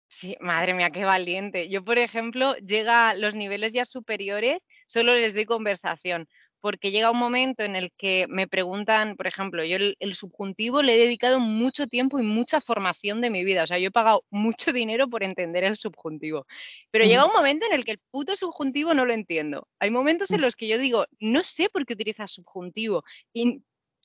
Sí, 0.08 0.36
madre 0.40 0.74
mía, 0.74 0.90
qué 0.90 1.06
valiente. 1.06 1.70
Yo, 1.70 1.82
por 1.84 1.96
ejemplo, 1.96 2.54
llega 2.56 3.10
a 3.10 3.14
los 3.14 3.34
niveles 3.34 3.72
ya 3.72 3.86
superiores, 3.86 4.62
solo 4.86 5.14
les 5.14 5.34
doy 5.34 5.46
conversación, 5.46 6.28
porque 6.62 6.92
llega 6.92 7.10
un 7.10 7.18
momento 7.18 7.64
en 7.64 7.74
el 7.74 7.90
que 7.98 8.26
me 8.28 8.46
preguntan, 8.46 9.16
por 9.16 9.26
ejemplo, 9.26 9.64
yo 9.64 9.76
el, 9.76 10.14
subjuntivo 10.14 10.80
le 10.80 10.94
he 10.94 10.98
dedicado 10.98 11.40
mucho 11.40 11.88
tiempo 11.88 12.20
y 12.20 12.22
mucha 12.22 12.60
formación 12.60 13.20
de 13.20 13.30
mi 13.30 13.44
vida, 13.44 13.64
o 13.64 13.66
sea, 13.66 13.78
yo 13.78 13.88
he 13.88 13.90
pagado 13.90 14.24
mucho 14.30 14.72
dinero 14.72 15.08
por 15.08 15.24
entender 15.24 15.64
el 15.64 15.76
subjuntivo, 15.76 16.46
pero 16.92 17.04
llega 17.04 17.26
un 17.26 17.32
momento 17.32 17.66
en 17.66 17.72
el 17.72 17.84
que 17.84 17.90
el 17.90 18.00
puto 18.12 18.36
subjuntivo 18.36 18.94
no 18.94 19.04
lo 19.04 19.12
entiendo. 19.12 19.66
Hay 19.80 19.90
momentos 19.90 20.30
en 20.30 20.40
los 20.40 20.54
que 20.54 20.68
yo 20.68 20.78
digo, 20.78 21.04
no 21.18 21.42
sé 21.42 21.68
por 21.68 21.84
qué 21.84 21.94
utilizas 21.94 22.32
subjuntivo 22.32 23.02
y, 23.32 23.60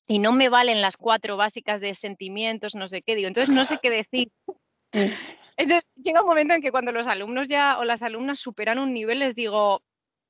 y 0.07 0.17
no 0.17 0.31
me 0.31 0.49
valen 0.49 0.81
las 0.81 0.97
cuatro 0.97 1.37
básicas 1.37 1.79
de 1.79 1.93
sentimientos, 1.93 2.73
no 2.73 2.87
sé 2.87 3.03
qué, 3.03 3.15
digo, 3.15 3.27
entonces 3.27 3.53
no 3.53 3.65
sé 3.65 3.77
qué 3.79 3.91
decir. 3.91 4.31
Entonces, 5.57 5.89
llega 5.95 6.21
un 6.21 6.27
momento 6.27 6.55
en 6.55 6.61
que 6.61 6.71
cuando 6.71 6.91
los 6.91 7.07
alumnos 7.07 7.47
ya 7.47 7.77
o 7.77 7.83
las 7.83 8.01
alumnas 8.01 8.39
superan 8.39 8.79
un 8.79 8.93
nivel, 8.93 9.19
les 9.19 9.35
digo, 9.35 9.83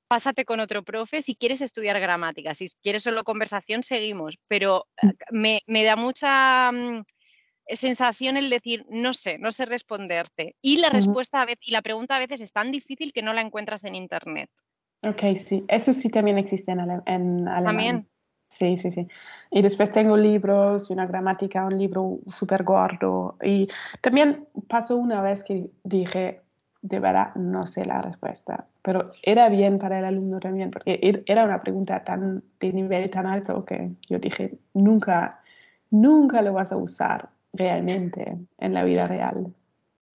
pásate 0.07 0.45
con 0.45 0.59
otro 0.59 0.83
profe 0.83 1.21
si 1.21 1.35
quieres 1.35 1.61
estudiar 1.61 1.99
gramática. 1.99 2.53
Si 2.53 2.67
quieres 2.81 3.03
solo 3.03 3.23
conversación, 3.23 3.83
seguimos. 3.83 4.37
Pero 4.47 4.85
mm. 5.01 5.45
eh, 5.45 5.61
me, 5.67 5.83
da 5.83 5.95
mucha 5.95 6.71
mm, 6.71 7.03
sensación 7.73 8.37
el 8.37 8.49
decir, 8.49 8.85
no 8.89 9.13
sé, 9.13 9.37
no 9.37 9.51
sé 9.51 9.65
responderte. 9.65 10.55
Y 10.61 10.77
la 10.77 10.89
respuesta 10.89 11.41
a 11.41 11.45
veces, 11.45 11.67
y 11.67 11.71
la 11.71 11.81
pregunta 11.81 12.15
a 12.15 12.19
veces 12.19 12.41
es 12.41 12.51
tan 12.51 12.71
difícil 12.71 13.13
que 13.13 13.21
no 13.21 13.33
la 13.33 13.41
encuentras 13.41 13.83
en 13.83 13.95
internet. 13.95 14.49
Ok, 15.03 15.35
sí. 15.37 15.63
Eso 15.67 15.93
sí 15.93 16.09
también 16.09 16.37
existe 16.37 16.71
en, 16.71 16.79
en 17.05 17.47
alemán. 17.47 17.63
También. 17.65 18.07
Sí, 18.49 18.77
sí, 18.77 18.91
sí. 18.91 19.07
Y 19.51 19.61
después 19.61 19.91
tengo 19.91 20.15
libros, 20.15 20.89
una 20.89 21.05
gramática, 21.05 21.65
un 21.65 21.77
libro 21.77 22.19
súper 22.31 22.63
gordo. 22.63 23.37
Y 23.43 23.67
también 24.01 24.47
pasó 24.67 24.95
una 24.95 25.21
vez 25.21 25.43
que 25.43 25.69
dije, 25.83 26.41
de 26.81 26.99
verdad 26.99 27.35
no 27.35 27.67
sé 27.67 27.85
la 27.85 28.01
respuesta, 28.01 28.67
pero 28.87 29.11
era 29.21 29.49
bien 29.49 29.79
para 29.79 29.99
el 29.99 30.05
alumno 30.05 30.39
también, 30.39 30.71
porque 30.71 30.97
er, 31.03 31.21
era 31.25 31.43
una 31.43 31.61
pregunta 31.61 32.05
tan 32.05 32.41
de 32.57 32.71
nivel 32.71 33.09
tan 33.09 33.25
alto 33.25 33.65
que 33.65 33.91
yo 34.09 34.17
dije, 34.17 34.53
nunca, 34.73 35.41
nunca 35.91 36.41
lo 36.41 36.53
vas 36.53 36.71
a 36.71 36.77
usar 36.77 37.27
realmente 37.51 38.37
en 38.57 38.73
la 38.73 38.85
vida 38.85 39.05
real. 39.05 39.53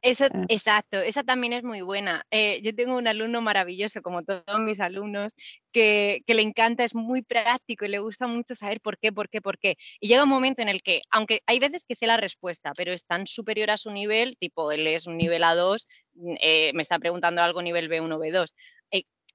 Eso, 0.02 0.24
eh. 0.26 0.30
Exacto, 0.48 0.98
esa 1.00 1.22
también 1.22 1.52
es 1.52 1.62
muy 1.62 1.80
buena. 1.80 2.26
Eh, 2.32 2.60
yo 2.62 2.74
tengo 2.74 2.96
un 2.96 3.06
alumno 3.06 3.40
maravilloso, 3.40 4.02
como 4.02 4.24
todos 4.24 4.60
mis 4.60 4.80
alumnos, 4.80 5.32
que, 5.72 6.22
que, 6.26 6.34
le 6.34 6.42
encanta, 6.42 6.82
es 6.82 6.94
muy 6.94 7.22
práctico 7.22 7.84
y 7.84 7.88
le 7.88 8.00
gusta 8.00 8.26
mucho 8.26 8.56
saber 8.56 8.80
por 8.80 8.98
qué, 8.98 9.12
por 9.12 9.28
qué, 9.28 9.40
por 9.40 9.58
qué. 9.58 9.76
Y 10.00 10.08
llega 10.08 10.24
un 10.24 10.28
momento 10.28 10.60
en 10.60 10.68
el 10.68 10.82
que, 10.82 11.02
aunque 11.10 11.42
hay 11.46 11.60
veces 11.60 11.84
que 11.84 11.94
sé 11.94 12.08
la 12.08 12.16
respuesta, 12.16 12.72
pero 12.76 12.92
es 12.92 13.06
tan 13.06 13.28
superior 13.28 13.70
a 13.70 13.76
su 13.76 13.90
nivel, 13.92 14.36
tipo 14.38 14.72
él 14.72 14.88
es 14.88 15.06
un 15.06 15.16
nivel 15.16 15.44
A2, 15.44 15.86
mm, 16.14 16.34
eh, 16.40 16.72
me 16.74 16.82
está 16.82 16.98
preguntando 16.98 17.40
algo 17.40 17.62
nivel 17.62 17.88
B1, 17.88 18.18
B2, 18.18 18.52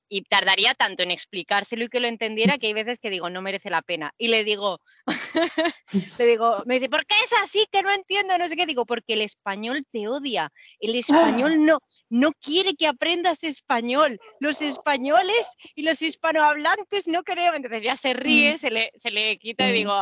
y 0.09 0.23
tardaría 0.23 0.73
tanto 0.73 1.03
en 1.03 1.11
explicárselo 1.11 1.85
y 1.85 1.89
que 1.89 1.99
lo 1.99 2.07
entendiera 2.07 2.57
que 2.57 2.67
hay 2.67 2.73
veces 2.73 2.99
que 2.99 3.09
digo, 3.09 3.29
no 3.29 3.41
merece 3.41 3.69
la 3.69 3.81
pena. 3.81 4.13
Y 4.17 4.27
le 4.27 4.43
digo, 4.43 4.79
le 6.19 6.25
digo, 6.25 6.63
me 6.65 6.75
dice, 6.75 6.89
¿por 6.89 7.05
qué 7.05 7.15
es 7.23 7.33
así? 7.43 7.65
Que 7.71 7.83
no 7.83 7.91
entiendo, 7.91 8.37
no 8.37 8.47
sé 8.47 8.55
qué. 8.55 8.65
Digo, 8.65 8.85
porque 8.85 9.13
el 9.13 9.21
español 9.21 9.85
te 9.91 10.07
odia. 10.07 10.51
El 10.79 10.95
español 10.95 11.65
no, 11.65 11.79
no 12.09 12.31
quiere 12.33 12.75
que 12.75 12.87
aprendas 12.87 13.43
español. 13.43 14.19
Los 14.39 14.61
españoles 14.61 15.55
y 15.75 15.83
los 15.83 16.01
hispanohablantes 16.01 17.07
no 17.07 17.23
queremos. 17.23 17.57
Entonces 17.57 17.83
ya 17.83 17.95
se 17.95 18.13
ríe, 18.13 18.55
mm. 18.55 18.57
se, 18.57 18.71
le, 18.71 18.91
se 18.95 19.11
le 19.11 19.37
quita 19.37 19.69
y 19.69 19.73
digo, 19.73 19.93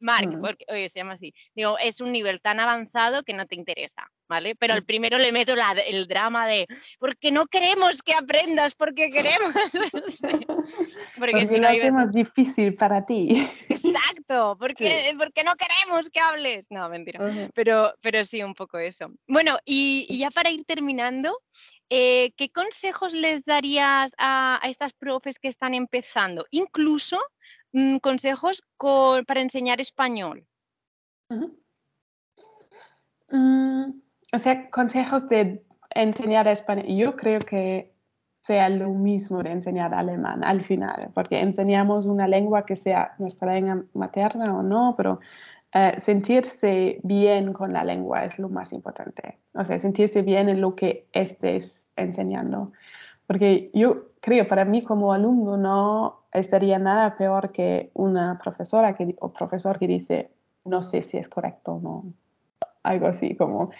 Mark, 0.00 0.28
mm. 0.28 0.40
porque, 0.40 0.64
oye, 0.68 0.88
se 0.88 1.00
llama 1.00 1.14
así. 1.14 1.34
Digo, 1.54 1.78
es 1.78 2.00
un 2.00 2.12
nivel 2.12 2.40
tan 2.40 2.60
avanzado 2.60 3.22
que 3.22 3.34
no 3.34 3.46
te 3.46 3.56
interesa, 3.56 4.10
¿vale? 4.34 4.56
Pero 4.56 4.74
al 4.74 4.82
mm. 4.82 4.86
primero 4.86 5.16
le 5.16 5.30
meto 5.30 5.54
el 5.86 6.06
drama 6.08 6.46
de, 6.48 6.66
porque 6.98 7.30
no 7.30 7.46
queremos 7.46 8.02
que 8.02 8.14
aprendas, 8.14 8.74
porque 8.80 9.10
queremos. 9.10 9.54
porque, 11.18 11.46
si 11.46 11.60
no 11.60 11.68
es 11.68 11.92
más 11.92 12.12
difícil 12.12 12.74
para 12.74 13.06
ti. 13.06 13.48
Exacto, 13.68 14.56
porque, 14.58 15.14
porque 15.16 15.44
no 15.44 15.52
queremos 15.54 16.10
que 16.10 16.20
hables. 16.20 16.66
No, 16.70 16.88
mentira. 16.88 17.20
pero, 17.54 17.94
pero 18.00 18.24
sí, 18.24 18.42
un 18.42 18.54
poco 18.54 18.78
eso. 18.78 19.12
Bueno, 19.28 19.58
y, 19.64 20.06
y 20.08 20.18
ya 20.18 20.30
para 20.30 20.50
ir 20.50 20.64
terminando, 20.64 21.38
eh, 21.90 22.32
¿qué 22.36 22.50
consejos 22.50 23.12
les 23.12 23.44
darías 23.44 24.14
a, 24.18 24.60
estas 24.64 24.92
profes 24.94 25.38
que 25.38 25.48
están 25.48 25.74
empezando? 25.74 26.44
Incluso 26.50 27.20
mm, 27.72 27.98
consejos 27.98 28.64
para 29.26 29.42
enseñar 29.42 29.80
español. 29.80 30.44
Mm, 33.30 34.03
o 34.34 34.38
sea, 34.38 34.68
consejos 34.70 35.28
de 35.28 35.62
enseñar 35.90 36.48
español. 36.48 36.86
Yo 36.88 37.16
creo 37.16 37.40
que 37.40 37.94
sea 38.40 38.68
lo 38.68 38.90
mismo 38.90 39.42
de 39.42 39.52
enseñar 39.52 39.94
alemán 39.94 40.44
al 40.44 40.62
final, 40.62 41.10
porque 41.14 41.40
enseñamos 41.40 42.04
una 42.06 42.28
lengua 42.28 42.66
que 42.66 42.76
sea 42.76 43.14
nuestra 43.18 43.54
lengua 43.54 43.84
materna 43.94 44.54
o 44.58 44.62
no, 44.62 44.94
pero 44.96 45.20
eh, 45.72 45.94
sentirse 45.98 47.00
bien 47.02 47.52
con 47.52 47.72
la 47.72 47.84
lengua 47.84 48.24
es 48.24 48.38
lo 48.38 48.48
más 48.48 48.72
importante. 48.72 49.38
O 49.54 49.64
sea, 49.64 49.78
sentirse 49.78 50.22
bien 50.22 50.48
en 50.48 50.60
lo 50.60 50.74
que 50.74 51.06
estés 51.12 51.86
enseñando. 51.96 52.72
Porque 53.26 53.70
yo 53.72 54.08
creo, 54.20 54.46
para 54.46 54.64
mí 54.64 54.82
como 54.82 55.12
alumno 55.12 55.56
no 55.56 56.24
estaría 56.32 56.78
nada 56.78 57.16
peor 57.16 57.50
que 57.50 57.90
una 57.94 58.38
profesora 58.42 58.94
que, 58.94 59.16
o 59.20 59.32
profesor 59.32 59.78
que 59.78 59.86
dice, 59.86 60.30
no 60.64 60.82
sé 60.82 61.02
si 61.02 61.16
es 61.16 61.28
correcto 61.28 61.74
o 61.74 61.80
no. 61.80 62.04
Algo 62.82 63.06
así, 63.06 63.34
como 63.34 63.70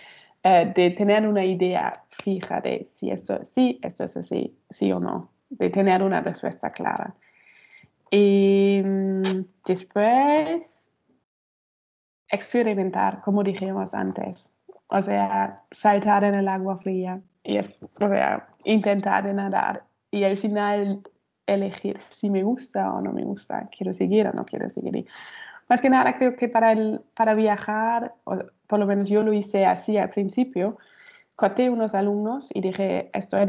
eh, 0.44 0.72
de 0.74 0.90
tener 0.90 1.26
una 1.26 1.44
idea 1.44 1.90
fija 2.10 2.60
de 2.60 2.84
si 2.84 3.10
esto 3.10 3.40
es 3.40 3.48
sí, 3.48 3.80
esto 3.82 4.04
es 4.04 4.16
así, 4.16 4.54
sí 4.70 4.92
o 4.92 5.00
no. 5.00 5.30
De 5.48 5.70
tener 5.70 6.02
una 6.02 6.20
respuesta 6.20 6.70
clara. 6.70 7.14
Y 8.10 8.80
mm, 8.84 9.44
después 9.66 10.62
experimentar, 12.28 13.22
como 13.22 13.42
dijimos 13.42 13.94
antes. 13.94 14.52
O 14.88 15.00
sea, 15.00 15.62
saltar 15.70 16.24
en 16.24 16.34
el 16.34 16.48
agua 16.48 16.76
fría 16.76 17.20
y 17.42 17.56
es, 17.56 17.78
o 18.00 18.08
sea, 18.08 18.48
intentar 18.64 19.24
nadar 19.34 19.84
y 20.10 20.24
al 20.24 20.36
final 20.36 21.02
elegir 21.46 22.00
si 22.00 22.30
me 22.30 22.42
gusta 22.42 22.92
o 22.92 23.00
no 23.00 23.12
me 23.12 23.24
gusta, 23.24 23.68
quiero 23.76 23.92
seguir 23.92 24.26
o 24.26 24.32
no 24.32 24.44
quiero 24.44 24.68
seguir. 24.68 25.06
Más 25.68 25.80
que 25.80 25.90
nada 25.90 26.16
creo 26.16 26.36
que 26.36 26.48
para, 26.48 26.72
el, 26.72 27.00
para 27.14 27.34
viajar, 27.34 28.14
o 28.24 28.38
por 28.66 28.78
lo 28.78 28.86
menos 28.86 29.08
yo 29.08 29.22
lo 29.22 29.32
hice 29.32 29.66
así 29.66 29.96
al 29.96 30.10
principio, 30.10 30.78
coté 31.36 31.70
unos 31.70 31.94
alumnos 31.94 32.48
y 32.54 32.60
dije, 32.60 33.10
esto 33.12 33.36
es 33.36 33.48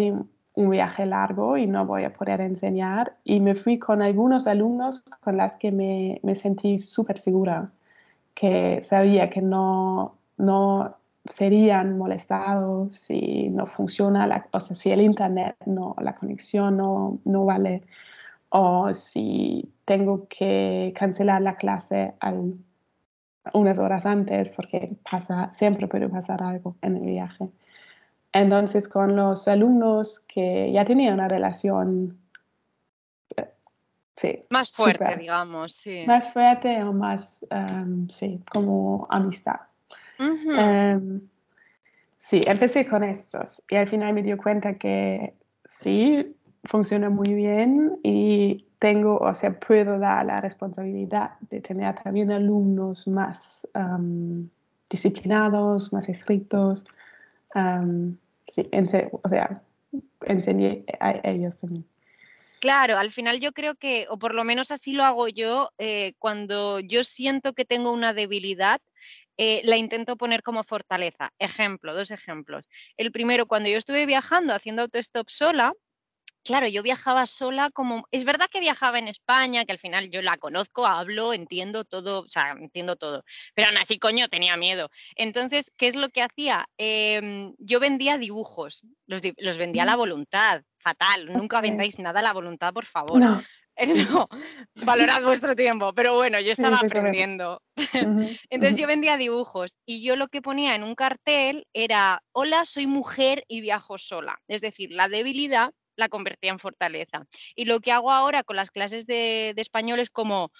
un 0.56 0.70
viaje 0.70 1.06
largo 1.06 1.58
y 1.58 1.68
no 1.68 1.86
voy 1.86 2.04
a 2.06 2.14
poder 2.14 2.42
enseñar 2.42 3.18
y 3.24 3.40
me 3.40 3.56
fui 3.56 3.78
con 3.78 4.02
algunos 4.02 4.48
alumnos 4.48 5.04
con 5.22 5.38
las 5.38 5.58
que 5.58 5.72
me, 5.72 6.20
me 6.24 6.36
sentí 6.36 6.80
súper 6.80 7.18
segura 7.18 7.72
que 8.34 8.82
sabía 8.84 9.30
que 9.30 9.42
no, 9.42 10.16
no 10.38 10.96
serían 11.26 11.98
molestados 11.98 12.96
si 12.96 13.50
no 13.50 13.66
funciona, 13.66 14.28
la, 14.28 14.48
o 14.52 14.60
sea, 14.60 14.76
si 14.76 14.92
el 14.92 15.02
internet, 15.02 15.56
no, 15.66 15.96
la 16.00 16.16
conexión 16.16 16.78
no, 16.78 17.20
no 17.26 17.46
vale, 17.46 17.84
o 18.50 18.94
si 18.94 19.72
tengo 19.86 20.28
que 20.28 20.94
cancelar 20.98 21.42
la 21.42 21.56
clase 21.56 22.14
unas 23.54 23.78
horas 23.80 24.06
antes 24.06 24.50
porque 24.50 24.96
pasa, 25.10 25.54
siempre 25.54 25.88
puede 25.88 26.10
pasar 26.10 26.42
algo 26.42 26.76
en 26.82 26.98
el 26.98 27.06
viaje. 27.06 27.50
Entonces, 28.34 28.88
con 28.88 29.16
los 29.16 29.48
alumnos 29.48 30.20
que 30.20 30.72
ya 30.72 30.84
tenían 30.86 31.14
una 31.14 31.28
relación 31.28 32.18
Sí, 34.16 34.42
más 34.50 34.72
fuerte, 34.72 35.18
digamos, 35.18 35.74
sí. 35.74 36.06
Más 36.08 36.32
fuerte 36.32 36.82
o 36.84 36.94
más, 36.94 37.38
em, 37.50 38.08
sí, 38.10 38.42
como 38.50 39.08
amistad. 39.10 39.60
Em, 40.18 41.22
sí, 42.22 42.40
empecé 42.46 42.88
con 42.88 43.04
estos 43.04 43.62
y 43.70 43.76
al 43.76 43.88
final 43.88 44.14
me 44.14 44.24
dio 44.24 44.38
cuenta 44.38 44.76
que 44.76 45.34
sí, 45.66 46.34
funciona 46.66 47.10
muy 47.10 47.34
bien 47.34 48.00
y 48.04 48.66
tengo, 48.80 49.18
o 49.18 49.34
sea, 49.34 49.60
puedo 49.60 49.98
dar 50.00 50.26
la 50.26 50.42
responsabilidad 50.42 51.32
de 51.50 51.62
tener 51.62 51.96
también 52.02 52.32
alumnos 52.32 53.08
más 53.08 53.68
em, 53.74 54.50
disciplinados, 54.90 55.94
más 55.94 56.10
estrictos. 56.10 56.84
sí, 58.48 58.70
o 59.24 59.30
sea, 59.30 59.62
enseñé 60.22 60.86
a 61.00 61.20
ellos 61.24 61.58
también. 61.58 61.86
Claro, 62.60 62.98
al 62.98 63.12
final 63.12 63.40
yo 63.40 63.52
creo 63.52 63.76
que, 63.76 64.08
o 64.10 64.18
por 64.18 64.34
lo 64.34 64.44
menos 64.44 64.72
así 64.72 64.94
lo 64.94 65.04
hago 65.04 65.28
yo, 65.28 65.72
eh, 65.78 66.14
cuando 66.18 66.80
yo 66.80 67.04
siento 67.04 67.54
que 67.54 67.66
tengo 67.66 67.92
una 67.92 68.14
debilidad, 68.14 68.82
eh, 69.38 69.62
la 69.66 69.78
intento 69.78 70.16
poner 70.16 70.42
como 70.42 70.64
fortaleza. 70.64 71.32
Ejemplo, 71.38 71.94
dos 71.94 72.10
ejemplos. 72.12 72.68
El 72.98 73.12
primero, 73.12 73.46
cuando 73.46 73.70
yo 73.70 73.78
estuve 73.78 74.06
viajando 74.06 74.54
haciendo 74.54 74.82
autostop 74.82 75.30
sola, 75.30 75.74
claro, 76.46 76.68
yo 76.68 76.84
viajaba 76.84 77.26
sola 77.26 77.72
como, 77.72 78.08
es 78.12 78.24
verdad 78.24 78.48
que 78.50 78.60
viajaba 78.60 79.00
en 79.00 79.08
España, 79.08 79.66
que 79.66 79.74
al 79.74 79.80
final 79.80 80.10
yo 80.12 80.22
la 80.22 80.38
conozco, 80.38 80.86
hablo, 80.86 81.34
entiendo 81.34 81.84
todo, 81.84 82.22
o 82.22 82.28
sea, 82.28 82.52
entiendo 82.52 82.96
todo, 82.96 83.26
pero 83.56 83.68
aún 83.68 83.78
así, 83.78 83.98
coño, 84.00 84.30
tenía 84.30 84.56
miedo. 84.56 84.90
Entonces, 85.16 85.72
¿qué 85.76 85.88
es 85.88 85.96
lo 85.96 86.10
que 86.10 86.22
hacía? 86.22 86.70
Em, 86.78 87.54
yo 87.58 87.80
vendía 87.80 88.18
dibujos, 88.18 88.86
los, 89.08 89.22
los 89.38 89.58
vendía 89.58 89.84
a 89.84 89.88
la 89.88 89.96
mm. 89.96 90.00
voluntad, 90.00 90.62
fatal, 90.78 91.34
nunca 91.34 91.60
vendáis 91.62 92.00
nada 92.00 92.20
a 92.20 92.24
la 92.24 92.34
voluntad, 92.34 92.72
por 92.72 92.86
favor. 92.86 93.20
No. 93.20 93.44
No, 94.10 94.30
valorad 94.86 95.22
vuestro 95.22 95.54
tiempo, 95.54 95.92
pero 95.94 96.14
bueno, 96.14 96.40
yo 96.40 96.54
estaba 96.54 96.78
aprendiendo. 96.78 97.62
Entonces 98.50 98.80
yo 98.80 98.88
vendía 98.88 99.18
dibujos 99.18 99.78
y 99.86 100.02
yo 100.02 100.16
lo 100.16 100.30
que 100.30 100.42
ponía 100.42 100.76
en 100.76 100.84
un 100.84 100.96
cartel 100.96 101.68
era, 101.74 102.24
hola, 102.32 102.64
soy 102.64 102.88
mujer 102.88 103.44
y 103.50 103.60
viajo 103.60 103.98
sola. 103.98 104.40
Es 104.48 104.62
decir, 104.62 104.94
la 104.94 105.10
debilidad 105.10 105.74
la 105.96 106.10
convertía 106.10 106.52
en 106.52 106.60
fortaleza. 106.60 107.26
Y 107.56 107.66
lo 107.66 107.80
que 107.80 107.92
hago 107.92 108.12
ahora 108.12 108.44
con 108.44 108.56
las 108.56 108.72
clases 108.72 109.06
de, 109.06 109.54
español 109.58 110.00
es 110.00 110.10
como 110.10 110.52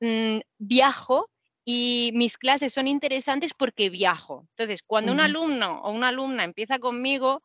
mm, 0.00 0.38
viajo 0.58 1.30
y 1.64 2.10
mis 2.14 2.36
clases 2.36 2.74
son 2.74 2.86
interesantes 2.86 3.54
porque 3.54 3.90
viajo. 3.90 4.46
Entonces, 4.50 4.82
cuando 4.82 5.12
un 5.12 5.20
alumno 5.20 5.80
o 5.82 5.92
una 5.92 6.08
alumna 6.08 6.44
empieza 6.44 6.78
conmigo, 6.78 7.42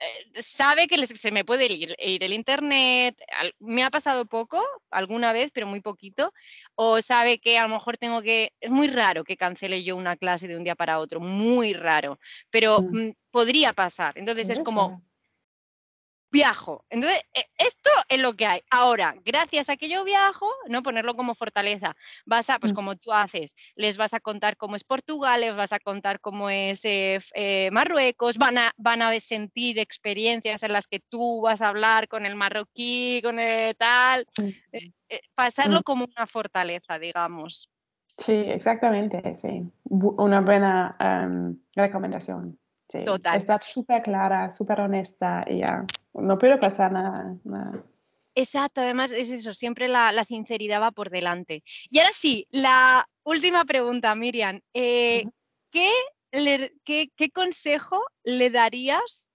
eh, 0.00 0.42
sabe 0.42 0.88
que 0.88 1.06
se 1.06 1.30
me 1.30 1.44
puede 1.44 1.72
ir, 1.72 1.94
el 1.98 2.32
internet, 2.32 3.16
me 3.60 3.84
ha 3.84 3.90
pasado 3.90 4.26
poco 4.26 4.62
alguna 4.90 5.32
vez, 5.32 5.50
pero 5.52 5.66
muy 5.66 5.80
poquito, 5.80 6.32
o 6.74 7.00
sabe 7.00 7.38
que 7.38 7.58
a 7.58 7.62
lo 7.62 7.68
mejor 7.68 7.96
tengo 7.96 8.22
que, 8.22 8.52
es 8.60 8.70
muy 8.70 8.88
raro 8.88 9.24
que 9.24 9.36
cancele 9.36 9.84
yo 9.84 9.96
una 9.96 10.16
clase 10.16 10.48
de 10.48 10.56
un 10.56 10.64
día 10.64 10.74
para 10.74 10.98
otro, 10.98 11.20
muy 11.20 11.74
raro, 11.74 12.18
pero 12.50 12.82
mm, 12.82 13.10
podría 13.30 13.72
pasar. 13.72 14.18
Entonces 14.18 14.50
es 14.50 14.60
como, 14.60 15.02
viajo. 16.34 16.84
Entonces, 16.90 17.22
e, 17.32 17.46
esto 17.58 17.90
es 18.08 18.20
lo 18.20 18.34
que 18.34 18.44
hay. 18.44 18.60
Ahora, 18.68 19.14
gracias 19.24 19.70
a 19.70 19.76
que 19.76 19.88
yo 19.88 20.04
viajo, 20.04 20.46
no 20.68 20.82
ponerlo 20.82 21.14
como 21.14 21.34
fortaleza, 21.34 21.96
vas 22.26 22.50
a, 22.50 22.58
pues 22.58 22.72
mm. 22.72 22.74
como 22.74 22.96
tú 22.96 23.12
haces, 23.12 23.54
les 23.76 23.96
vas 23.96 24.14
a 24.14 24.20
contar 24.20 24.56
cómo 24.56 24.74
es 24.74 24.82
Portugal, 24.82 25.40
les 25.40 25.54
vas 25.54 25.72
a 25.72 25.78
contar 25.78 26.20
cómo 26.20 26.50
es 26.50 26.84
eh, 26.84 27.20
eh, 27.34 27.70
Marruecos, 27.70 28.36
van 28.36 28.58
a, 28.58 28.72
van 28.76 29.00
a 29.00 29.18
sentir 29.20 29.78
experiencias 29.78 30.64
en 30.64 30.72
las 30.72 30.88
que 30.88 31.00
tú 31.08 31.40
vas 31.40 31.62
a 31.62 31.68
hablar 31.68 32.08
con 32.08 32.26
el 32.26 32.34
marroquí, 32.34 33.20
con 33.22 33.38
el 33.38 33.76
tal, 33.76 34.26
eh, 34.72 35.20
pasarlo 35.36 35.80
mm. 35.80 35.84
como 35.84 36.04
una 36.04 36.26
fortaleza, 36.26 36.98
digamos. 36.98 37.70
Sí, 38.18 38.32
exactamente, 38.32 39.34
sí. 39.34 39.62
Una 39.84 40.40
buena 40.40 40.96
em, 40.98 41.56
recomendación. 41.74 42.58
Sí. 42.88 43.04
Total. 43.04 43.36
Está 43.36 43.58
súper 43.60 44.02
clara, 44.02 44.50
súper 44.50 44.80
honesta 44.80 45.44
y 45.48 45.58
ya 45.60 45.84
no 46.14 46.38
puede 46.38 46.58
pasar 46.58 46.92
nada, 46.92 47.36
Exacto, 48.36 48.80
además 48.80 49.12
es 49.12 49.30
eso, 49.30 49.52
siempre 49.52 49.86
la, 49.86 50.24
sinceridad 50.24 50.80
va 50.80 50.90
por 50.90 51.10
delante. 51.10 51.62
Y 51.88 51.98
ahora 51.98 52.10
sí, 52.12 52.48
la 52.50 53.06
última 53.22 53.64
pregunta, 53.64 54.14
Miriam. 54.14 54.60
Eh, 54.72 55.24
¿qué, 55.70 55.90
qué, 57.16 57.30
consejo 57.32 58.00
le 58.24 58.50
darías 58.50 59.30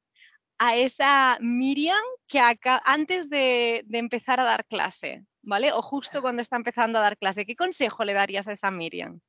a 0.57 0.75
esa 0.75 1.37
Miriam 1.39 2.03
que 2.27 2.39
acá, 2.39 2.81
antes 2.83 3.29
de, 3.29 3.85
empezar 3.91 4.41
a 4.41 4.43
dar 4.43 4.65
clase, 4.65 5.23
¿vale? 5.41 5.71
O 5.71 5.81
justo 5.81 6.21
cuando 6.21 6.41
está 6.41 6.57
empezando 6.57 6.99
a 6.99 7.01
dar 7.01 7.17
clase, 7.17 7.45
¿qué 7.45 7.55
consejo 7.55 8.03
le 8.03 8.13
darías 8.13 8.49
a 8.49 8.53
esa 8.53 8.69
Miriam? 8.69 9.21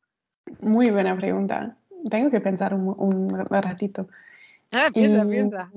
Muy 0.61 0.91
buena 0.91 1.17
pregunta. 1.17 1.77
Tengo 2.11 2.31
que 2.31 2.41
pensar 2.41 2.75
un, 2.75 3.47
ratito. 3.49 4.09
Ah, 4.73 4.91
piensa, 4.93 5.25
piensa. 5.25 5.71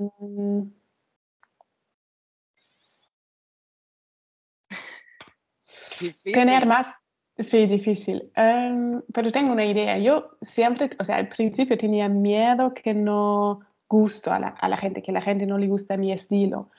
Tener 6.32 6.66
más, 6.66 6.94
sí, 7.38 7.66
difícil. 7.66 8.30
Em, 8.36 9.02
pero 9.12 9.32
tengo 9.32 9.52
una 9.52 9.64
idea. 9.64 9.98
Yo 9.98 10.36
siempre, 10.40 10.90
o 10.98 11.04
sea, 11.04 11.16
al 11.16 11.28
principio 11.28 11.76
tenía 11.76 12.08
miedo 12.08 12.74
que 12.74 12.94
no 12.94 13.60
gusto 13.88 14.32
a 14.32 14.38
la, 14.38 14.48
a 14.48 14.68
la 14.68 14.76
gente, 14.76 15.02
que 15.02 15.12
la 15.12 15.22
gente 15.22 15.46
no 15.46 15.58
le 15.58 15.68
gusta 15.68 15.96
mi 15.96 16.12
estilo. 16.12 16.70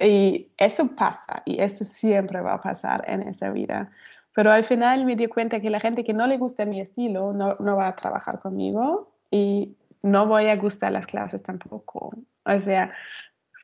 Y 0.00 0.48
eso 0.58 0.88
pasa, 0.88 1.42
y 1.46 1.60
eso 1.60 1.84
siempre 1.84 2.40
va 2.40 2.54
a 2.54 2.60
pasar 2.60 3.04
en 3.08 3.22
esta 3.22 3.50
vida. 3.50 3.90
Pero 4.34 4.52
al 4.52 4.64
final 4.64 5.04
me 5.04 5.16
di 5.16 5.26
cuenta 5.26 5.60
que 5.60 5.70
la 5.70 5.80
gente 5.80 6.04
que 6.04 6.12
no 6.12 6.26
le 6.26 6.36
gusta 6.36 6.64
mi 6.64 6.80
estilo 6.80 7.32
no, 7.32 7.56
no 7.58 7.76
va 7.76 7.88
a 7.88 7.96
trabajar 7.96 8.38
conmigo 8.38 9.10
y 9.30 9.74
no 10.02 10.26
voy 10.26 10.46
a 10.46 10.56
gustar 10.56 10.92
las 10.92 11.06
clases 11.06 11.42
tampoco. 11.42 12.12
O 12.44 12.60
sea, 12.60 12.92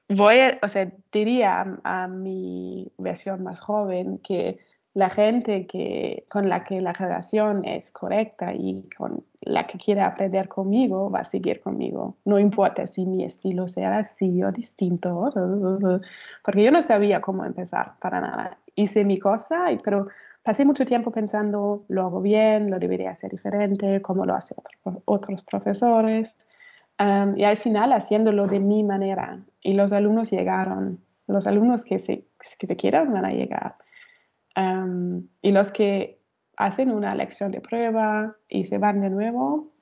voy 0.09 0.39
a, 0.39 0.59
o 0.63 0.69
sea, 0.69 0.91
diría 1.13 1.79
a 1.85 2.09
mi 2.09 2.91
versión 2.99 3.43
más 3.43 3.61
joven 3.61 4.19
que 4.19 4.59
la 4.95 5.11
gente 5.11 5.67
que, 5.67 6.25
con 6.29 6.49
la 6.49 6.65
que 6.65 6.81
la 6.81 6.93
relación 6.93 7.65
es 7.65 7.91
correcta 7.91 8.55
y 8.55 8.89
con 8.97 9.25
la 9.41 9.67
que 9.67 9.77
quiere 9.77 10.01
aprender 10.01 10.49
conmigo 10.49 11.11
va 11.11 11.21
a 11.21 11.25
seguir 11.25 11.61
conmigo. 11.61 12.17
No 12.25 12.39
importa 12.39 12.87
si 12.87 13.05
mi 13.05 13.25
estilo 13.25 13.67
sea 13.67 13.99
así 13.99 14.43
o 14.45 14.53
distinto, 14.53 15.33
porque 16.45 16.63
yo 16.63 16.71
no 16.71 16.81
sabía 16.81 17.21
cómo 17.21 17.45
empezar 17.45 17.95
para 18.01 18.21
nada. 18.21 18.57
Hice 18.77 19.05
mi 19.05 19.19
cosa, 19.19 19.67
pero 19.83 20.07
pasé 20.45 20.65
mucho 20.65 20.87
tiempo 20.87 21.11
pensando, 21.11 21.85
lo 21.89 22.03
hago 22.03 22.21
bien, 22.21 22.71
lo 22.71 22.79
debería 22.79 23.11
hacer 23.11 23.33
diferente, 23.33 24.01
cómo 24.01 24.25
lo 24.25 24.35
hacen 24.35 24.59
otros 25.07 25.43
profesores. 25.43 26.37
y 27.37 27.43
al 27.43 27.57
final 27.57 27.93
haciéndolo 27.93 28.47
de 28.47 28.61
mi 28.61 28.85
manera. 28.85 29.41
Y 29.61 29.73
los 29.73 29.93
alumnos 29.93 30.31
llegaron. 30.31 31.01
Los 31.27 31.49
alumnos 31.49 31.85
que 31.85 31.99
se, 31.99 32.27
que 32.59 32.67
se 32.69 32.77
quieran 32.77 33.13
van 33.13 33.25
a 33.25 33.33
llegar 33.33 33.75
y 34.57 35.53
los 35.53 35.73
que 35.73 36.21
hacen 36.57 36.91
una 36.91 37.15
lección 37.15 37.51
de 37.51 37.61
prueba 37.61 38.37
y 38.49 38.65
se 38.65 38.79
van 38.79 39.01
de 39.01 39.11
nuevo, 39.11 39.75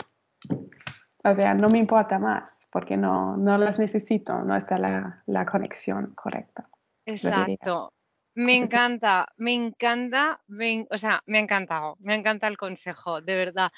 o 1.25 1.35
sea, 1.35 1.55
no 1.55 1.69
me 1.69 1.79
importa 1.79 2.19
más 2.19 2.67
porque 2.71 2.97
no, 2.97 3.37
no 3.37 3.59
las 3.59 3.79
necesito, 3.79 4.43
no 4.43 4.57
está 4.57 4.77
la, 4.79 5.23
la 5.27 5.47
conexión 5.47 6.15
correcta. 6.15 6.69
Exacto. 7.07 7.93
Me 8.35 8.57
encanta, 8.57 9.29
me 9.37 9.53
encanta, 9.53 10.41
o 10.91 10.99
sea, 10.99 11.23
me 11.27 11.37
ha 11.37 11.41
encantado, 11.43 11.97
me 12.01 12.15
encanta 12.15 12.49
el 12.49 12.57
consejo, 12.57 13.21
de 13.21 13.37
verdad 13.37 13.69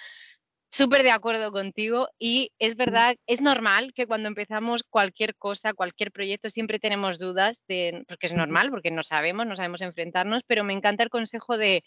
súper 0.74 1.04
de 1.04 1.12
acuerdo 1.12 1.52
contigo 1.52 2.08
y 2.18 2.50
es 2.58 2.74
verdad, 2.74 3.16
es 3.26 3.40
normal 3.40 3.92
que 3.94 4.08
cuando 4.08 4.28
empezamos 4.28 4.82
cualquier 4.82 5.36
cosa, 5.36 5.72
cualquier 5.72 6.10
proyecto, 6.10 6.50
siempre 6.50 6.80
tenemos 6.80 7.18
dudas, 7.20 7.62
de, 7.68 8.04
porque 8.08 8.26
es 8.26 8.34
normal, 8.34 8.70
porque 8.70 8.90
no 8.90 9.04
sabemos, 9.04 9.46
no 9.46 9.54
sabemos 9.54 9.82
enfrentarnos, 9.82 10.42
pero 10.46 10.64
me 10.64 10.72
encanta 10.72 11.04
el 11.04 11.10
consejo 11.10 11.56
de 11.56 11.84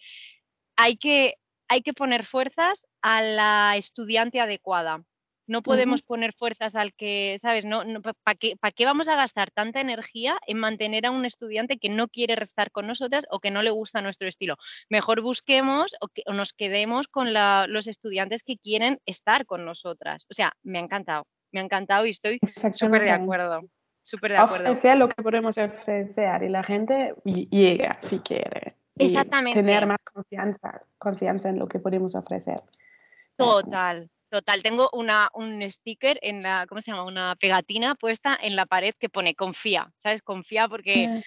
hay 0.78 0.96
que, 0.96 1.36
hay 1.68 1.82
que 1.82 1.94
poner 1.94 2.26
fuerzas 2.26 2.88
a 3.02 3.22
la 3.22 3.76
estudiante 3.76 4.40
adecuada. 4.40 5.04
No 5.48 5.62
podemos 5.62 6.02
poner 6.02 6.34
fuerzas 6.34 6.76
al 6.76 6.94
que, 6.94 7.38
¿sabes? 7.40 7.66
No, 7.66 7.84
¿Para 8.02 8.36
qué, 8.38 8.56
qué, 8.76 8.86
vamos 8.86 9.08
a 9.08 9.16
gastar 9.16 9.50
tanta 9.50 9.80
energía 9.80 10.38
en 10.46 10.60
mantener 10.60 11.06
a 11.06 11.12
un 11.12 11.26
estudiante 11.26 11.78
que 11.78 11.90
no 11.90 12.10
quiere 12.10 12.36
restar 12.36 12.70
con 12.72 12.86
nosotras 12.86 13.26
o 13.32 13.40
que 13.40 13.50
no 13.50 13.62
le 13.62 13.72
gusta 13.72 14.02
nuestro 14.02 14.28
estilo? 14.28 14.58
Mejor 14.90 15.22
busquemos 15.22 15.96
o, 16.02 16.10
que, 16.10 16.24
nos 16.34 16.52
quedemos 16.52 17.08
con 17.08 17.34
los 17.34 17.88
estudiantes 17.88 18.44
que 18.44 18.58
quieren 18.58 19.00
estar 19.06 19.46
con 19.46 19.64
nosotras. 19.66 20.26
O 20.30 20.34
sea, 20.34 20.54
me 20.64 20.80
ha 20.80 20.82
encantado, 20.82 21.26
me 21.52 21.62
ha 21.62 21.64
encantado 21.64 22.06
y 22.06 22.12
estoy 22.12 22.40
súper 22.74 23.04
de 23.04 23.12
acuerdo. 23.12 23.62
Súper 24.02 24.32
de 24.32 24.38
acuerdo. 24.38 24.72
Ofrecer 24.72 24.98
lo 24.98 25.10
que 25.10 25.22
podemos 25.22 25.58
ofrecer 25.58 26.44
y 26.44 26.50
la 26.50 26.64
gente 26.64 27.14
llega 27.26 28.00
si 28.02 28.20
quiere. 28.20 28.76
Exactamente. 29.00 29.60
tener 29.60 29.86
más 29.86 30.04
confianza, 30.04 30.82
confianza 30.98 31.50
en 31.50 31.60
lo 31.60 31.68
que 31.68 31.80
podemos 31.80 32.16
ofrecer. 32.16 32.60
Total, 33.36 34.10
total. 34.30 34.64
Tengo 34.64 34.90
una, 34.94 35.30
un 35.34 35.62
sticker 35.70 36.20
en 36.22 36.44
la, 36.44 36.66
¿cómo 36.68 36.82
se 36.82 36.92
llama? 36.92 37.06
Una 37.06 37.36
pegatina 37.36 37.96
puesta 37.96 38.38
en 38.42 38.56
la 38.56 38.66
pared 38.66 38.94
que 39.00 39.10
pone 39.10 39.36
confía, 39.36 39.92
¿sabes? 39.98 40.22
Confía 40.22 40.68
porque 40.68 41.06
Eh, 41.06 41.24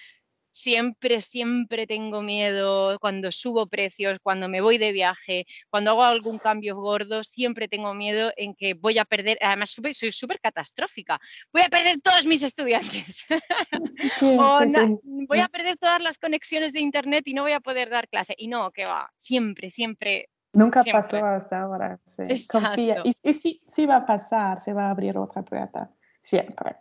siempre, 0.53 1.21
siempre 1.21 1.87
tengo 1.87 2.21
miedo 2.21 2.97
cuando 2.99 3.31
subo 3.31 3.67
precios, 3.67 4.19
cuando 4.21 4.49
me 4.49 4.59
voy 4.61 4.77
de 4.77 4.91
viaje, 4.91 5.45
cuando 5.69 5.91
hago 5.91 6.03
algún 6.03 6.39
cambio 6.39 6.75
gordo, 6.75 7.23
siempre 7.23 7.67
tengo 7.69 7.93
miedo 7.93 8.31
en 8.35 8.53
que 8.55 8.73
voy 8.73 8.97
a 8.99 9.05
perder, 9.05 9.37
además 9.41 9.71
soy 9.93 10.11
súper 10.11 10.39
catastrófica, 10.41 11.19
voy 11.53 11.61
a 11.63 11.69
perder 11.69 12.01
todos 12.01 12.25
mis 12.25 12.43
estudiantes. 12.43 13.25
sí, 14.19 14.37
o 14.37 14.59
sí, 14.59 14.65
na- 14.67 14.87
sí. 14.87 14.99
voy 15.27 15.39
a 15.39 15.47
perder 15.47 15.77
todas 15.77 16.01
las 16.01 16.17
conexiones 16.17 16.73
de 16.73 16.81
internet 16.81 17.23
y 17.27 17.33
no 17.33 17.43
voy 17.43 17.53
a 17.53 17.59
poder 17.61 17.89
dar 17.89 18.07
clase. 18.09 18.33
Y 18.37 18.47
no, 18.47 18.71
que 18.71 18.85
va, 18.85 19.09
siempre, 19.15 19.71
siempre. 19.71 20.29
Nunca 20.53 20.83
siempre. 20.83 21.01
pasó 21.21 21.25
hasta 21.25 21.61
ahora. 21.61 21.99
sí. 22.07 22.47
Confía. 22.47 23.01
Y, 23.05 23.15
y 23.23 23.33
sí, 23.33 23.61
sí 23.67 23.85
va 23.85 23.97
a 23.97 24.05
pasar, 24.05 24.59
se 24.59 24.73
va 24.73 24.87
a 24.87 24.91
abrir 24.91 25.17
otra 25.17 25.43
puerta, 25.43 25.89
siempre. 26.21 26.75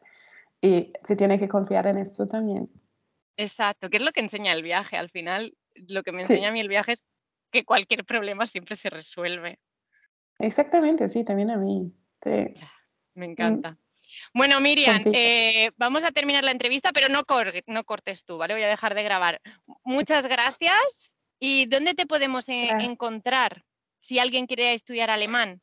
Y 0.61 0.93
se 1.05 1.17
tiene 1.17 1.39
que 1.39 1.49
confiar 1.49 1.87
en 1.87 1.99
esto 1.99 2.27
también. 2.27 2.69
Exacto, 3.37 3.89
que 3.89 3.97
es 3.99 4.03
lo 4.03 4.13
que 4.13 4.21
enseña 4.21 4.53
el 4.53 4.63
viaje. 4.63 4.97
Al 4.97 5.09
final, 5.11 5.55
lo 5.75 6.03
que 6.03 6.13
me 6.13 6.25
Sí. 6.27 6.33
enseña 6.33 6.49
a 6.49 6.53
mí 6.53 6.61
el 6.61 6.69
viaje 6.69 6.93
es 6.93 7.05
que 7.51 7.65
cualquier 7.65 8.05
problema 8.05 8.47
siempre 8.47 8.77
se 8.77 8.91
resuelve. 8.91 9.59
Exactamente, 10.39 11.09
sí, 11.09 11.25
también 11.25 11.51
a 11.51 11.57
mí. 11.57 11.93
Sí. 12.23 12.65
Me 13.15 13.27
encanta. 13.27 13.79
Bueno, 14.35 14.61
Miriam, 14.61 15.03
eh, 15.07 15.71
vamos 15.77 16.03
a 16.05 16.11
terminar 16.11 16.43
la 16.45 16.51
entrevista, 16.51 16.91
pero 16.93 17.09
no, 17.09 17.23
cor- 17.25 17.53
no 17.67 17.85
cortes 17.85 18.25
tú, 18.25 18.39
¿vale? 18.39 18.55
Voy 18.55 18.63
a 18.65 18.69
dejar 18.69 18.95
de 18.95 19.03
grabar. 19.05 19.41
Muchas 19.85 20.27
gracias. 20.27 21.20
¿Y 21.41 21.67
dónde 21.67 21.95
te 21.95 22.07
podemos 22.07 22.47
Gracias. 22.47 22.85
encontrar 22.85 23.65
si 23.99 24.19
alguien 24.19 24.47
quiere 24.47 24.75
estudiar 24.75 25.11
alemán? 25.11 25.61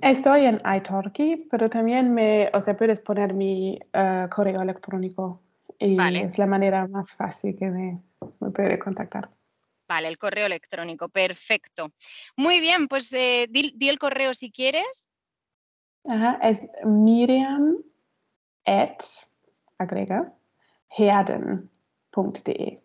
Estoy 0.00 0.46
en 0.46 0.56
iTalki, 0.56 1.48
pero 1.50 1.68
también 1.68 2.14
me, 2.14 2.50
o 2.54 2.62
sea, 2.62 2.76
puedes 2.76 3.00
poner 3.00 3.34
mi 3.34 3.78
eh, 3.92 4.26
correo 4.30 4.62
electrónico 4.62 5.42
y 5.78 5.96
Vale. 5.96 6.20
es 6.20 6.38
la 6.38 6.46
manera 6.46 6.86
más 6.86 7.12
fácil 7.12 7.56
que 7.56 7.66
me, 7.66 8.02
me 8.40 8.50
puede 8.50 8.78
contactar. 8.78 9.30
Vale, 9.88 10.08
el 10.08 10.18
correo 10.18 10.46
electrónico, 10.46 11.08
perfecto. 11.08 11.92
Muy 12.36 12.60
bien, 12.60 12.88
pues 12.88 13.12
eh, 13.12 13.46
di, 13.50 13.72
di 13.74 13.88
el 13.88 13.98
correo 13.98 14.34
si 14.34 14.50
quieres. 14.52 15.10
Ajá, 16.04 16.38
es 16.42 16.66
Miriam 16.84 17.78
at, 18.64 19.02
agrega, 19.78 20.32
herden.de. 20.96 22.82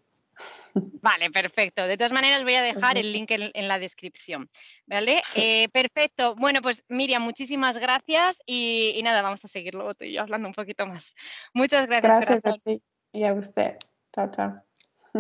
Vale, 0.74 1.30
perfecto. 1.32 1.86
De 1.86 1.98
todas 1.98 2.14
maneras, 2.14 2.44
voy 2.44 2.56
a 2.56 2.62
dejar 2.62 2.98
el 2.98 3.12
link 3.12 3.30
en, 3.32 3.52
en 3.54 3.68
la 3.68 3.78
descripción. 3.78 4.50
¿Vale? 4.88 5.22
Eh, 5.36 5.68
perfecto. 5.70 6.36
Bueno, 6.36 6.62
pues 6.62 6.86
Miriam, 6.88 7.22
muchísimas 7.22 7.78
gracias 7.78 8.42
y, 8.46 8.94
y 8.96 9.04
nada, 9.04 9.22
vamos 9.22 9.44
a 9.44 9.50
seguir 9.50 9.74
luego 9.74 9.96
tú 9.96 10.06
y 10.06 10.14
yo 10.14 10.22
hablando 10.22 10.48
un 10.48 10.54
poquito 10.54 10.86
más. 10.86 11.14
Muchas 11.54 11.88
gracias. 11.88 12.26
Gracias 12.26 12.46
a 12.46 12.58
ti 12.58 12.82
y 13.12 13.26
a 13.26 13.34
usted. 13.34 13.78
Chao, 14.14 14.32
chao. 14.32 14.64